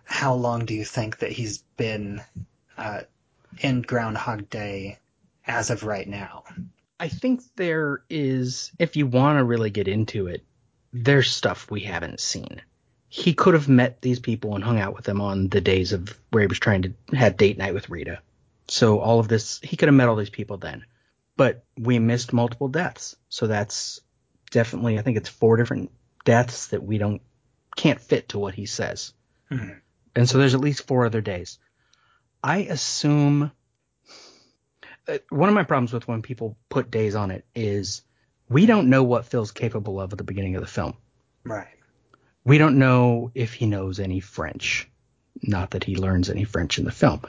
how 0.05 0.35
long 0.35 0.65
do 0.65 0.75
you 0.75 0.85
think 0.85 1.19
that 1.19 1.33
he's 1.33 1.59
been 1.77 2.23
uh, 2.79 3.03
in 3.59 3.83
Groundhog 3.83 4.49
Day 4.49 4.99
as 5.47 5.71
of 5.71 5.85
right 5.85 6.09
now? 6.09 6.45
I 6.99 7.09
think 7.09 7.43
there 7.57 8.03
is, 8.09 8.73
if 8.79 8.97
you 8.97 9.07
want 9.07 9.39
to 9.39 9.45
really 9.45 9.71
get 9.71 9.89
into 9.89 10.29
it, 10.29 10.45
there's 10.93 11.31
stuff 11.31 11.71
we 11.71 11.81
haven't 11.81 12.21
seen. 12.21 12.63
He 13.09 13.35
could 13.35 13.55
have 13.55 13.69
met 13.69 14.01
these 14.01 14.19
people 14.19 14.55
and 14.55 14.65
hung 14.65 14.81
out 14.81 14.95
with 14.95 15.05
them 15.05 15.21
on 15.21 15.49
the 15.49 15.61
days 15.61 15.93
of 15.93 16.19
where 16.31 16.43
he 16.43 16.47
was 16.47 16.59
trying 16.59 16.83
to 16.83 16.95
have 17.15 17.37
date 17.37 17.59
night 17.59 17.75
with 17.75 17.91
Rita. 17.91 18.21
So 18.69 18.99
all 18.99 19.21
of 19.21 19.29
this, 19.29 19.61
he 19.63 19.77
could 19.77 19.89
have 19.89 19.95
met 19.95 20.09
all 20.09 20.17
these 20.17 20.31
people 20.31 20.57
then. 20.57 20.85
But 21.37 21.65
we 21.79 21.99
missed 21.99 22.33
multiple 22.33 22.69
deaths. 22.69 23.15
So 23.29 23.47
that's 23.47 24.01
definitely, 24.51 24.99
I 24.99 25.03
think 25.03 25.19
it's 25.19 25.29
four 25.29 25.57
different 25.57 25.91
deaths 26.27 26.67
that 26.69 26.83
we 26.83 26.99
don't, 26.99 27.23
can't 27.75 28.01
fit 28.01 28.29
to 28.31 28.39
what 28.39 28.55
he 28.55 28.67
says. 28.67 29.15
Hmm. 29.49 29.71
And 30.15 30.29
so 30.29 30.37
there's 30.37 30.55
at 30.55 30.61
least 30.61 30.87
four 30.87 31.07
other 31.07 31.23
days. 31.23 31.59
I 32.43 32.59
assume 32.59 33.51
uh, 35.09 35.19
one 35.31 35.49
of 35.49 35.55
my 35.55 35.65
problems 35.65 35.93
with 35.93 36.07
when 36.07 36.23
people 36.23 36.59
put 36.69 36.91
days 36.91 37.15
on 37.15 37.31
it 37.31 37.47
is 37.55 38.03
we 38.49 38.67
don't 38.67 38.91
know 38.91 39.03
what 39.03 39.27
Phil's 39.27 39.53
capable 39.53 40.01
of 40.01 40.13
at 40.13 40.19
the 40.19 40.25
beginning 40.25 40.57
of 40.57 40.63
the 40.63 40.69
film. 40.69 40.95
Right. 41.45 41.69
We 42.45 42.59
don't 42.59 42.79
know 42.79 43.31
if 43.35 43.53
he 43.55 43.67
knows 43.67 44.01
any 44.01 44.21
French. 44.21 44.89
Not 45.43 45.73
that 45.73 45.85
he 45.85 45.97
learns 45.97 46.31
any 46.31 46.45
French 46.45 46.79
in 46.79 46.85
the 46.85 46.93
film. 46.93 47.23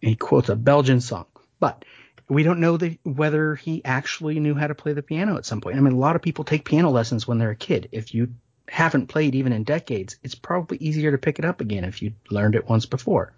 He 0.00 0.14
quotes 0.14 0.48
a 0.48 0.56
Belgian 0.56 1.00
song, 1.00 1.26
but 1.58 1.84
we 2.28 2.42
don't 2.42 2.60
know 2.60 2.76
the, 2.76 2.98
whether 3.04 3.54
he 3.54 3.84
actually 3.84 4.40
knew 4.40 4.54
how 4.54 4.66
to 4.66 4.74
play 4.74 4.92
the 4.92 5.02
piano 5.02 5.36
at 5.36 5.46
some 5.46 5.60
point. 5.60 5.76
I 5.76 5.80
mean, 5.80 5.92
a 5.92 5.98
lot 5.98 6.16
of 6.16 6.22
people 6.22 6.44
take 6.44 6.64
piano 6.64 6.90
lessons 6.90 7.26
when 7.26 7.38
they're 7.38 7.50
a 7.50 7.56
kid. 7.56 7.88
If 7.92 8.14
you 8.14 8.34
haven't 8.68 9.06
played 9.06 9.34
even 9.34 9.52
in 9.52 9.64
decades, 9.64 10.16
it's 10.22 10.34
probably 10.34 10.78
easier 10.78 11.12
to 11.12 11.18
pick 11.18 11.38
it 11.38 11.44
up 11.44 11.60
again 11.60 11.84
if 11.84 12.02
you 12.02 12.12
learned 12.30 12.56
it 12.56 12.68
once 12.68 12.86
before. 12.86 13.32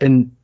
And 0.00 0.36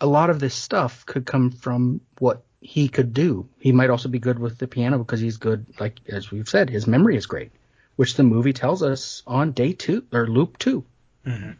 a 0.00 0.06
lot 0.06 0.30
of 0.30 0.40
this 0.40 0.54
stuff 0.54 1.04
could 1.04 1.26
come 1.26 1.50
from 1.50 2.00
what 2.18 2.42
he 2.60 2.88
could 2.88 3.12
do. 3.12 3.48
He 3.58 3.72
might 3.72 3.90
also 3.90 4.08
be 4.08 4.18
good 4.18 4.38
with 4.38 4.56
the 4.58 4.68
piano 4.68 4.98
because 4.98 5.20
he's 5.20 5.36
good, 5.36 5.66
like 5.78 5.98
as 6.08 6.30
we've 6.30 6.48
said, 6.48 6.70
his 6.70 6.86
memory 6.86 7.16
is 7.16 7.26
great, 7.26 7.52
which 7.96 8.14
the 8.14 8.22
movie 8.22 8.52
tells 8.52 8.82
us 8.82 9.22
on 9.26 9.52
day 9.52 9.72
two 9.72 10.04
or 10.12 10.26
loop 10.26 10.58
2 10.58 10.84
mm-hmm. 11.26 11.50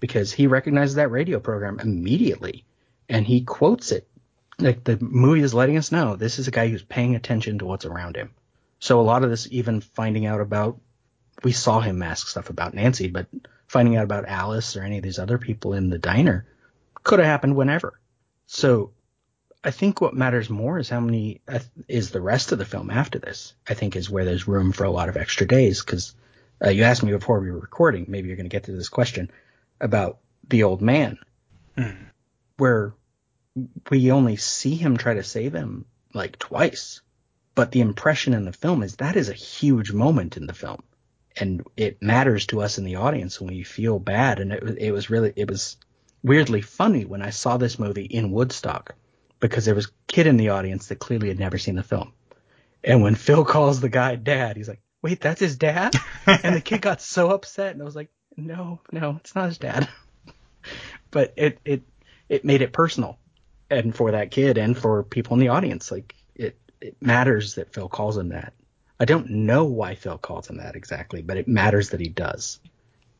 because 0.00 0.32
he 0.32 0.46
recognizes 0.46 0.96
that 0.96 1.10
radio 1.10 1.38
program 1.38 1.78
immediately 1.78 2.64
and 3.08 3.26
he 3.26 3.42
quotes 3.42 3.92
it. 3.92 4.08
Like 4.58 4.84
the 4.84 4.98
movie 5.00 5.42
is 5.42 5.54
letting 5.54 5.76
us 5.76 5.92
know 5.92 6.16
this 6.16 6.38
is 6.38 6.48
a 6.48 6.52
guy 6.52 6.68
who's 6.68 6.82
paying 6.82 7.14
attention 7.14 7.58
to 7.58 7.66
what's 7.66 7.84
around 7.84 8.16
him. 8.16 8.30
So 8.78 9.00
a 9.00 9.02
lot 9.02 9.24
of 9.24 9.30
this, 9.30 9.48
even 9.50 9.80
finding 9.80 10.26
out 10.26 10.40
about, 10.40 10.78
we 11.42 11.52
saw 11.52 11.80
him 11.80 11.98
mask 11.98 12.28
stuff 12.28 12.50
about 12.50 12.74
Nancy, 12.74 13.08
but 13.08 13.26
finding 13.66 13.96
out 13.96 14.04
about 14.04 14.28
Alice 14.28 14.76
or 14.76 14.82
any 14.82 14.98
of 14.98 15.02
these 15.02 15.18
other 15.18 15.38
people 15.38 15.74
in 15.74 15.90
the 15.90 15.98
diner 15.98 16.46
could 17.02 17.18
have 17.18 17.28
happened 17.28 17.56
whenever. 17.56 18.00
So 18.46 18.92
I 19.62 19.70
think 19.70 20.00
what 20.00 20.14
matters 20.14 20.48
more 20.48 20.78
is 20.78 20.88
how 20.88 21.00
many 21.00 21.40
is 21.88 22.10
the 22.10 22.20
rest 22.20 22.52
of 22.52 22.58
the 22.58 22.64
film 22.64 22.90
after 22.90 23.18
this. 23.18 23.54
I 23.68 23.74
think 23.74 23.96
is 23.96 24.08
where 24.08 24.24
there's 24.24 24.48
room 24.48 24.72
for 24.72 24.84
a 24.84 24.90
lot 24.90 25.08
of 25.08 25.16
extra 25.16 25.46
days 25.46 25.82
because 25.82 26.14
uh, 26.64 26.70
you 26.70 26.84
asked 26.84 27.02
me 27.02 27.12
before 27.12 27.40
we 27.40 27.50
were 27.50 27.58
recording. 27.58 28.06
Maybe 28.08 28.28
you're 28.28 28.36
going 28.36 28.48
to 28.48 28.54
get 28.54 28.64
to 28.64 28.72
this 28.72 28.88
question 28.88 29.30
about 29.80 30.18
the 30.48 30.62
old 30.62 30.80
man, 30.80 31.18
mm. 31.76 31.96
where 32.56 32.94
we 33.90 34.10
only 34.10 34.36
see 34.36 34.74
him 34.74 34.96
try 34.96 35.14
to 35.14 35.22
save 35.22 35.54
him 35.54 35.86
like 36.14 36.38
twice, 36.38 37.00
but 37.54 37.72
the 37.72 37.80
impression 37.80 38.34
in 38.34 38.44
the 38.44 38.52
film 38.52 38.82
is 38.82 38.96
that 38.96 39.16
is 39.16 39.28
a 39.28 39.34
huge 39.34 39.92
moment 39.92 40.36
in 40.36 40.46
the 40.46 40.54
film, 40.54 40.82
and 41.36 41.66
it 41.76 42.02
matters 42.02 42.46
to 42.46 42.60
us 42.60 42.78
in 42.78 42.84
the 42.84 42.96
audience 42.96 43.40
when 43.40 43.48
we 43.48 43.62
feel 43.62 43.98
bad. 43.98 44.40
And 44.40 44.52
it, 44.52 44.78
it 44.78 44.92
was 44.92 45.10
really 45.10 45.32
it 45.36 45.48
was 45.50 45.76
weirdly 46.22 46.60
funny 46.60 47.04
when 47.04 47.22
I 47.22 47.30
saw 47.30 47.56
this 47.56 47.78
movie 47.78 48.04
in 48.04 48.30
Woodstock 48.30 48.94
because 49.40 49.64
there 49.64 49.74
was 49.74 49.86
a 49.86 49.90
kid 50.06 50.26
in 50.26 50.36
the 50.36 50.50
audience 50.50 50.88
that 50.88 50.98
clearly 50.98 51.28
had 51.28 51.38
never 51.38 51.58
seen 51.58 51.76
the 51.76 51.82
film. 51.82 52.12
And 52.82 53.02
when 53.02 53.14
Phil 53.14 53.44
calls 53.44 53.80
the 53.80 53.88
guy 53.88 54.16
dad, 54.16 54.56
he's 54.56 54.68
like, 54.68 54.80
wait, 55.02 55.20
that's 55.20 55.40
his 55.40 55.56
dad? 55.56 55.94
and 56.26 56.54
the 56.54 56.60
kid 56.60 56.80
got 56.80 57.00
so 57.00 57.30
upset 57.30 57.72
and 57.72 57.82
I 57.82 57.84
was 57.84 57.96
like, 57.96 58.10
no, 58.36 58.80
no, 58.92 59.16
it's 59.20 59.34
not 59.34 59.48
his 59.48 59.58
dad. 59.58 59.88
but 61.10 61.32
it, 61.36 61.58
it, 61.64 61.82
it 62.28 62.44
made 62.44 62.62
it 62.62 62.72
personal. 62.72 63.18
And 63.68 63.94
for 63.94 64.12
that 64.12 64.30
kid 64.30 64.58
and 64.58 64.76
for 64.76 65.02
people 65.02 65.34
in 65.34 65.40
the 65.40 65.48
audience, 65.48 65.90
like 65.90 66.14
it, 66.34 66.58
it 66.80 66.96
matters 67.00 67.56
that 67.56 67.72
Phil 67.72 67.88
calls 67.88 68.16
him 68.16 68.28
that. 68.28 68.52
I 68.98 69.04
don't 69.04 69.28
know 69.28 69.64
why 69.64 69.94
Phil 69.94 70.18
calls 70.18 70.48
him 70.48 70.58
that 70.58 70.76
exactly, 70.76 71.22
but 71.22 71.36
it 71.36 71.48
matters 71.48 71.90
that 71.90 72.00
he 72.00 72.08
does. 72.08 72.60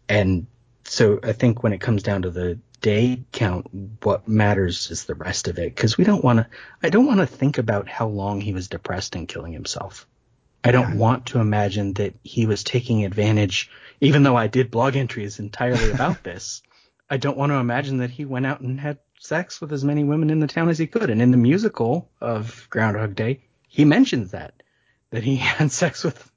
And 0.08 0.46
so 0.84 1.18
I 1.22 1.32
think 1.32 1.62
when 1.62 1.72
it 1.72 1.80
comes 1.80 2.02
down 2.02 2.22
to 2.22 2.30
the 2.30 2.58
day 2.80 3.24
count, 3.32 3.66
what 4.02 4.28
matters 4.28 4.90
is 4.90 5.04
the 5.04 5.14
rest 5.14 5.48
of 5.48 5.58
it. 5.58 5.74
Because 5.74 5.98
we 5.98 6.04
don't 6.04 6.24
want 6.24 6.38
to. 6.38 6.46
I 6.82 6.88
don't 6.90 7.06
want 7.06 7.20
to 7.20 7.26
think 7.26 7.58
about 7.58 7.88
how 7.88 8.06
long 8.06 8.40
he 8.40 8.52
was 8.52 8.68
depressed 8.68 9.16
and 9.16 9.28
killing 9.28 9.52
himself. 9.52 10.06
I 10.64 10.70
don't 10.70 10.92
yeah. 10.92 10.96
want 10.96 11.26
to 11.26 11.40
imagine 11.40 11.94
that 11.94 12.14
he 12.22 12.46
was 12.46 12.64
taking 12.64 13.04
advantage. 13.04 13.70
Even 14.00 14.22
though 14.22 14.36
I 14.36 14.46
did 14.46 14.70
blog 14.70 14.96
entries 14.96 15.38
entirely 15.38 15.90
about 15.90 16.22
this, 16.22 16.62
I 17.08 17.16
don't 17.16 17.36
want 17.36 17.50
to 17.50 17.56
imagine 17.56 17.98
that 17.98 18.10
he 18.10 18.24
went 18.24 18.46
out 18.46 18.60
and 18.60 18.80
had 18.80 18.98
sex 19.20 19.60
with 19.60 19.72
as 19.72 19.84
many 19.84 20.04
women 20.04 20.30
in 20.30 20.40
the 20.40 20.46
town 20.46 20.68
as 20.68 20.78
he 20.78 20.86
could. 20.86 21.10
And 21.10 21.22
in 21.22 21.30
the 21.30 21.36
musical 21.36 22.10
of 22.20 22.66
Groundhog 22.70 23.14
Day, 23.14 23.44
he 23.68 23.84
mentions 23.84 24.32
that 24.32 24.62
that 25.10 25.22
he 25.22 25.36
had 25.54 25.70
sex 25.70 26.04
with 26.04 26.30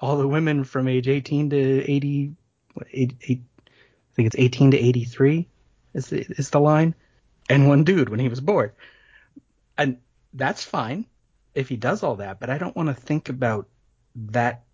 all 0.00 0.16
the 0.16 0.28
women 0.28 0.64
from 0.64 0.88
age 0.88 1.08
18 1.08 1.50
to 1.50 1.56
80, 1.90 2.34
80 2.92 3.42
I 4.14 4.14
think 4.14 4.26
it's 4.26 4.36
18 4.38 4.72
to 4.72 4.78
83 4.78 5.48
is 5.92 6.08
the, 6.08 6.20
is 6.20 6.50
the 6.50 6.60
line, 6.60 6.94
and 7.48 7.68
one 7.68 7.84
dude 7.84 8.08
when 8.08 8.20
he 8.20 8.28
was 8.28 8.40
bored. 8.40 8.72
And 9.76 9.98
that's 10.32 10.62
fine 10.62 11.06
if 11.54 11.68
he 11.68 11.76
does 11.76 12.02
all 12.02 12.16
that, 12.16 12.38
but 12.38 12.50
I 12.50 12.58
don't 12.58 12.76
want 12.76 12.88
to 12.88 12.94
think 12.94 13.28
about 13.28 13.68
that 14.16 14.64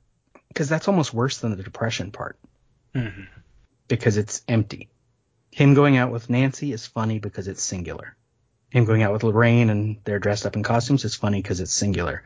because 0.48 0.68
that's 0.68 0.88
almost 0.88 1.14
worse 1.14 1.38
than 1.38 1.56
the 1.56 1.62
depression 1.62 2.10
part 2.10 2.38
mm-hmm. 2.94 3.22
because 3.88 4.16
it's 4.16 4.42
empty. 4.48 4.89
Him 5.50 5.74
going 5.74 5.96
out 5.96 6.12
with 6.12 6.30
Nancy 6.30 6.72
is 6.72 6.86
funny 6.86 7.18
because 7.18 7.48
it's 7.48 7.62
singular. 7.62 8.16
Him 8.70 8.84
going 8.84 9.02
out 9.02 9.12
with 9.12 9.24
Lorraine 9.24 9.68
and 9.68 9.96
they're 10.04 10.20
dressed 10.20 10.46
up 10.46 10.56
in 10.56 10.62
costumes 10.62 11.04
is 11.04 11.16
funny 11.16 11.42
because 11.42 11.60
it's 11.60 11.72
singular. 11.72 12.22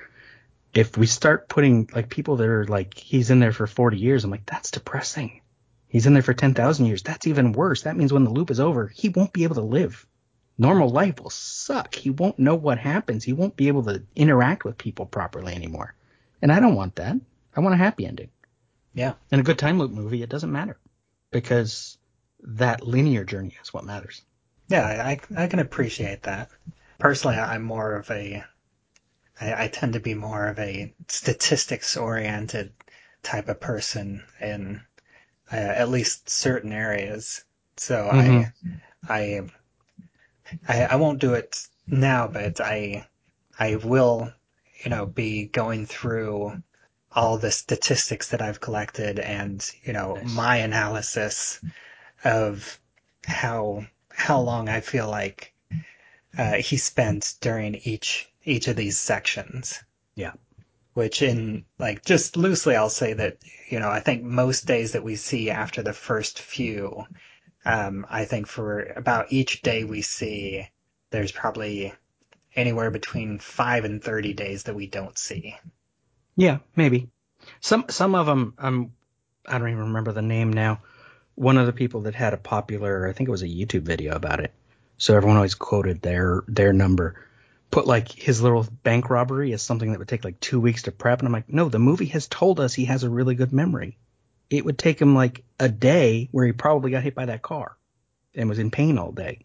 If 0.75 0.99
we 0.99 1.07
start 1.07 1.49
putting 1.49 1.89
like 1.95 2.11
people 2.11 2.37
that 2.37 2.49
are 2.49 2.67
like 2.67 2.95
he's 2.95 3.31
in 3.31 3.41
there 3.41 3.53
for 3.53 3.67
40 3.67 3.97
years, 3.97 4.25
I'm 4.25 4.31
like 4.31 4.45
that's 4.45 4.71
depressing. 4.71 5.41
He's 5.89 6.07
in 6.07 6.13
there 6.13 6.23
for 6.23 6.35
10,000 6.35 6.87
years. 6.87 7.03
That's 7.03 7.27
even 7.27 7.53
worse. 7.53 7.83
That 7.83 7.97
means 7.97 8.13
when 8.13 8.25
the 8.25 8.31
loop 8.31 8.51
is 8.51 8.61
over, 8.61 8.89
he 8.89 9.09
won't 9.09 9.33
be 9.33 9.45
able 9.45 9.55
to 9.55 9.63
live. 9.63 10.07
Normal 10.59 10.91
life 10.91 11.21
will 11.21 11.31
suck. 11.31 11.95
He 11.95 12.11
won't 12.11 12.39
know 12.39 12.57
what 12.57 12.79
happens. 12.79 13.25
He 13.25 13.33
won't 13.33 13.57
be 13.57 13.69
able 13.69 13.85
to 13.85 14.03
interact 14.15 14.65
with 14.65 14.77
people 14.77 15.07
properly 15.07 15.55
anymore. 15.55 15.95
And 16.43 16.53
I 16.53 16.61
don't 16.61 16.75
want 16.75 16.97
that. 16.97 17.17
I 17.57 17.61
want 17.61 17.75
a 17.75 17.79
happy 17.79 18.07
ending. 18.07 18.31
Yeah. 18.93 19.15
In 19.31 19.41
a 19.41 19.45
good 19.45 19.59
time 19.59 19.79
loop 19.79 19.93
movie, 19.93 20.23
it 20.23 20.29
doesn't 20.29 20.53
matter 20.53 20.77
because 21.31 21.97
that 22.45 22.87
linear 22.87 23.25
journey 23.25 23.57
is 23.63 23.73
what 23.73 23.85
matters. 23.85 24.23
Yeah, 24.69 24.85
I, 24.85 25.21
I 25.37 25.47
can 25.47 25.59
appreciate 25.59 26.23
that. 26.23 26.51
Personally, 26.99 27.37
I'm 27.37 27.63
more 27.63 27.97
of 27.97 28.11
a, 28.11 28.45
I, 29.41 29.65
I 29.65 29.69
tend 29.69 29.95
to 29.95 30.01
be 30.01 30.15
more 30.15 30.47
of 30.47 30.59
a 30.59 30.95
statistics 31.09 31.97
oriented 31.97 32.73
type 33.23 33.49
of 33.49 33.61
person 33.61 34.23
in 34.41 34.81
uh, 35.53 35.57
at 35.57 35.89
least 35.89 36.29
certain 36.29 36.73
areas. 36.73 37.45
So 37.77 38.11
mm-hmm. 38.13 38.71
I, 39.09 39.41
I, 40.69 40.83
I, 40.83 40.85
I 40.85 40.97
won't 40.97 41.21
do 41.21 41.35
it 41.35 41.67
now, 41.87 42.29
but 42.29 42.61
I, 42.61 43.07
I 43.59 43.77
will, 43.77 44.33
you 44.83 44.91
know, 44.91 45.07
be 45.07 45.47
going 45.47 45.87
through 45.87 46.63
all 47.13 47.39
the 47.39 47.51
statistics 47.51 48.31
that 48.31 48.43
I've 48.43 48.61
collected 48.61 49.19
and, 49.19 49.65
you 49.83 49.93
know, 49.93 50.15
nice. 50.15 50.35
my 50.35 50.57
analysis 50.57 51.61
of 52.25 52.81
how, 53.25 53.87
how 54.11 54.41
long 54.41 54.69
I 54.69 54.81
feel 54.81 55.09
like, 55.09 55.53
uh, 56.37 56.55
he 56.55 56.77
spent 56.77 57.35
during 57.41 57.77
each, 57.77 58.29
each 58.45 58.69
of 58.69 58.77
these 58.77 58.99
sections. 58.99 59.83
Yeah 60.15 60.33
which 60.95 61.23
in 61.23 61.65
like 61.79 62.05
just 62.05 62.37
loosely 62.37 62.75
I'll 62.75 62.89
say 62.89 63.13
that 63.13 63.39
you 63.69 63.79
know 63.79 63.91
I 63.91 64.01
think 64.01 64.23
most 64.23 64.67
days 64.67 64.93
that 64.93 65.05
we 65.05 65.17
see 65.17 65.51
after 65.51 65.83
the 65.83 65.93
first 65.93 66.41
few 66.41 67.05
um, 67.65 68.07
I 68.09 68.25
think 68.25 68.47
for 68.47 68.85
about 68.97 69.33
each 69.33 69.63
day 69.63 69.85
we 69.85 70.03
see 70.03 70.69
there's 71.11 71.33
probably 71.33 71.93
anywhere 72.55 72.91
between 72.91 73.39
5 73.39 73.85
and 73.85 74.03
30 74.03 74.33
days 74.35 74.65
that 74.65 74.75
we 74.75 74.87
don't 74.87 75.19
see. 75.19 75.57
Yeah, 76.37 76.59
maybe. 76.77 77.09
Some 77.61 77.87
some 77.89 78.15
of 78.15 78.27
them 78.27 78.55
um 78.59 78.93
I 79.47 79.59
don't 79.59 79.69
even 79.69 79.87
remember 79.87 80.13
the 80.13 80.23
name 80.23 80.53
now. 80.53 80.81
One 81.35 81.59
of 81.59 81.67
the 81.67 81.73
people 81.73 82.03
that 82.03 82.15
had 82.15 82.35
a 82.35 82.39
popular 82.39 83.09
I 83.09 83.13
think 83.13 83.29
it 83.29 83.33
was 83.33 83.43
a 83.43 83.49
YouTube 83.49 83.83
video 83.83 84.15
about 84.15 84.41
it. 84.41 84.53
So 84.99 85.17
everyone 85.17 85.37
always 85.37 85.55
quoted 85.55 86.03
their 86.03 86.45
their 86.47 86.73
number 86.73 87.17
put 87.75 87.87
like 87.89 88.13
his 88.13 88.41
little 88.41 88.65
bank 88.85 89.11
robbery 89.11 89.53
as 89.53 89.61
something 89.61 89.91
that 89.91 89.99
would 89.99 90.07
take 90.07 90.25
like 90.25 90.39
two 90.39 90.61
weeks 90.61 90.83
to 90.83 90.93
prep. 90.93 91.19
And 91.19 91.27
I'm 91.27 91.33
like, 91.33 91.53
no, 91.53 91.69
the 91.69 91.81
movie 91.81 92.07
has 92.07 92.29
told 92.29 92.61
us 92.61 92.73
he 92.73 92.85
has 92.85 93.03
a 93.03 93.11
really 93.11 93.35
good 93.35 93.53
memory. 93.53 93.99
It 94.49 94.65
would 94.65 94.79
take 94.79 95.03
him 95.03 95.17
like 95.17 95.43
a 95.59 95.69
day 95.69 96.29
where 96.31 96.47
he 96.47 96.53
probably 96.53 96.93
got 96.93 97.03
hit 97.03 97.17
by 97.17 97.27
that 97.27 97.43
car 97.43 97.77
and 98.33 98.49
was 98.49 98.61
in 98.61 98.71
pain 98.71 98.97
all 98.97 99.11
day. 99.11 99.41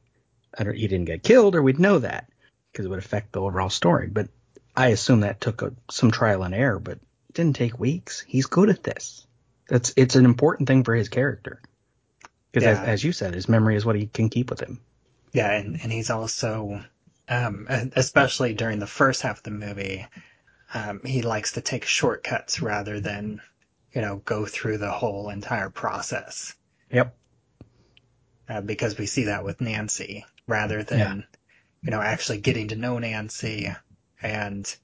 I 0.55 0.63
don't, 0.63 0.75
he 0.75 0.87
didn't 0.87 1.05
get 1.07 1.23
killed 1.23 1.55
or 1.55 1.63
we'd 1.63 1.79
know 1.79 1.97
that 1.97 2.29
because 2.71 2.85
it 2.85 2.89
would 2.89 2.99
affect 2.99 3.31
the 3.31 3.41
overall 3.41 3.71
story. 3.71 4.09
But 4.09 4.29
I 4.75 4.89
assume 4.89 5.21
that 5.21 5.41
took 5.41 5.63
a, 5.63 5.73
some 5.89 6.11
trial 6.11 6.43
and 6.43 6.53
error, 6.53 6.79
but 6.79 6.99
it 7.29 7.33
didn't 7.33 7.55
take 7.55 7.79
weeks. 7.79 8.23
He's 8.27 8.45
good 8.45 8.69
at 8.69 8.83
this. 8.83 9.25
That's, 9.67 9.91
it's 9.97 10.15
an 10.15 10.25
important 10.25 10.67
thing 10.67 10.83
for 10.83 10.93
his 10.93 11.09
character. 11.09 11.63
Because 12.51 12.65
yeah. 12.65 12.81
as, 12.81 12.87
as 12.87 13.03
you 13.03 13.11
said, 13.11 13.33
his 13.33 13.47
memory 13.49 13.75
is 13.75 13.85
what 13.85 13.95
he 13.95 14.07
can 14.07 14.29
keep 14.29 14.49
with 14.49 14.59
him. 14.59 14.79
Yeah, 15.33 15.51
and, 15.51 15.79
and 15.81 15.91
he's 15.91 16.09
also 16.09 16.81
um, 17.29 17.67
especially 17.95 18.53
during 18.53 18.79
the 18.79 18.87
first 18.87 19.21
half 19.21 19.37
of 19.37 19.43
the 19.43 19.51
movie, 19.51 20.05
um, 20.73 21.01
he 21.05 21.21
likes 21.21 21.53
to 21.53 21.61
take 21.61 21.85
shortcuts 21.85 22.61
rather 22.61 22.99
than, 22.99 23.41
you 23.93 24.01
know, 24.01 24.17
go 24.25 24.45
through 24.45 24.79
the 24.79 24.91
whole 24.91 25.29
entire 25.29 25.69
process. 25.69 26.55
Yep. 26.91 27.15
Uh, 28.49 28.61
because 28.61 28.97
we 28.97 29.05
see 29.05 29.25
that 29.25 29.43
with 29.43 29.61
Nancy 29.61 30.25
rather 30.47 30.83
than, 30.83 30.99
yeah. 30.99 31.37
you 31.83 31.91
know, 31.91 32.01
actually 32.01 32.39
getting 32.39 32.69
to 32.69 32.75
know 32.75 32.97
Nancy 32.97 33.71
and 34.23 34.75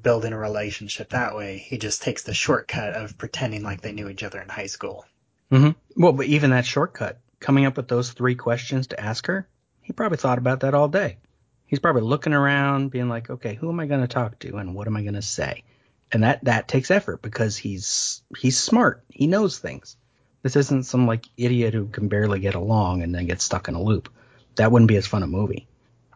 building 0.00 0.32
a 0.32 0.38
relationship 0.38 1.10
that 1.10 1.36
way. 1.36 1.58
He 1.58 1.76
just 1.76 2.00
takes 2.00 2.22
the 2.22 2.34
shortcut 2.34 2.94
of 2.94 3.18
pretending 3.18 3.62
like 3.62 3.82
they 3.82 3.92
knew 3.92 4.08
each 4.08 4.22
other 4.22 4.40
in 4.40 4.48
high 4.48 4.66
school. 4.66 5.04
Mm-hmm. 5.50 6.02
Well, 6.02 6.12
but 6.12 6.26
even 6.26 6.50
that 6.50 6.66
shortcut, 6.66 7.20
coming 7.40 7.66
up 7.66 7.76
with 7.76 7.88
those 7.88 8.10
three 8.10 8.34
questions 8.34 8.88
to 8.88 9.00
ask 9.00 9.26
her, 9.26 9.48
he 9.82 9.92
probably 9.92 10.18
thought 10.18 10.38
about 10.38 10.60
that 10.60 10.74
all 10.74 10.88
day 10.88 11.18
he's 11.66 11.80
probably 11.80 12.02
looking 12.02 12.32
around, 12.32 12.90
being 12.90 13.08
like, 13.08 13.28
okay, 13.28 13.54
who 13.54 13.68
am 13.68 13.80
I 13.80 13.86
going 13.86 14.00
to 14.00 14.08
talk 14.08 14.38
to 14.40 14.56
and 14.56 14.74
what 14.74 14.86
am 14.86 14.96
I 14.96 15.02
going 15.02 15.14
to 15.14 15.22
say? 15.22 15.64
And 16.12 16.22
that 16.22 16.44
that 16.44 16.68
takes 16.68 16.90
effort 16.92 17.20
because 17.20 17.56
he's 17.56 18.22
he's 18.38 18.58
smart. 18.58 19.04
He 19.10 19.26
knows 19.26 19.58
things. 19.58 19.96
This 20.42 20.54
isn't 20.54 20.84
some 20.84 21.06
like 21.06 21.26
idiot 21.36 21.74
who 21.74 21.88
can 21.88 22.08
barely 22.08 22.38
get 22.38 22.54
along 22.54 23.02
and 23.02 23.12
then 23.12 23.26
gets 23.26 23.42
stuck 23.42 23.66
in 23.66 23.74
a 23.74 23.82
loop. 23.82 24.08
That 24.54 24.70
wouldn't 24.70 24.88
be 24.88 24.96
as 24.96 25.06
fun 25.06 25.24
a 25.24 25.26
movie. 25.26 25.66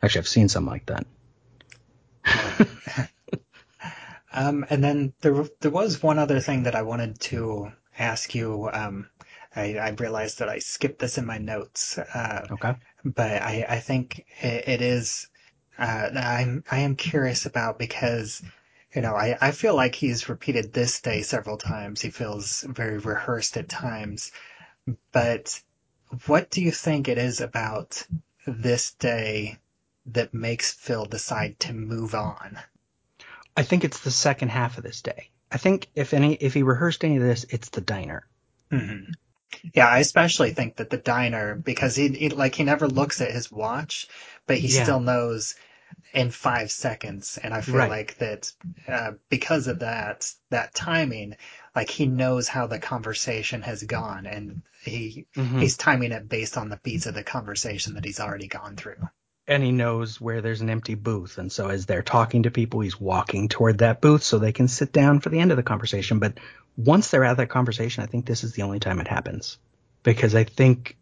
Actually, 0.01 0.21
I've 0.21 0.29
seen 0.29 0.49
some 0.49 0.65
like 0.65 0.87
that. 0.87 1.07
um, 4.33 4.65
and 4.71 4.83
then 4.85 5.13
there 5.23 5.45
there 5.61 5.73
was 5.73 6.01
one 6.01 6.21
other 6.21 6.39
thing 6.39 6.63
that 6.63 6.77
I 6.77 6.83
wanted 6.83 7.19
to 7.21 7.73
ask 8.01 8.35
you. 8.35 8.71
Um, 8.73 9.09
I, 9.57 9.79
I 9.79 9.91
realized 9.91 10.39
that 10.39 10.49
I 10.49 10.59
skipped 10.59 11.01
this 11.01 11.19
in 11.19 11.27
my 11.27 11.39
notes. 11.39 11.99
Uh, 11.99 12.49
Okay. 12.51 12.75
but 13.05 13.43
I, 13.43 13.65
I 13.69 13.81
think 13.81 14.27
it, 14.41 14.69
it 14.69 14.83
is 14.83 15.29
uh, 15.79 16.11
I'm 16.15 16.65
I 16.71 16.81
am 16.81 16.95
curious 16.97 17.47
about 17.47 17.79
because 17.79 18.43
you 18.95 19.01
know 19.03 19.15
I, 19.15 19.37
I 19.41 19.51
feel 19.53 19.75
like 19.75 19.95
he's 19.95 20.29
repeated 20.29 20.73
this 20.73 21.01
day 21.01 21.23
several 21.23 21.57
times. 21.57 22.03
He 22.03 22.11
feels 22.11 22.63
very 22.69 22.99
rehearsed 22.99 23.57
at 23.57 23.69
times. 23.69 24.33
But 25.13 25.63
what 26.27 26.51
do 26.51 26.63
you 26.63 26.73
think 26.73 27.09
it 27.09 27.19
is 27.19 27.41
about 27.41 28.07
this 28.47 28.93
day 28.93 29.59
that 30.07 30.35
makes 30.35 30.73
Phil 30.73 31.05
decide 31.07 31.59
to 31.61 31.73
move 31.73 32.15
on? 32.15 32.59
I 33.57 33.63
think 33.63 33.85
it's 33.85 34.01
the 34.01 34.11
second 34.11 34.49
half 34.51 34.77
of 34.79 34.85
this 34.85 35.01
day. 35.03 35.31
I 35.53 35.59
think 35.59 35.89
if 35.95 36.13
any, 36.13 36.35
if 36.35 36.55
he 36.55 36.65
rehearsed 36.65 37.05
any 37.05 37.17
of 37.17 37.23
this, 37.23 37.45
it's 37.51 37.69
the 37.69 37.81
diner. 37.81 38.27
hmm 38.71 39.05
Yeah, 39.75 39.89
I 39.89 39.99
especially 40.01 40.53
think 40.53 40.77
that 40.77 40.91
the 40.91 40.99
diner 40.99 41.55
because 41.57 41.97
he, 41.97 42.09
he 42.09 42.29
like 42.31 42.55
he 42.57 42.65
never 42.65 42.89
looks 42.89 43.21
at 43.21 43.33
his 43.33 43.53
watch, 43.53 44.09
but 44.47 44.59
he 44.59 44.69
Yeah. 44.69 44.83
still 44.83 45.01
knows 45.01 45.55
in 46.15 46.31
five 46.31 46.71
seconds, 46.73 47.39
and 47.43 47.55
I 47.55 47.63
feel 47.63 47.75
Right. 47.75 47.89
like 47.89 48.19
that 48.19 48.53
uh, 48.89 49.13
because 49.31 49.69
of 49.69 49.81
that 49.81 50.33
that 50.51 50.75
timing, 50.75 51.37
like 51.77 51.91
he 51.91 52.07
knows 52.07 52.49
how 52.49 52.67
the 52.69 52.79
conversation 52.81 53.63
has 53.63 53.83
gone, 53.85 54.27
and 54.27 54.63
he 54.83 55.27
Mhm. 55.37 55.59
he's 55.61 55.77
timing 55.79 56.13
it 56.13 56.29
based 56.29 56.57
on 56.59 56.69
the 56.71 56.81
beats 56.85 57.07
of 57.07 57.15
the 57.15 57.25
conversation 57.25 57.95
that 57.95 58.05
he's 58.07 58.21
already 58.21 58.49
gone 58.49 58.77
through. 58.77 59.09
And 59.51 59.65
he 59.65 59.73
knows 59.73 60.21
where 60.21 60.41
there's 60.41 60.61
an 60.61 60.71
empty 60.71 60.95
booth. 60.95 61.37
And 61.37 61.51
so 61.51 61.69
as 61.69 61.85
they're 61.85 62.05
talking 62.05 62.45
to 62.45 62.53
people, 62.53 62.81
he's 62.81 63.01
walking 63.01 63.49
toward 63.49 63.79
that 63.79 64.01
booth 64.01 64.23
so 64.23 64.39
they 64.39 64.53
can 64.53 64.69
sit 64.69 64.93
down 64.93 65.19
for 65.19 65.29
the 65.29 65.41
end 65.41 65.51
of 65.51 65.57
the 65.57 65.65
conversation. 65.65 66.21
But 66.21 66.39
once 66.77 67.11
they're 67.11 67.25
at 67.25 67.37
that 67.39 67.49
conversation, 67.49 68.05
I 68.05 68.07
think 68.07 68.27
this 68.27 68.45
is 68.45 68.53
the 68.53 68.63
only 68.63 68.79
time 68.79 69.01
it 69.01 69.09
happens. 69.09 69.59
Because 70.05 70.37
I 70.37 70.45
think 70.45 70.97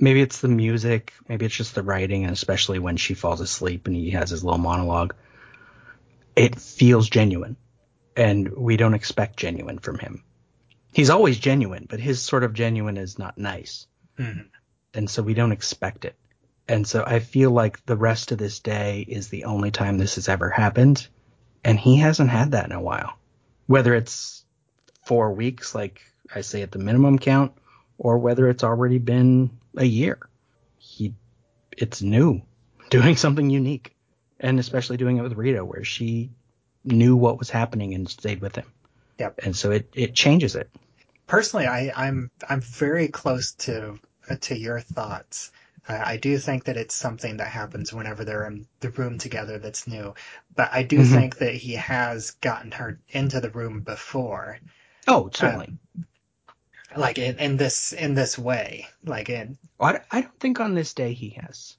maybe 0.00 0.20
it's 0.20 0.40
the 0.40 0.48
music, 0.48 1.12
maybe 1.28 1.46
it's 1.46 1.54
just 1.54 1.76
the 1.76 1.84
writing, 1.84 2.24
and 2.24 2.32
especially 2.32 2.80
when 2.80 2.96
she 2.96 3.14
falls 3.14 3.40
asleep 3.40 3.86
and 3.86 3.94
he 3.94 4.10
has 4.10 4.30
his 4.30 4.42
little 4.42 4.58
monologue. 4.58 5.14
It 6.34 6.58
feels 6.58 7.08
genuine. 7.08 7.56
And 8.16 8.52
we 8.56 8.76
don't 8.76 8.94
expect 8.94 9.36
genuine 9.36 9.78
from 9.78 10.00
him. 10.00 10.24
He's 10.92 11.10
always 11.10 11.38
genuine, 11.38 11.86
but 11.88 12.00
his 12.00 12.20
sort 12.20 12.42
of 12.42 12.54
genuine 12.54 12.96
is 12.96 13.20
not 13.20 13.38
nice. 13.38 13.86
Mhm. 14.18 14.46
And 14.94 15.08
so 15.08 15.22
we 15.22 15.34
don't 15.34 15.52
expect 15.52 16.04
it. 16.04 16.16
And 16.68 16.86
so 16.86 17.02
I 17.06 17.18
feel 17.18 17.50
like 17.50 17.84
the 17.86 17.96
rest 17.96 18.32
of 18.32 18.38
this 18.38 18.60
day 18.60 19.04
is 19.06 19.28
the 19.28 19.44
only 19.44 19.70
time 19.70 19.98
this 19.98 20.14
has 20.14 20.28
ever 20.28 20.48
happened. 20.48 21.06
And 21.64 21.78
he 21.78 21.96
hasn't 21.96 22.30
had 22.30 22.52
that 22.52 22.66
in 22.66 22.72
a 22.72 22.80
while. 22.80 23.18
Whether 23.66 23.94
it's 23.94 24.44
four 25.04 25.32
weeks, 25.32 25.74
like 25.74 26.00
I 26.34 26.40
say 26.40 26.62
at 26.62 26.72
the 26.72 26.78
minimum 26.78 27.18
count, 27.18 27.52
or 27.98 28.18
whether 28.18 28.48
it's 28.48 28.64
already 28.64 28.98
been 28.98 29.50
a 29.76 29.84
year. 29.84 30.18
He, 30.78 31.14
it's 31.76 32.02
new, 32.02 32.42
doing 32.90 33.16
something 33.16 33.48
unique. 33.50 33.94
And 34.40 34.58
especially 34.58 34.96
doing 34.96 35.18
it 35.18 35.22
with 35.22 35.34
Rita, 35.34 35.64
where 35.64 35.84
she 35.84 36.30
knew 36.84 37.14
what 37.14 37.38
was 37.38 37.48
happening 37.48 37.94
and 37.94 38.08
stayed 38.08 38.40
with 38.40 38.56
him. 38.56 38.66
Yep. 39.18 39.40
And 39.44 39.54
so 39.54 39.70
it, 39.70 39.88
it 39.94 40.14
changes 40.14 40.56
it. 40.56 40.68
Personally, 41.26 41.66
I, 41.66 41.92
I'm 41.96 42.30
I'm 42.48 42.60
very 42.60 43.08
close 43.08 43.52
to 43.52 43.98
to 44.40 44.58
your 44.58 44.80
thoughts. 44.80 45.52
I, 45.88 46.12
I 46.12 46.16
do 46.16 46.38
think 46.38 46.64
that 46.64 46.76
it's 46.76 46.94
something 46.94 47.36
that 47.38 47.48
happens 47.48 47.92
whenever 47.92 48.24
they're 48.24 48.46
in 48.46 48.66
the 48.80 48.90
room 48.90 49.18
together 49.18 49.58
that's 49.58 49.86
new, 49.86 50.14
but 50.54 50.70
I 50.72 50.82
do 50.82 50.98
Mhm. 50.98 51.12
think 51.12 51.38
that 51.38 51.54
he 51.54 51.74
has 51.74 52.32
gotten 52.32 52.72
her 52.72 52.98
into 53.08 53.40
the 53.40 53.50
room 53.50 53.80
before, 53.80 54.58
Oh, 55.08 55.30
certainly. 55.32 55.76
like 56.96 57.18
in, 57.18 57.38
in 57.38 57.56
this 57.56 57.92
in 57.92 58.14
this 58.14 58.38
way, 58.38 58.86
like 59.04 59.28
in 59.30 59.58
I, 59.80 60.00
I 60.10 60.20
don't 60.22 60.40
think 60.40 60.60
on 60.60 60.74
this 60.74 60.94
day 60.94 61.12
he 61.14 61.30
has. 61.30 61.76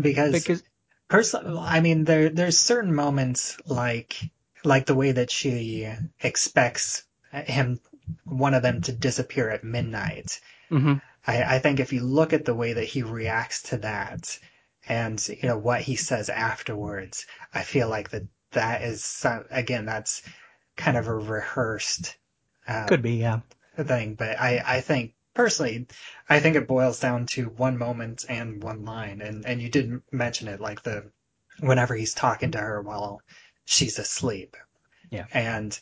because 0.00 0.32
Because 0.32 0.62
Personally, 1.08 1.58
I 1.60 1.80
mean, 1.80 2.04
there 2.04 2.30
there's 2.30 2.58
certain 2.58 2.94
moments 2.94 3.58
like 3.66 4.30
like 4.64 4.86
the 4.86 4.94
way 4.94 5.12
that 5.12 5.30
she 5.30 5.92
expects 6.20 7.04
him, 7.32 7.80
one 8.24 8.54
of 8.54 8.62
them, 8.62 8.80
to 8.82 8.92
disappear 8.92 9.50
at 9.50 9.64
midnight. 9.64 10.40
Mhm. 10.70 11.02
I, 11.26 11.56
I 11.56 11.58
think 11.58 11.80
if 11.80 11.92
you 11.92 12.02
look 12.02 12.32
at 12.32 12.44
the 12.44 12.54
way 12.54 12.72
that 12.72 12.84
he 12.84 13.02
reacts 13.02 13.62
to 13.64 13.78
that, 13.78 14.38
and 14.88 15.26
you 15.28 15.48
know 15.48 15.58
what 15.58 15.82
he 15.82 15.96
says 15.96 16.28
afterwards, 16.28 17.26
I 17.54 17.62
feel 17.62 17.88
like 17.88 18.10
that 18.10 18.26
that 18.52 18.82
is 18.82 19.02
some, 19.04 19.44
again 19.50 19.86
that's 19.86 20.22
kind 20.76 20.96
of 20.96 21.06
a 21.06 21.14
rehearsed 21.14 22.16
um, 22.66 22.86
Could 22.86 23.02
be, 23.02 23.14
yeah. 23.14 23.40
thing, 23.76 24.14
but 24.14 24.40
I, 24.40 24.62
I 24.64 24.80
think 24.80 25.14
personally, 25.34 25.86
I 26.28 26.40
think 26.40 26.56
it 26.56 26.68
boils 26.68 27.00
down 27.00 27.26
to 27.32 27.46
one 27.46 27.78
moment 27.78 28.24
and 28.28 28.62
one 28.62 28.84
line, 28.84 29.20
and 29.20 29.44
and 29.46 29.60
you 29.60 29.68
did 29.68 30.00
mention 30.10 30.48
it, 30.48 30.60
like 30.60 30.82
the 30.82 31.10
whenever 31.60 31.94
he's 31.94 32.14
talking 32.14 32.50
to 32.52 32.58
her 32.58 32.82
while 32.82 33.22
she's 33.64 33.98
asleep. 33.98 34.56
Yeah. 35.10 35.26
And 35.32 35.78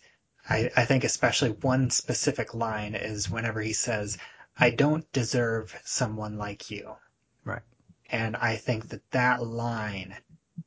I 0.49 0.70
I 0.76 0.84
think 0.84 1.05
especially 1.05 1.51
one 1.51 1.91
specific 1.91 2.55
line 2.55 2.95
is 2.95 3.30
whenever 3.30 3.61
he 3.61 3.72
says, 3.72 4.18
"I 4.61 4.68
don't 4.70 5.11
deserve 5.12 5.74
someone 5.84 6.36
like 6.36 6.70
you." 6.70 6.96
Right. 7.44 7.62
And 8.11 8.36
I 8.36 8.56
think 8.56 8.90
that 8.90 9.11
that 9.11 9.42
line 9.42 10.16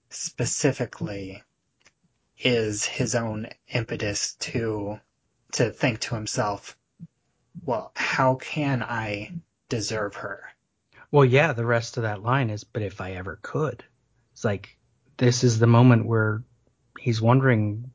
specifically 0.09 1.43
is 2.39 2.85
his 2.85 3.13
own 3.15 3.47
impetus 3.67 4.33
to 4.35 4.99
to 5.51 5.69
think 5.69 5.99
to 5.99 6.15
himself, 6.15 6.75
well, 7.63 7.91
how 7.95 8.35
can 8.35 8.81
I 8.81 9.31
deserve 9.69 10.15
her? 10.15 10.43
Well, 11.11 11.25
yeah, 11.25 11.53
the 11.53 11.65
rest 11.65 11.97
of 11.97 12.03
that 12.03 12.23
line 12.23 12.49
is, 12.49 12.63
but 12.63 12.81
if 12.81 12.99
I 12.99 13.11
ever 13.11 13.37
could. 13.43 13.83
It's 14.31 14.43
like, 14.43 14.75
this 15.17 15.43
is 15.43 15.59
the 15.59 15.67
moment 15.67 16.07
where 16.07 16.41
he's 16.99 17.21
wondering, 17.21 17.91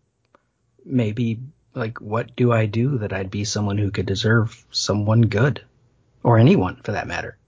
maybe, 0.85 1.41
like, 1.75 2.01
what 2.01 2.37
do 2.37 2.53
I 2.53 2.67
do 2.67 2.99
that 2.99 3.13
I'd 3.13 3.31
be 3.31 3.45
someone 3.45 3.79
who 3.79 3.91
could 3.91 4.07
deserve 4.07 4.65
someone 4.71 5.23
good? 5.23 5.65
Or 6.29 6.37
anyone, 6.37 6.83
for 6.85 6.93
that 6.93 7.07
matter. 7.07 7.39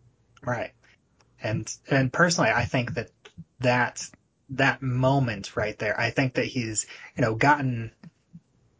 Right. 0.42 0.72
And 1.42 1.70
and 1.90 2.10
personally, 2.10 2.48
I 2.48 2.64
think 2.64 2.94
that 2.94 3.10
that 3.58 4.08
that 4.48 4.80
moment 4.80 5.54
right 5.54 5.78
there, 5.78 6.00
I 6.00 6.08
think 6.08 6.32
that 6.34 6.46
he's 6.46 6.86
you 7.14 7.20
know 7.20 7.34
gotten 7.34 7.92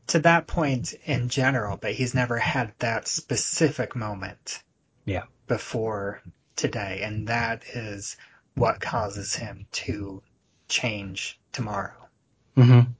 to 0.06 0.20
that 0.20 0.46
point 0.46 0.94
in 1.04 1.28
general, 1.28 1.76
but 1.76 1.92
he's 1.92 2.14
never 2.14 2.38
had 2.38 2.72
that 2.78 3.08
specific 3.08 3.94
moment. 3.94 4.62
Yeah. 5.04 5.24
Before 5.46 6.22
today, 6.56 7.02
and 7.02 7.28
that 7.28 7.64
is 7.74 8.16
what 8.54 8.80
causes 8.80 9.34
him 9.34 9.66
to 9.72 10.22
change 10.66 11.38
tomorrow. 11.52 12.08
Mm-hmm. 12.56 12.90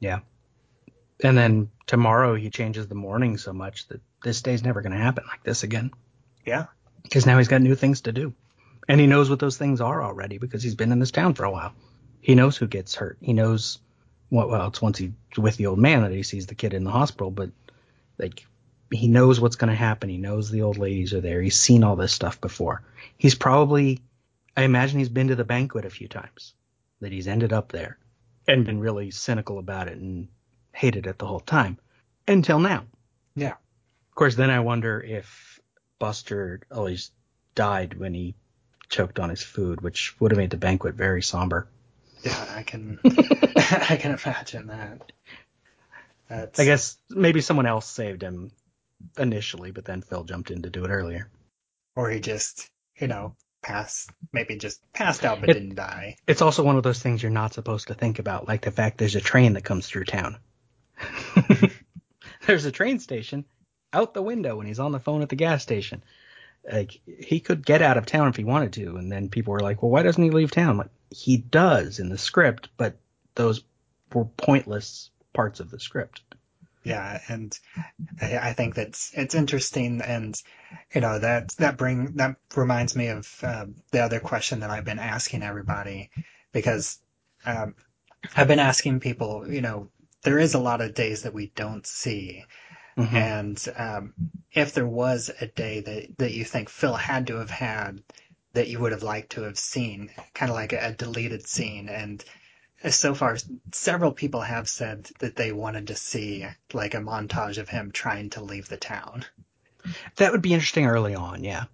Yeah. 0.00 0.20
And 1.22 1.38
then 1.38 1.70
tomorrow 1.86 2.34
he 2.34 2.50
changes 2.50 2.88
the 2.88 2.96
morning 2.96 3.38
so 3.38 3.52
much 3.52 3.86
that 3.88 4.00
this 4.24 4.42
day's 4.42 4.64
never 4.64 4.82
going 4.82 4.92
to 4.92 4.98
happen 4.98 5.22
like 5.28 5.44
this 5.44 5.62
again. 5.62 5.92
Yeah. 6.48 6.66
Because 7.02 7.26
now 7.26 7.38
he's 7.38 7.48
got 7.48 7.62
new 7.62 7.74
things 7.74 8.02
to 8.02 8.12
do. 8.12 8.34
And 8.88 9.00
he 9.00 9.06
knows 9.06 9.28
what 9.28 9.38
those 9.38 9.56
things 9.56 9.80
are 9.80 10.02
already 10.02 10.38
because 10.38 10.62
he's 10.62 10.74
been 10.74 10.92
in 10.92 10.98
this 10.98 11.10
town 11.10 11.34
for 11.34 11.44
a 11.44 11.50
while. 11.50 11.74
He 12.20 12.34
knows 12.34 12.56
who 12.56 12.66
gets 12.66 12.94
hurt. 12.94 13.18
He 13.20 13.32
knows 13.32 13.78
what, 14.30 14.48
well, 14.48 14.68
it's 14.68 14.82
once 14.82 14.98
he's 14.98 15.10
with 15.36 15.56
the 15.56 15.66
old 15.66 15.78
man 15.78 16.02
that 16.02 16.12
he 16.12 16.22
sees 16.22 16.46
the 16.46 16.54
kid 16.54 16.74
in 16.74 16.84
the 16.84 16.90
hospital, 16.90 17.30
but 17.30 17.50
like, 18.18 18.46
he 18.90 19.08
knows 19.08 19.38
what's 19.38 19.56
going 19.56 19.68
to 19.68 19.76
happen. 19.76 20.08
He 20.08 20.16
knows 20.16 20.50
the 20.50 20.62
old 20.62 20.78
ladies 20.78 21.12
are 21.12 21.20
there. 21.20 21.42
He's 21.42 21.58
seen 21.58 21.84
all 21.84 21.96
this 21.96 22.12
stuff 22.12 22.40
before. 22.40 22.82
He's 23.18 23.34
probably, 23.34 24.00
I 24.56 24.62
imagine 24.62 24.98
he's 24.98 25.10
been 25.10 25.28
to 25.28 25.36
the 25.36 25.44
banquet 25.44 25.84
a 25.84 25.90
few 25.90 26.08
times, 26.08 26.54
that 27.00 27.12
he's 27.12 27.28
ended 27.28 27.52
up 27.52 27.70
there 27.70 27.98
and 28.46 28.64
been 28.64 28.80
really 28.80 29.10
cynical 29.10 29.58
about 29.58 29.88
it 29.88 29.98
and 29.98 30.28
hated 30.72 31.06
it 31.06 31.18
the 31.18 31.26
whole 31.26 31.40
time 31.40 31.78
until 32.26 32.58
now. 32.58 32.84
Yeah. 33.34 33.52
Of 33.52 34.14
course, 34.14 34.36
then 34.36 34.50
I 34.50 34.60
wonder 34.60 35.00
if 35.00 35.60
Buster 35.98 36.60
always 36.70 37.10
died 37.54 37.94
when 37.98 38.14
he 38.14 38.34
choked 38.88 39.18
on 39.18 39.30
his 39.30 39.42
food, 39.42 39.80
which 39.80 40.14
would 40.20 40.30
have 40.32 40.38
made 40.38 40.50
the 40.50 40.56
banquet 40.56 40.94
very 40.94 41.22
somber. 41.22 41.68
Yeah, 42.22 42.46
I 42.54 42.62
can 42.62 42.98
I 43.04 43.98
can 44.00 44.18
imagine 44.24 44.66
that. 44.68 45.12
That's, 46.28 46.60
I 46.60 46.64
guess 46.64 46.96
maybe 47.08 47.40
someone 47.40 47.66
else 47.66 47.86
saved 47.88 48.22
him 48.22 48.50
initially, 49.16 49.70
but 49.70 49.84
then 49.84 50.02
Phil 50.02 50.24
jumped 50.24 50.50
in 50.50 50.62
to 50.62 50.70
do 50.70 50.84
it 50.84 50.88
earlier. 50.90 51.30
or 51.96 52.10
he 52.10 52.20
just 52.20 52.68
you 53.00 53.06
know 53.08 53.34
passed 53.62 54.10
maybe 54.32 54.56
just 54.56 54.80
passed 54.92 55.24
out 55.24 55.40
but 55.40 55.50
It- 55.50 55.54
didn't 55.54 55.74
die. 55.74 56.16
It's 56.26 56.42
also 56.42 56.62
one 56.62 56.76
of 56.76 56.82
those 56.82 57.00
things 57.00 57.22
you're 57.22 57.30
not 57.30 57.54
supposed 57.54 57.88
to 57.88 57.94
think 57.94 58.18
about, 58.18 58.46
like 58.46 58.62
the 58.62 58.70
fact 58.70 58.98
there's 58.98 59.16
a 59.16 59.20
train 59.20 59.54
that 59.54 59.64
comes 59.64 59.86
through 59.88 60.04
town. 60.04 60.38
there's 62.46 62.64
a 62.64 62.72
train 62.72 62.98
station 62.98 63.44
out 63.92 64.14
the 64.14 64.22
window 64.22 64.56
when 64.56 64.66
he's 64.66 64.78
on 64.78 64.92
the 64.92 65.00
phone 65.00 65.22
at 65.22 65.28
the 65.28 65.36
gas 65.36 65.62
station. 65.62 66.02
Like 66.70 67.00
he 67.06 67.40
could 67.40 67.64
get 67.64 67.82
out 67.82 67.96
of 67.96 68.06
town 68.06 68.28
if 68.28 68.36
he 68.36 68.44
wanted 68.44 68.72
to, 68.74 68.96
and 68.96 69.10
then 69.10 69.28
people 69.28 69.52
were 69.52 69.60
like, 69.60 69.82
"Well, 69.82 69.90
why 69.90 70.02
doesn't 70.02 70.22
he 70.22 70.30
leave 70.30 70.50
town?" 70.50 70.76
Like 70.76 70.90
he 71.10 71.38
does 71.38 71.98
in 71.98 72.10
the 72.10 72.18
script, 72.18 72.68
but 72.76 72.96
those 73.36 73.62
were 74.12 74.24
pointless 74.24 75.10
parts 75.32 75.60
of 75.60 75.70
the 75.70 75.80
script. 75.80 76.22
Yeah, 76.84 77.20
and 77.28 77.58
I, 78.20 78.52
think 78.52 78.74
that's 78.74 79.12
it's 79.14 79.34
interesting, 79.34 80.00
and 80.00 80.40
you 80.94 81.00
know 81.00 81.18
that 81.18 81.50
that 81.58 81.76
bring 81.76 82.16
that 82.16 82.36
reminds 82.56 82.96
me 82.96 83.08
of 83.08 83.40
uh, 83.42 83.66
the 83.90 84.00
other 84.00 84.20
question 84.20 84.60
that 84.60 84.70
I've 84.70 84.84
been 84.84 84.98
asking 84.98 85.42
everybody 85.42 86.10
because 86.52 86.98
um, 87.44 87.74
I've 88.36 88.48
been 88.48 88.58
asking 88.58 89.00
people, 89.00 89.50
you 89.50 89.60
know, 89.60 89.90
there 90.22 90.38
is 90.38 90.54
a 90.54 90.58
lot 90.60 90.80
of 90.80 90.94
days 90.94 91.22
that 91.22 91.34
we 91.34 91.52
don't 91.54 91.86
see, 91.86 92.44
Mhm. 92.98 93.14
and 93.14 93.68
um, 93.76 94.14
if 94.52 94.74
there 94.74 94.86
was 94.86 95.30
a 95.40 95.46
day 95.46 95.80
that 95.80 96.18
that 96.18 96.32
you 96.32 96.44
think 96.44 96.68
Phil 96.68 96.94
had 96.94 97.28
to 97.28 97.36
have 97.36 97.50
had 97.50 98.02
that 98.54 98.68
you 98.68 98.80
would 98.80 98.92
have 98.92 99.04
liked 99.04 99.30
to 99.32 99.42
have 99.42 99.58
seen, 99.58 100.10
kind 100.34 100.50
of 100.50 100.56
like 100.56 100.72
a, 100.72 100.88
a 100.88 100.92
deleted 100.92 101.46
scene, 101.46 101.88
and 101.88 102.24
so 102.90 103.14
far 103.14 103.36
several 103.72 104.12
people 104.12 104.40
have 104.40 104.68
said 104.68 105.08
that 105.20 105.36
they 105.36 105.52
wanted 105.52 105.86
to 105.88 105.94
see 105.96 106.46
like 106.72 106.94
a 106.94 106.98
montage 106.98 107.58
of 107.58 107.68
him 107.68 107.92
trying 107.92 108.30
to 108.30 108.42
leave 108.42 108.68
the 108.68 108.76
town. 108.76 109.24
That 110.16 110.32
would 110.32 110.42
be 110.42 110.54
interesting 110.54 110.86
early 110.86 111.14
on, 111.14 111.44
yeah. 111.44 111.64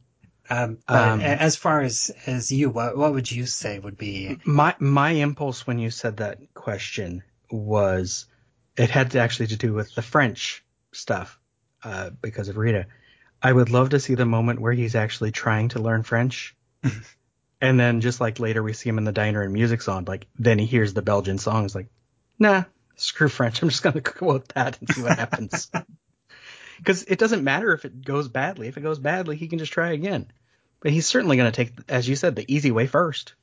Um, 0.51 0.79
but 0.87 0.99
Um, 0.99 1.21
as 1.21 1.57
far 1.57 1.81
as 1.81 2.11
as 2.27 2.53
you, 2.53 2.69
what 2.69 2.97
what 2.97 3.15
would 3.15 3.31
you 3.31 3.47
say 3.47 3.79
would 3.79 3.97
be? 3.97 4.39
My 4.45 4.75
my 4.79 5.11
impulse 5.11 5.67
when 5.67 5.79
you 5.79 5.91
said 5.91 6.19
that 6.19 6.39
question 6.53 7.23
was 7.51 8.27
it 8.77 8.91
had 8.91 9.13
to 9.13 9.21
actually 9.21 9.47
to 9.49 9.57
do 9.57 9.73
with 9.73 9.95
the 9.95 10.03
French 10.03 10.64
stuff 10.95 11.39
uh, 11.83 12.11
because 12.23 12.49
of 12.49 12.57
Rita. 12.57 12.87
I 13.43 13.53
would 13.53 13.71
love 13.71 13.91
to 13.91 14.01
see 14.01 14.15
the 14.15 14.25
moment 14.25 14.61
where 14.61 14.73
he's 14.73 14.95
actually 14.95 15.31
trying 15.31 15.69
to 15.71 15.79
learn 15.81 16.03
French, 16.03 16.57
and 17.61 17.79
then 17.79 18.01
just 18.01 18.21
like 18.21 18.41
later 18.41 18.63
we 18.63 18.73
see 18.73 18.89
him 18.89 18.99
in 18.99 19.05
the 19.05 19.13
diner 19.13 19.43
and 19.43 19.53
music's 19.53 19.89
on, 19.89 20.05
like 20.07 20.27
then 20.39 20.59
he 20.59 20.67
hears 20.67 20.95
the 20.95 21.03
Belgian 21.03 21.39
song. 21.39 21.63
He's 21.63 21.75
like, 21.75 21.89
nah, 22.39 22.65
screw 22.97 23.29
French. 23.29 23.63
I'm 23.63 23.69
just 23.69 23.83
gonna 23.83 24.01
quote 24.03 24.49
that 24.55 24.79
and 24.81 24.89
see 24.89 25.03
what 25.03 25.19
happens. 25.19 25.71
Because 26.79 27.05
it 27.05 27.19
doesn't 27.19 27.45
matter 27.45 27.73
if 27.73 27.85
it 27.85 28.05
goes 28.05 28.29
badly. 28.29 28.69
If 28.69 28.77
it 28.77 28.83
goes 28.83 28.99
badly, 28.99 29.37
he 29.37 29.49
can 29.49 29.59
just 29.59 29.73
try 29.73 29.93
again. 29.93 30.31
But 30.81 30.93
he's 30.93 31.07
certainly 31.07 31.37
going 31.37 31.51
to 31.51 31.57
take, 31.57 31.73
as 31.89 32.09
you 32.09 32.17
said, 32.17 32.37
the 32.37 32.53
easy 32.53 32.71
way 32.71 32.87
first. 32.87 33.35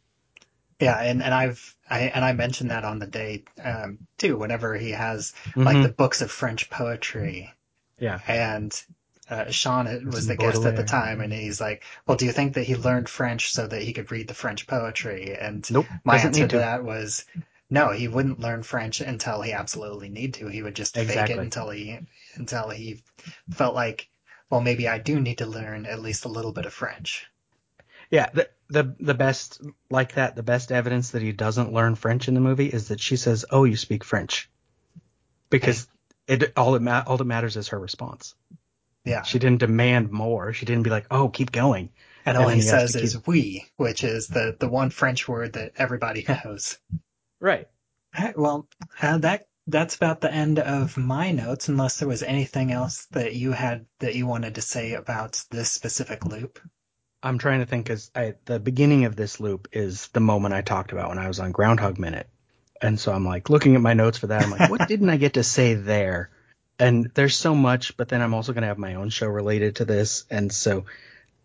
Yeah, 0.82 0.98
and, 1.00 1.22
and 1.24 1.34
I've 1.34 1.76
I 1.90 2.00
and 2.02 2.24
I 2.26 2.34
mentioned 2.34 2.72
that 2.72 2.84
on 2.86 3.00
the 3.00 3.08
date 3.08 3.48
um, 3.64 4.00
too. 4.18 4.38
Whenever 4.38 4.76
he 4.76 4.92
has 4.92 5.34
like 5.56 5.78
Mhm. 5.78 5.84
the 5.84 5.90
books 5.90 6.22
of 6.22 6.32
French 6.32 6.70
poetry, 6.70 7.54
Yeah. 8.00 8.20
and 8.28 8.84
uh, 9.30 9.50
Sean 9.52 9.86
was 10.10 10.28
the 10.28 10.36
guest 10.36 10.66
at 10.66 10.76
the 10.76 10.84
time, 10.84 11.22
and 11.22 11.32
he's 11.32 11.62
like, 11.62 11.84
"Well, 12.06 12.18
do 12.18 12.26
you 12.26 12.32
think 12.34 12.56
that 12.56 12.64
he 12.64 12.76
learned 12.76 13.10
French 13.10 13.52
so 13.54 13.68
that 13.68 13.82
he 13.82 13.94
could 13.94 14.12
read 14.12 14.28
the 14.28 14.34
French 14.34 14.68
poetry?" 14.68 15.38
And 15.38 15.70
Nope. 15.72 15.88
my 16.04 16.18
answer 16.18 16.42
to 16.42 16.48
to. 16.48 16.58
that 16.58 16.84
was, 16.84 17.26
"No, 17.70 17.92
he 17.92 18.08
wouldn't 18.08 18.40
learn 18.40 18.64
French 18.64 19.00
until 19.02 19.42
he 19.42 19.54
absolutely 19.54 20.10
need 20.10 20.34
to. 20.36 20.48
He 20.48 20.62
would 20.64 20.76
just 20.76 20.96
fake 20.98 21.30
it 21.30 21.38
until 21.40 21.70
he 21.70 22.00
until 22.36 22.70
he 22.70 23.04
felt 23.52 23.76
like, 23.76 24.10
well, 24.50 24.62
maybe 24.62 24.88
I 24.88 24.98
do 24.98 25.20
need 25.22 25.38
to 25.38 25.46
learn 25.46 25.86
at 25.86 26.02
least 26.02 26.26
a 26.26 26.30
little 26.30 26.52
bit 26.52 26.66
of 26.66 26.74
French." 26.74 27.28
Yeah, 28.12 28.30
the, 28.34 28.50
the 28.68 28.96
the 29.00 29.14
best 29.14 29.62
like 29.90 30.16
that, 30.16 30.36
the 30.36 30.44
best 30.44 30.72
evidence 30.72 31.12
that 31.12 31.22
he 31.22 31.32
doesn't 31.32 31.74
learn 31.74 31.96
French 31.96 32.28
in 32.28 32.34
the 32.34 32.42
movie 32.42 32.68
is 32.68 32.90
that 32.90 33.00
she 33.00 33.16
says, 33.16 33.46
"Oh, 33.50 33.64
you 33.64 33.78
speak 33.78 34.04
French," 34.04 34.50
because 35.50 35.88
it 36.28 36.54
all 36.58 36.76
it 36.76 36.82
ma- 36.82 37.04
all 37.08 37.18
that 37.18 37.26
matters 37.26 37.56
is 37.56 37.70
her 37.70 37.80
response. 37.80 38.36
Yeah, 39.06 39.24
She 39.24 39.40
didn't 39.40 39.60
demand 39.60 40.12
more. 40.12 40.54
She 40.54 40.66
didn't 40.66 40.84
be 40.84 40.90
like, 40.90 41.08
"Oh, 41.10 41.30
keep 41.30 41.52
going." 41.52 41.90
and 42.26 42.36
and 42.36 42.44
all 42.44 42.50
he 42.50 42.58
he 42.58 42.62
says 42.62 42.92
to 42.92 43.00
is 43.00 43.26
"oui," 43.26 43.66
which 43.78 44.04
is 44.04 44.28
the 44.28 44.56
the 44.60 44.70
one 44.70 44.90
French 44.90 45.28
word 45.28 45.54
that 45.54 45.72
everybody 45.78 46.26
knows. 46.28 46.78
Right. 47.40 47.68
All 48.18 48.26
right, 48.26 48.38
well, 48.38 48.68
uh, 49.02 49.18
that 49.20 49.48
that's 49.68 49.96
about 49.96 50.20
the 50.20 50.32
end 50.32 50.60
of 50.60 50.98
my 50.98 51.32
notes, 51.32 51.70
unless 51.70 51.98
there 52.00 52.10
was 52.10 52.24
anything 52.24 52.72
else 52.72 53.06
that 53.12 53.34
you 53.36 53.54
had 53.54 53.86
that 54.00 54.16
you 54.16 54.28
wanted 54.28 54.56
to 54.56 54.62
say 54.62 54.94
about 54.94 55.42
this 55.50 55.72
specific 55.72 56.26
loop. 56.26 56.60
I'm 57.24 57.38
trying 57.38 57.60
to 57.60 57.66
think 57.66 57.86
because 57.86 58.10
the 58.46 58.60
beginning 58.60 59.06
of 59.06 59.16
this 59.16 59.40
loop 59.40 59.68
is 59.72 60.08
the 60.08 60.20
moment 60.20 60.54
I 60.54 60.62
talked 60.62 60.92
about 60.92 61.10
when 61.10 61.20
I 61.20 61.28
was 61.28 61.40
on 61.40 61.52
Groundhog 61.52 62.00
Minute, 62.00 62.28
and 62.82 63.00
so 63.00 63.12
I'm 63.12 63.26
like 63.26 63.50
looking 63.50 63.76
at 63.76 63.82
my 63.82 63.94
notes 63.94 64.18
for 64.18 64.28
that. 64.28 64.44
I'm 64.44 64.52
like, 64.52 64.70
what 64.70 64.88
didn't 64.88 65.10
I 65.10 65.18
get 65.18 65.36
to 65.36 65.44
say 65.44 65.76
there? 65.76 66.32
And 66.80 67.12
there's 67.14 67.36
so 67.36 67.54
much, 67.54 67.96
but 67.96 68.10
then 68.10 68.22
I'm 68.22 68.34
also 68.34 68.54
going 68.54 68.64
to 68.64 68.68
have 68.70 68.80
my 68.80 68.96
own 68.96 69.10
show 69.10 69.28
related 69.28 69.76
to 69.76 69.86
this, 69.86 70.26
and 70.32 70.52
so 70.52 70.86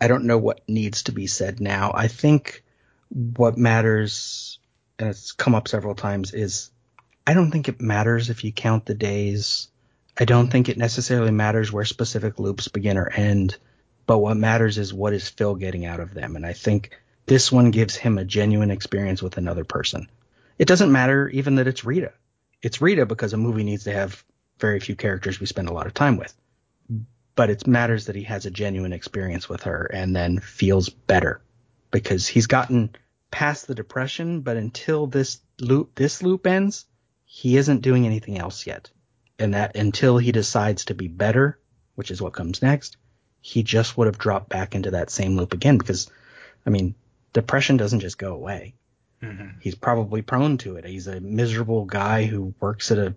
I 0.00 0.08
don't 0.08 0.24
know 0.24 0.38
what 0.38 0.66
needs 0.66 1.04
to 1.04 1.12
be 1.12 1.26
said 1.26 1.60
now. 1.60 1.92
I 1.94 2.08
think 2.08 2.64
what 3.10 3.58
matters, 3.58 4.58
and 4.98 5.10
it's 5.10 5.32
come 5.32 5.54
up 5.54 5.68
several 5.68 5.94
times, 5.94 6.32
is 6.32 6.70
I 7.26 7.34
don't 7.34 7.50
think 7.50 7.68
it 7.68 7.80
matters 7.82 8.30
if 8.30 8.44
you 8.44 8.52
count 8.52 8.86
the 8.86 8.94
days. 8.94 9.68
I 10.18 10.24
don't 10.24 10.48
think 10.48 10.70
it 10.70 10.78
necessarily 10.78 11.32
matters 11.32 11.70
where 11.70 11.84
specific 11.84 12.38
loops 12.38 12.68
begin 12.68 12.96
or 12.96 13.10
end 13.10 13.58
but 14.06 14.18
what 14.18 14.36
matters 14.36 14.78
is 14.78 14.94
what 14.94 15.12
is 15.12 15.28
Phil 15.28 15.56
getting 15.56 15.84
out 15.84 16.00
of 16.00 16.14
them. 16.14 16.36
And 16.36 16.46
I 16.46 16.52
think 16.52 16.90
this 17.26 17.50
one 17.50 17.72
gives 17.72 17.96
him 17.96 18.18
a 18.18 18.24
genuine 18.24 18.70
experience 18.70 19.22
with 19.22 19.36
another 19.36 19.64
person. 19.64 20.08
It 20.58 20.68
doesn't 20.68 20.92
matter 20.92 21.28
even 21.28 21.56
that 21.56 21.66
it's 21.66 21.84
Rita. 21.84 22.12
It's 22.62 22.80
Rita 22.80 23.04
because 23.04 23.32
a 23.32 23.36
movie 23.36 23.64
needs 23.64 23.84
to 23.84 23.92
have 23.92 24.24
very 24.58 24.80
few 24.80 24.96
characters 24.96 25.40
we 25.40 25.46
spend 25.46 25.68
a 25.68 25.72
lot 25.72 25.86
of 25.86 25.94
time 25.94 26.16
with. 26.16 26.34
But 27.34 27.50
it 27.50 27.66
matters 27.66 28.06
that 28.06 28.16
he 28.16 28.22
has 28.22 28.46
a 28.46 28.50
genuine 28.50 28.92
experience 28.92 29.48
with 29.48 29.64
her 29.64 29.84
and 29.92 30.16
then 30.16 30.38
feels 30.38 30.88
better 30.88 31.42
because 31.90 32.26
he's 32.26 32.46
gotten 32.46 32.94
past 33.30 33.66
the 33.66 33.74
depression, 33.74 34.40
but 34.40 34.56
until 34.56 35.06
this 35.06 35.40
loop 35.60 35.94
this 35.94 36.22
loop 36.22 36.46
ends, 36.46 36.86
he 37.24 37.56
isn't 37.56 37.82
doing 37.82 38.06
anything 38.06 38.38
else 38.38 38.66
yet. 38.66 38.90
And 39.38 39.52
that 39.52 39.76
until 39.76 40.16
he 40.16 40.32
decides 40.32 40.86
to 40.86 40.94
be 40.94 41.08
better, 41.08 41.58
which 41.94 42.10
is 42.10 42.22
what 42.22 42.32
comes 42.32 42.62
next, 42.62 42.96
he 43.46 43.62
just 43.62 43.96
would 43.96 44.08
have 44.08 44.18
dropped 44.18 44.48
back 44.48 44.74
into 44.74 44.90
that 44.90 45.08
same 45.08 45.36
loop 45.36 45.54
again 45.54 45.78
because 45.78 46.10
I 46.66 46.70
mean, 46.70 46.96
depression 47.32 47.76
doesn't 47.76 48.00
just 48.00 48.18
go 48.18 48.34
away. 48.34 48.74
Mm-hmm. 49.22 49.60
He's 49.60 49.76
probably 49.76 50.20
prone 50.20 50.58
to 50.58 50.74
it. 50.74 50.84
He's 50.84 51.06
a 51.06 51.20
miserable 51.20 51.84
guy 51.84 52.24
who 52.24 52.54
works 52.58 52.90
at 52.90 52.98
a 52.98 53.14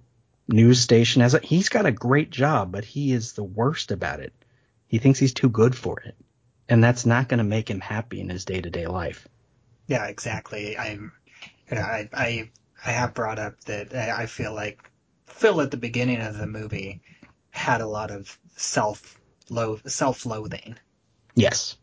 news 0.48 0.82
station 0.82 1.24
as 1.24 1.34
a 1.34 1.40
he's 1.40 1.70
got 1.70 1.88
a 1.88 1.92
great 1.92 2.30
job, 2.30 2.72
but 2.72 2.86
he 2.86 3.12
is 3.12 3.34
the 3.34 3.44
worst 3.44 3.90
about 3.90 4.20
it. 4.20 4.32
He 4.86 5.00
thinks 5.00 5.18
he's 5.18 5.34
too 5.34 5.50
good 5.50 5.76
for 5.76 6.00
it. 6.02 6.16
And 6.70 6.84
that's 6.84 7.08
not 7.08 7.28
going 7.28 7.40
to 7.40 7.44
make 7.44 7.68
him 7.68 7.80
happy 7.80 8.22
in 8.22 8.30
his 8.30 8.46
day-to-day 8.46 8.86
life. 8.86 9.28
Yeah, 9.88 10.06
exactly. 10.06 10.78
I'm, 10.78 11.12
you 11.72 11.78
know, 11.78 11.82
I, 11.82 12.08
I, 12.14 12.52
I 12.86 12.92
have 12.92 13.16
brought 13.16 13.40
up 13.40 13.60
that 13.62 13.96
I 13.96 14.28
feel 14.28 14.54
like 14.54 14.92
Phil 15.26 15.60
at 15.62 15.72
the 15.72 15.78
beginning 15.78 16.22
of 16.22 16.38
the 16.38 16.46
movie 16.46 17.02
had 17.50 17.82
a 17.82 17.88
lot 17.88 18.12
of 18.12 18.38
self 18.56 19.19
self-loathing. 19.86 20.78
Yes. 21.36 21.78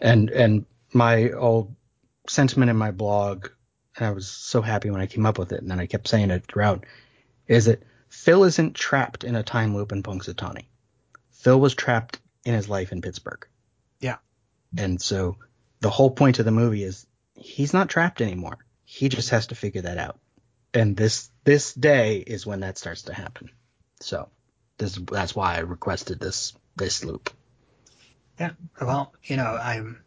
And 0.00 0.30
and 0.30 0.66
my 0.92 1.30
old 1.30 1.74
sentiment 2.28 2.70
in 2.70 2.76
my 2.76 2.90
blog, 2.90 3.48
and 3.96 4.06
I 4.06 4.10
was 4.10 4.28
so 4.28 4.62
happy 4.62 4.90
when 4.90 5.00
I 5.00 5.06
came 5.06 5.26
up 5.26 5.38
with 5.38 5.52
it, 5.52 5.60
and 5.60 5.70
then 5.70 5.80
I 5.80 5.86
kept 5.86 6.08
saying 6.08 6.30
it 6.30 6.44
throughout, 6.46 6.84
is 7.46 7.66
that 7.66 7.82
Phil 8.08 8.44
isn't 8.44 8.74
trapped 8.74 9.24
in 9.24 9.36
a 9.36 9.42
time 9.42 9.74
loop 9.74 9.92
in 9.92 10.02
Punxsutawney. 10.02 10.66
Phil 11.30 11.60
was 11.60 11.74
trapped 11.74 12.18
in 12.44 12.54
his 12.54 12.68
life 12.68 12.92
in 12.92 13.02
Pittsburgh. 13.02 13.46
Yeah. 14.00 14.16
And 14.76 15.00
so 15.00 15.36
the 15.80 15.90
whole 15.90 16.10
point 16.10 16.38
of 16.38 16.44
the 16.44 16.50
movie 16.50 16.82
is 16.82 17.06
he's 17.34 17.72
not 17.72 17.88
trapped 17.88 18.20
anymore. 18.20 18.58
He 18.84 19.08
just 19.08 19.30
has 19.30 19.48
to 19.48 19.54
figure 19.54 19.82
that 19.82 19.98
out. 19.98 20.18
And 20.72 20.96
this 20.96 21.30
this 21.44 21.72
day 21.72 22.18
is 22.18 22.46
when 22.46 22.60
that 22.60 22.78
starts 22.78 23.02
to 23.02 23.14
happen. 23.14 23.50
So 24.00 24.28
this 24.78 24.98
that's 25.10 25.34
why 25.34 25.56
I 25.56 25.60
requested 25.60 26.20
this 26.20 26.54
this 26.76 27.04
loop. 27.04 27.30
Yeah. 28.38 28.50
Well, 28.80 29.12
you 29.24 29.36
know, 29.36 29.56
I'm. 29.60 30.02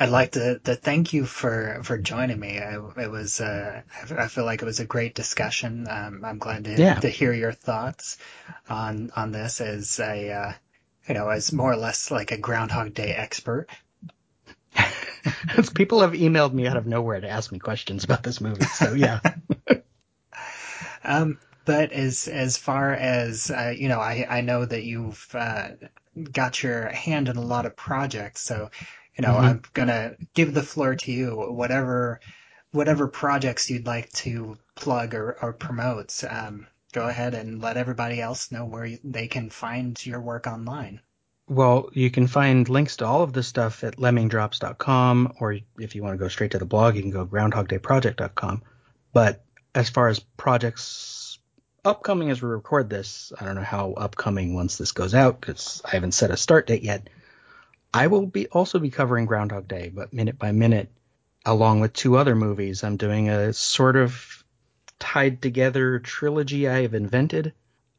I'd 0.00 0.08
like 0.08 0.32
to, 0.32 0.58
to 0.60 0.74
thank 0.74 1.12
you 1.12 1.26
for, 1.26 1.80
for 1.84 1.98
joining 1.98 2.40
me. 2.40 2.58
I, 2.58 2.74
it 3.02 3.10
was 3.10 3.40
uh, 3.40 3.82
I 4.18 4.26
feel 4.28 4.44
like 4.44 4.62
it 4.62 4.64
was 4.64 4.80
a 4.80 4.86
great 4.86 5.14
discussion. 5.14 5.86
Um, 5.88 6.24
I'm 6.24 6.38
glad 6.38 6.64
to 6.64 6.72
Yeah. 6.80 6.94
to 7.00 7.08
hear 7.08 7.32
your 7.32 7.52
thoughts 7.52 8.16
on 8.68 9.10
on 9.14 9.32
this 9.32 9.60
as 9.60 10.00
a 10.00 10.32
uh, 10.32 10.52
you 11.06 11.14
know 11.14 11.28
as 11.28 11.52
more 11.52 11.70
or 11.70 11.76
less 11.76 12.10
like 12.10 12.32
a 12.32 12.38
Groundhog 12.38 12.94
Day 12.94 13.12
expert. 13.12 13.68
People 15.74 16.00
have 16.00 16.12
emailed 16.12 16.52
me 16.54 16.66
out 16.66 16.76
of 16.78 16.86
nowhere 16.86 17.20
to 17.20 17.28
ask 17.28 17.52
me 17.52 17.58
questions 17.58 18.02
about 18.02 18.22
this 18.22 18.40
movie. 18.40 18.64
So 18.64 18.94
yeah. 18.94 19.20
Um, 21.04 21.38
but 21.64 21.92
as 21.92 22.28
as 22.28 22.56
far 22.56 22.92
as 22.92 23.50
uh, 23.50 23.72
you 23.76 23.88
know, 23.88 24.00
I 24.00 24.26
I 24.28 24.40
know 24.40 24.64
that 24.64 24.84
you've 24.84 25.28
uh, 25.34 25.68
got 26.32 26.62
your 26.62 26.88
hand 26.88 27.28
in 27.28 27.36
a 27.36 27.40
lot 27.42 27.66
of 27.66 27.76
projects, 27.76 28.40
so 28.42 28.70
you 29.16 29.22
know 29.22 29.34
Mhm. 29.34 29.42
I'm 29.42 29.62
gonna 29.74 30.16
give 30.34 30.54
the 30.54 30.62
floor 30.62 30.94
to 30.96 31.12
you. 31.12 31.34
Whatever 31.36 32.20
whatever 32.72 33.06
projects 33.08 33.68
you'd 33.70 33.86
like 33.86 34.10
to 34.12 34.56
plug 34.74 35.14
or, 35.14 35.36
or 35.42 35.52
promote, 35.52 36.24
um, 36.24 36.66
go 36.92 37.06
ahead 37.06 37.34
and 37.34 37.60
let 37.60 37.76
everybody 37.76 38.18
else 38.20 38.50
know 38.50 38.64
where 38.64 38.86
you, 38.86 38.98
they 39.04 39.28
can 39.28 39.50
find 39.50 40.04
your 40.06 40.20
work 40.20 40.46
online. 40.46 40.98
Well, 41.48 41.90
you 41.92 42.10
can 42.10 42.26
find 42.28 42.66
links 42.68 42.96
to 42.96 43.04
all 43.06 43.22
of 43.22 43.34
this 43.34 43.46
stuff 43.46 43.84
at 43.84 43.96
lemmingdrops.com, 43.98 45.34
or 45.38 45.58
if 45.78 45.94
you 45.94 46.02
want 46.02 46.14
to 46.14 46.18
go 46.18 46.28
straight 46.28 46.52
to 46.52 46.58
the 46.58 46.64
blog, 46.64 46.96
you 46.96 47.02
can 47.02 47.10
go 47.10 47.26
groundhogdayproject.com. 47.26 48.62
But 49.12 49.44
as 49.74 49.90
far 49.90 50.08
as 50.08 50.20
projects 50.20 50.82
upcoming 51.84 52.30
as 52.30 52.40
we 52.40 52.48
record 52.48 52.88
this, 52.88 53.32
I 53.38 53.44
don't 53.44 53.56
know 53.56 53.62
how 53.62 53.92
upcoming 53.92 54.54
once 54.54 54.76
this 54.76 54.92
goes 54.92 55.14
out 55.14 55.40
because 55.40 55.82
I 55.84 55.90
haven't 55.90 56.12
set 56.12 56.30
a 56.30 56.36
start 56.36 56.66
date 56.66 56.82
yet. 56.82 57.08
I 57.92 58.06
will 58.06 58.26
be 58.26 58.46
also 58.48 58.78
be 58.78 58.90
covering 58.90 59.26
Groundhog 59.26 59.68
Day, 59.68 59.90
but 59.92 60.12
minute 60.12 60.38
by 60.38 60.52
minute, 60.52 60.90
along 61.44 61.80
with 61.80 61.92
two 61.92 62.16
other 62.16 62.34
movies. 62.34 62.84
I'm 62.84 62.96
doing 62.96 63.28
a 63.28 63.52
sort 63.52 63.96
of 63.96 64.44
tied 64.98 65.42
together 65.42 65.98
trilogy 65.98 66.68
I 66.68 66.82
have 66.82 66.94
invented 66.94 67.52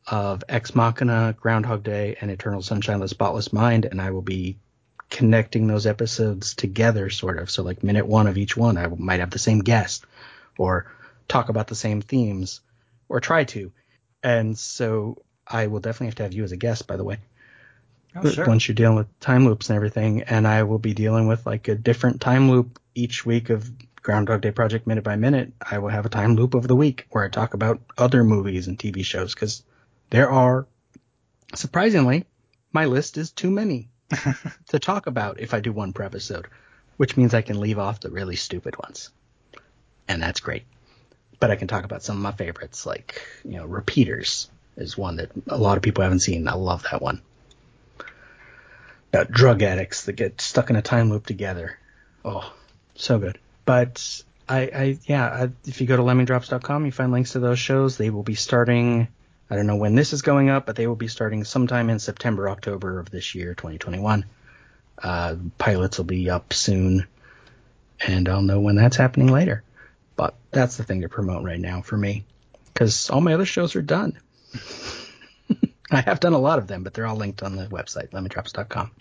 of 0.08 0.44
Ex 0.50 0.74
Machina, 0.76 1.36
Groundhog 1.40 1.84
Day, 1.84 2.18
and 2.20 2.32
Eternal 2.32 2.62
Sunshine 2.62 2.96
of 2.96 3.02
the 3.02 3.08
Spotless 3.10 3.54
Mind, 3.54 3.86
and 3.86 4.02
I 4.02 4.12
will 4.12 4.22
be 4.22 4.58
connecting 5.10 5.68
those 5.68 5.86
episodes 5.86 6.56
together, 6.56 7.10
sort 7.10 7.38
of. 7.38 7.52
So, 7.52 7.64
like 7.64 7.84
minute 7.84 8.08
one 8.08 8.28
of 8.28 8.38
each 8.38 8.58
one, 8.58 8.78
I 8.78 8.88
might 8.88 9.20
have 9.20 9.30
the 9.30 9.40
same 9.40 9.60
guest, 9.60 10.06
or 10.58 10.92
talk 11.28 11.50
about 11.50 11.68
the 11.68 11.76
same 11.76 12.02
themes, 12.02 12.62
or 13.10 13.20
try 13.20 13.44
to. 13.46 13.72
And 14.22 14.58
so, 14.58 15.18
I 15.48 15.68
will 15.68 15.80
definitely 15.80 16.08
have 16.08 16.16
to 16.16 16.24
have 16.24 16.34
you 16.34 16.44
as 16.44 16.52
a 16.52 16.58
guest, 16.58 16.88
by 16.88 16.98
the 16.98 17.04
way. 17.04 17.18
Oh, 18.16 18.30
sure. 18.30 18.46
Once 18.46 18.68
you're 18.68 18.76
dealing 18.76 18.96
with 18.96 19.20
time 19.20 19.46
loops 19.46 19.70
and 19.70 19.76
everything, 19.76 20.24
and 20.24 20.48
I 20.48 20.64
will 20.64 20.80
be 20.80 20.94
dealing 20.94 21.28
with 21.28 21.46
like 21.46 21.68
a 21.68 21.76
different 21.76 22.22
time 22.22 22.50
loop 22.50 22.80
each 22.94 23.26
week 23.26 23.50
of 23.50 23.70
Groundhog 24.04 24.42
Day 24.42 24.52
Project 24.52 24.86
minute 24.86 25.04
by 25.04 25.16
minute. 25.16 25.52
I 25.60 25.80
will 25.80 25.90
have 25.90 26.06
a 26.06 26.10
time 26.10 26.36
loop 26.36 26.54
of 26.54 26.68
the 26.68 26.76
week 26.76 27.08
where 27.10 27.24
I 27.24 27.30
talk 27.30 27.54
about 27.54 27.82
other 27.98 28.24
movies 28.24 28.68
and 28.68 28.78
TV 28.78 29.04
shows 29.04 29.34
because 29.34 29.64
there 30.12 30.30
are, 30.30 30.68
surprisingly, 31.56 32.26
my 32.72 32.86
list 32.86 33.18
is 33.18 33.32
too 33.32 33.50
many 33.50 33.90
to 34.68 34.80
talk 34.80 35.08
about 35.08 35.40
if 35.40 35.54
I 35.54 35.60
do 35.60 35.72
one 35.72 35.94
per 35.94 36.04
episode, 36.04 36.48
which 36.98 37.18
means 37.18 37.34
I 37.34 37.42
can 37.42 37.60
leave 37.60 37.80
off 37.80 38.02
the 38.02 38.12
really 38.12 38.36
stupid 38.36 38.76
ones. 38.78 39.10
And 40.08 40.22
that's 40.22 40.40
great. 40.40 40.66
But 41.44 41.52
I 41.52 41.58
can 41.58 41.68
talk 41.68 41.84
about 41.84 42.04
some 42.04 42.16
of 42.16 42.24
my 42.24 42.32
favorites, 42.32 42.86
like, 42.86 43.22
you 43.44 43.58
know, 43.58 43.66
Repeaters 43.66 44.50
is 44.78 44.98
one 44.98 45.18
that 45.18 45.30
a 45.50 45.58
lot 45.58 45.76
of 45.76 45.84
people 45.84 46.02
haven't 46.02 46.22
seen. 46.22 46.48
I 46.48 46.54
love 46.54 46.86
that 46.90 47.02
one. 47.02 47.22
About 49.10 49.30
drug 49.30 49.62
addicts 49.62 50.06
that 50.06 50.14
get 50.14 50.40
stuck 50.40 50.70
in 50.70 50.78
a 50.78 50.82
time 50.82 51.10
loop 51.10 51.26
together. 51.26 51.78
Oh, 52.24 52.50
so 52.96 53.20
good. 53.20 53.40
But 53.66 54.24
I, 54.48 54.60
I 54.62 55.00
yeah, 55.06 55.28
I, 55.28 55.50
if 55.66 55.82
you 55.82 55.88
go 55.88 55.98
to 55.98 56.04
lemmingdrops.com, 56.04 56.86
you 56.86 56.94
find 56.94 57.12
links 57.12 57.34
to 57.34 57.40
those 57.40 57.60
shows. 57.60 57.98
They 57.98 58.10
will 58.10 58.24
be 58.24 58.36
starting 58.36 59.10
I 59.50 59.58
don't 59.58 59.68
know 59.68 59.76
when 59.76 59.96
this 59.96 60.14
is 60.14 60.22
going 60.22 60.50
up, 60.50 60.66
but 60.66 60.78
they 60.78 60.88
will 60.88 60.96
be 60.96 61.10
starting 61.10 61.44
sometime 61.44 61.90
in 61.90 62.00
September, 62.00 62.48
October 62.48 63.00
of 63.00 63.12
this 63.12 63.36
year, 63.36 63.54
2021. 63.54 64.24
Uh, 64.98 65.36
pilots 65.58 65.98
will 65.98 66.06
be 66.06 66.30
up 66.30 66.54
soon, 66.54 67.06
and 68.00 68.30
I'll 68.30 68.42
know 68.42 68.62
when 68.62 68.78
that's 68.78 68.96
happening 68.96 69.28
later. 69.28 69.62
But 70.16 70.36
that's 70.52 70.78
the 70.78 70.84
thing 70.84 71.02
to 71.02 71.10
promote 71.10 71.44
right 71.44 71.60
now 71.60 71.82
for 71.82 71.98
me, 71.98 72.26
because 72.66 73.10
all 73.10 73.22
my 73.22 73.34
other 73.34 73.46
shows 73.46 73.76
are 73.76 73.82
done. 73.82 74.20
I 75.92 76.02
have 76.02 76.20
done 76.20 76.34
a 76.34 76.40
lot 76.40 76.60
of 76.60 76.68
them, 76.68 76.84
but 76.84 76.94
they're 76.94 77.06
all 77.06 77.16
linked 77.16 77.44
on 77.44 77.56
the 77.56 77.68
website, 77.68 78.10
lemmingdrops.com. 78.12 78.92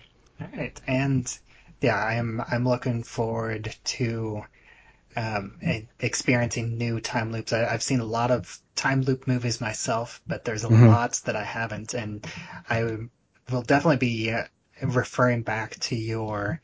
All 0.40 0.48
right, 0.56 0.78
and 0.86 1.38
yeah, 1.80 1.96
I'm 1.96 2.40
I'm 2.40 2.66
looking 2.66 3.02
forward 3.02 3.74
to 3.84 4.44
um, 5.16 5.58
experiencing 6.00 6.78
new 6.78 7.00
time 7.00 7.32
loops. 7.32 7.52
I, 7.52 7.70
have 7.70 7.82
seen 7.82 8.00
a 8.00 8.04
lot 8.04 8.30
of 8.30 8.58
time 8.74 9.02
loop 9.02 9.26
movies 9.26 9.60
myself, 9.60 10.20
but 10.26 10.44
there's 10.44 10.64
a 10.64 10.68
mm-hmm. 10.68 10.86
lots 10.86 11.20
that 11.20 11.36
I 11.36 11.44
haven't, 11.44 11.94
and 11.94 12.26
I 12.68 12.96
will 13.50 13.62
definitely 13.62 13.98
be 13.98 14.30
uh, 14.30 14.44
referring 14.82 15.42
back 15.42 15.78
to 15.80 15.96
your 15.96 16.60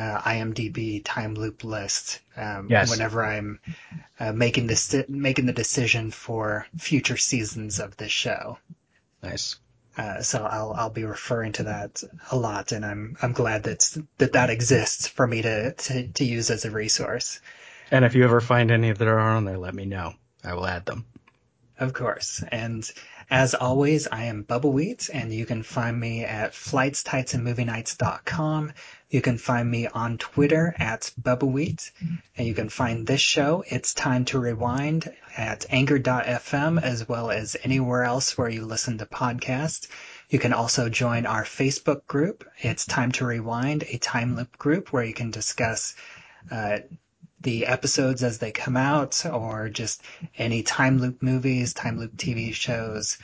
uh, 0.00 0.20
IMDb 0.22 1.02
time 1.04 1.34
loop 1.34 1.62
list 1.62 2.20
um, 2.36 2.68
yes. 2.70 2.90
whenever 2.90 3.22
I'm 3.22 3.60
uh, 4.18 4.32
making 4.32 4.66
this 4.66 4.94
making 5.08 5.44
the 5.44 5.52
decision 5.52 6.10
for 6.10 6.66
future 6.78 7.18
seasons 7.18 7.80
of 7.80 7.96
this 7.98 8.10
show. 8.10 8.58
Nice. 9.22 9.56
Uh, 9.98 10.22
so 10.22 10.46
I'll 10.46 10.72
I'll 10.72 10.90
be 10.90 11.04
referring 11.04 11.52
to 11.52 11.64
that 11.64 12.02
a 12.30 12.36
lot, 12.36 12.72
and 12.72 12.86
I'm 12.86 13.16
I'm 13.20 13.32
glad 13.32 13.64
that 13.64 13.96
that 14.16 14.32
that 14.32 14.48
exists 14.48 15.06
for 15.06 15.26
me 15.26 15.42
to, 15.42 15.72
to, 15.72 16.08
to 16.08 16.24
use 16.24 16.50
as 16.50 16.64
a 16.64 16.70
resource. 16.70 17.40
And 17.90 18.04
if 18.04 18.14
you 18.14 18.24
ever 18.24 18.40
find 18.40 18.70
any 18.70 18.92
that 18.92 19.08
are 19.08 19.18
on 19.18 19.44
there, 19.44 19.58
let 19.58 19.74
me 19.74 19.84
know. 19.84 20.14
I 20.42 20.54
will 20.54 20.66
add 20.66 20.86
them. 20.86 21.04
Of 21.78 21.92
course. 21.92 22.42
And 22.50 22.90
as 23.30 23.54
always, 23.54 24.08
I 24.08 24.24
am 24.24 24.44
Bubbawheat, 24.44 25.08
and 25.12 25.32
you 25.32 25.46
can 25.46 25.62
find 25.62 26.00
me 26.00 26.24
at 26.24 26.52
flightstightsandmovienights.com. 26.52 28.72
You 29.08 29.22
can 29.22 29.38
find 29.38 29.70
me 29.70 29.86
on 29.86 30.18
Twitter 30.18 30.74
at 30.78 31.12
Bubbawheat, 31.20 31.92
and 32.36 32.48
you 32.48 32.54
can 32.54 32.68
find 32.68 33.06
this 33.06 33.20
show, 33.20 33.62
It's 33.68 33.94
Time 33.94 34.24
to 34.26 34.38
Rewind, 34.40 35.14
at 35.36 35.64
Anchor.fm, 35.70 36.82
as 36.82 37.08
well 37.08 37.30
as 37.30 37.56
anywhere 37.62 38.02
else 38.02 38.36
where 38.36 38.48
you 38.48 38.64
listen 38.64 38.98
to 38.98 39.06
podcasts. 39.06 39.86
You 40.28 40.40
can 40.40 40.52
also 40.52 40.88
join 40.88 41.24
our 41.24 41.44
Facebook 41.44 42.04
group, 42.06 42.44
It's 42.58 42.84
Time 42.84 43.12
to 43.12 43.26
Rewind, 43.26 43.84
a 43.84 43.98
time 43.98 44.34
loop 44.34 44.58
group 44.58 44.92
where 44.92 45.04
you 45.04 45.14
can 45.14 45.30
discuss 45.30 45.94
uh, 46.50 46.78
the 47.40 47.66
episodes 47.66 48.22
as 48.22 48.38
they 48.38 48.52
come 48.52 48.76
out, 48.76 49.24
or 49.26 49.68
just 49.68 50.02
any 50.36 50.62
time 50.62 50.98
loop 50.98 51.22
movies, 51.22 51.72
time 51.72 51.98
loop 51.98 52.16
TV 52.16 52.52
shows, 52.52 53.18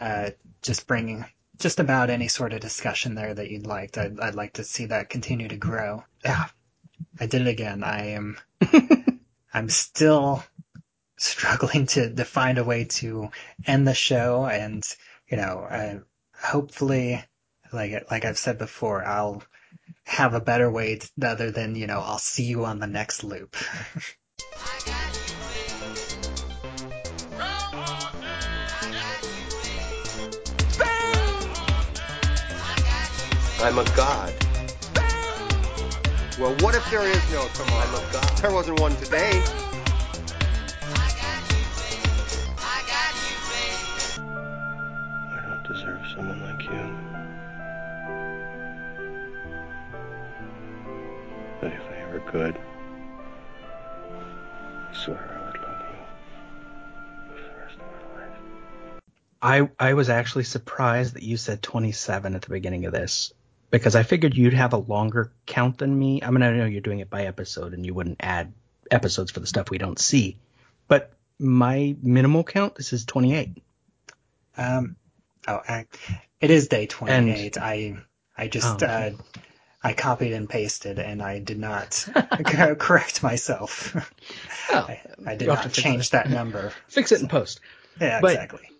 uh, 0.00 0.30
just 0.60 0.86
bringing 0.86 1.24
just 1.58 1.80
about 1.80 2.10
any 2.10 2.28
sort 2.28 2.52
of 2.52 2.60
discussion 2.60 3.14
there 3.14 3.32
that 3.32 3.50
you'd 3.50 3.66
like. 3.66 3.96
I'd, 3.96 4.18
I'd 4.20 4.34
like 4.34 4.54
to 4.54 4.64
see 4.64 4.86
that 4.86 5.10
continue 5.10 5.48
to 5.48 5.56
grow. 5.56 6.04
Yeah, 6.24 6.46
I 7.20 7.26
did 7.26 7.42
it 7.42 7.48
again. 7.48 7.84
I 7.84 8.08
am, 8.10 8.38
I'm 9.54 9.68
still 9.68 10.44
struggling 11.16 11.86
to, 11.86 12.12
to 12.12 12.24
find 12.24 12.58
a 12.58 12.64
way 12.64 12.84
to 12.84 13.30
end 13.66 13.86
the 13.86 13.94
show, 13.94 14.46
and 14.46 14.82
you 15.28 15.36
know, 15.36 15.60
uh, 15.70 15.98
hopefully, 16.36 17.22
like 17.72 18.10
like 18.10 18.24
I've 18.24 18.38
said 18.38 18.58
before, 18.58 19.04
I'll 19.04 19.42
have 20.06 20.34
a 20.34 20.40
better 20.40 20.70
way 20.70 20.98
to, 20.98 21.10
other 21.26 21.50
than, 21.50 21.74
you 21.74 21.86
know, 21.86 22.00
I'll 22.00 22.18
see 22.18 22.44
you 22.44 22.64
on 22.64 22.78
the 22.78 22.86
next 22.86 23.24
loop. 23.24 23.56
I'm 33.60 33.78
a 33.78 33.84
god. 33.96 34.34
Well, 36.38 36.54
what 36.60 36.74
if 36.74 36.90
there 36.90 37.02
is 37.02 37.32
no 37.32 37.46
tomorrow? 37.54 37.86
I'm 37.86 37.94
a 37.94 38.12
god. 38.12 38.24
There 38.38 38.52
wasn't 38.52 38.80
one 38.80 38.96
today. 38.96 39.40
Could, 52.32 52.58
I 54.90 54.94
swear 54.94 55.18
I 55.18 55.46
would 55.46 55.60
love 55.60 55.82
you 55.90 57.34
for 57.36 57.42
the 57.42 57.58
rest 57.58 57.74
of 57.74 57.82
my 57.82 58.22
life. 58.22 59.70
I 59.78 59.90
I 59.90 59.92
was 59.94 60.08
actually 60.08 60.44
surprised 60.44 61.14
that 61.14 61.22
you 61.22 61.36
said 61.36 61.62
27 61.62 62.34
at 62.34 62.40
the 62.40 62.48
beginning 62.48 62.86
of 62.86 62.92
this 62.92 63.34
because 63.70 63.94
I 63.94 64.02
figured 64.02 64.34
you'd 64.34 64.54
have 64.54 64.72
a 64.72 64.78
longer 64.78 65.30
count 65.44 65.78
than 65.78 65.96
me. 65.96 66.22
I 66.22 66.30
mean, 66.30 66.42
I 66.42 66.52
know 66.52 66.64
you're 66.64 66.80
doing 66.80 67.00
it 67.00 67.10
by 67.10 67.26
episode 67.26 67.74
and 67.74 67.84
you 67.84 67.92
wouldn't 67.92 68.18
add 68.20 68.54
episodes 68.90 69.30
for 69.30 69.40
the 69.40 69.46
stuff 69.46 69.68
we 69.68 69.78
don't 69.78 69.98
see, 69.98 70.38
but 70.88 71.12
my 71.38 71.94
minimal 72.02 72.44
count 72.44 72.76
this 72.76 72.94
is 72.94 73.04
28. 73.04 73.62
Um, 74.56 74.96
oh, 75.48 75.60
I, 75.68 75.86
it 76.40 76.50
is 76.50 76.68
day 76.68 76.86
28. 76.86 77.56
And, 77.56 77.64
I 77.64 77.96
I 78.38 78.48
just 78.48 78.82
oh, 78.82 78.86
okay. 78.86 79.16
uh, 79.18 79.42
I 79.84 79.92
copied 79.94 80.32
and 80.32 80.48
pasted, 80.48 80.98
and 80.98 81.22
I 81.22 81.38
did 81.40 81.58
not 81.58 82.06
correct 82.78 83.22
myself. 83.22 83.94
Oh, 84.70 84.76
I, 84.88 85.00
I, 85.26 85.34
did 85.34 85.48
not 85.48 85.72
change 85.72 86.10
that 86.10 86.30
number. 86.30 86.72
Fix 86.88 87.12
it 87.12 87.20
in 87.20 87.28
post. 87.28 87.60
Yeah, 88.00 88.20
but 88.20 88.32
exactly. 88.32 88.71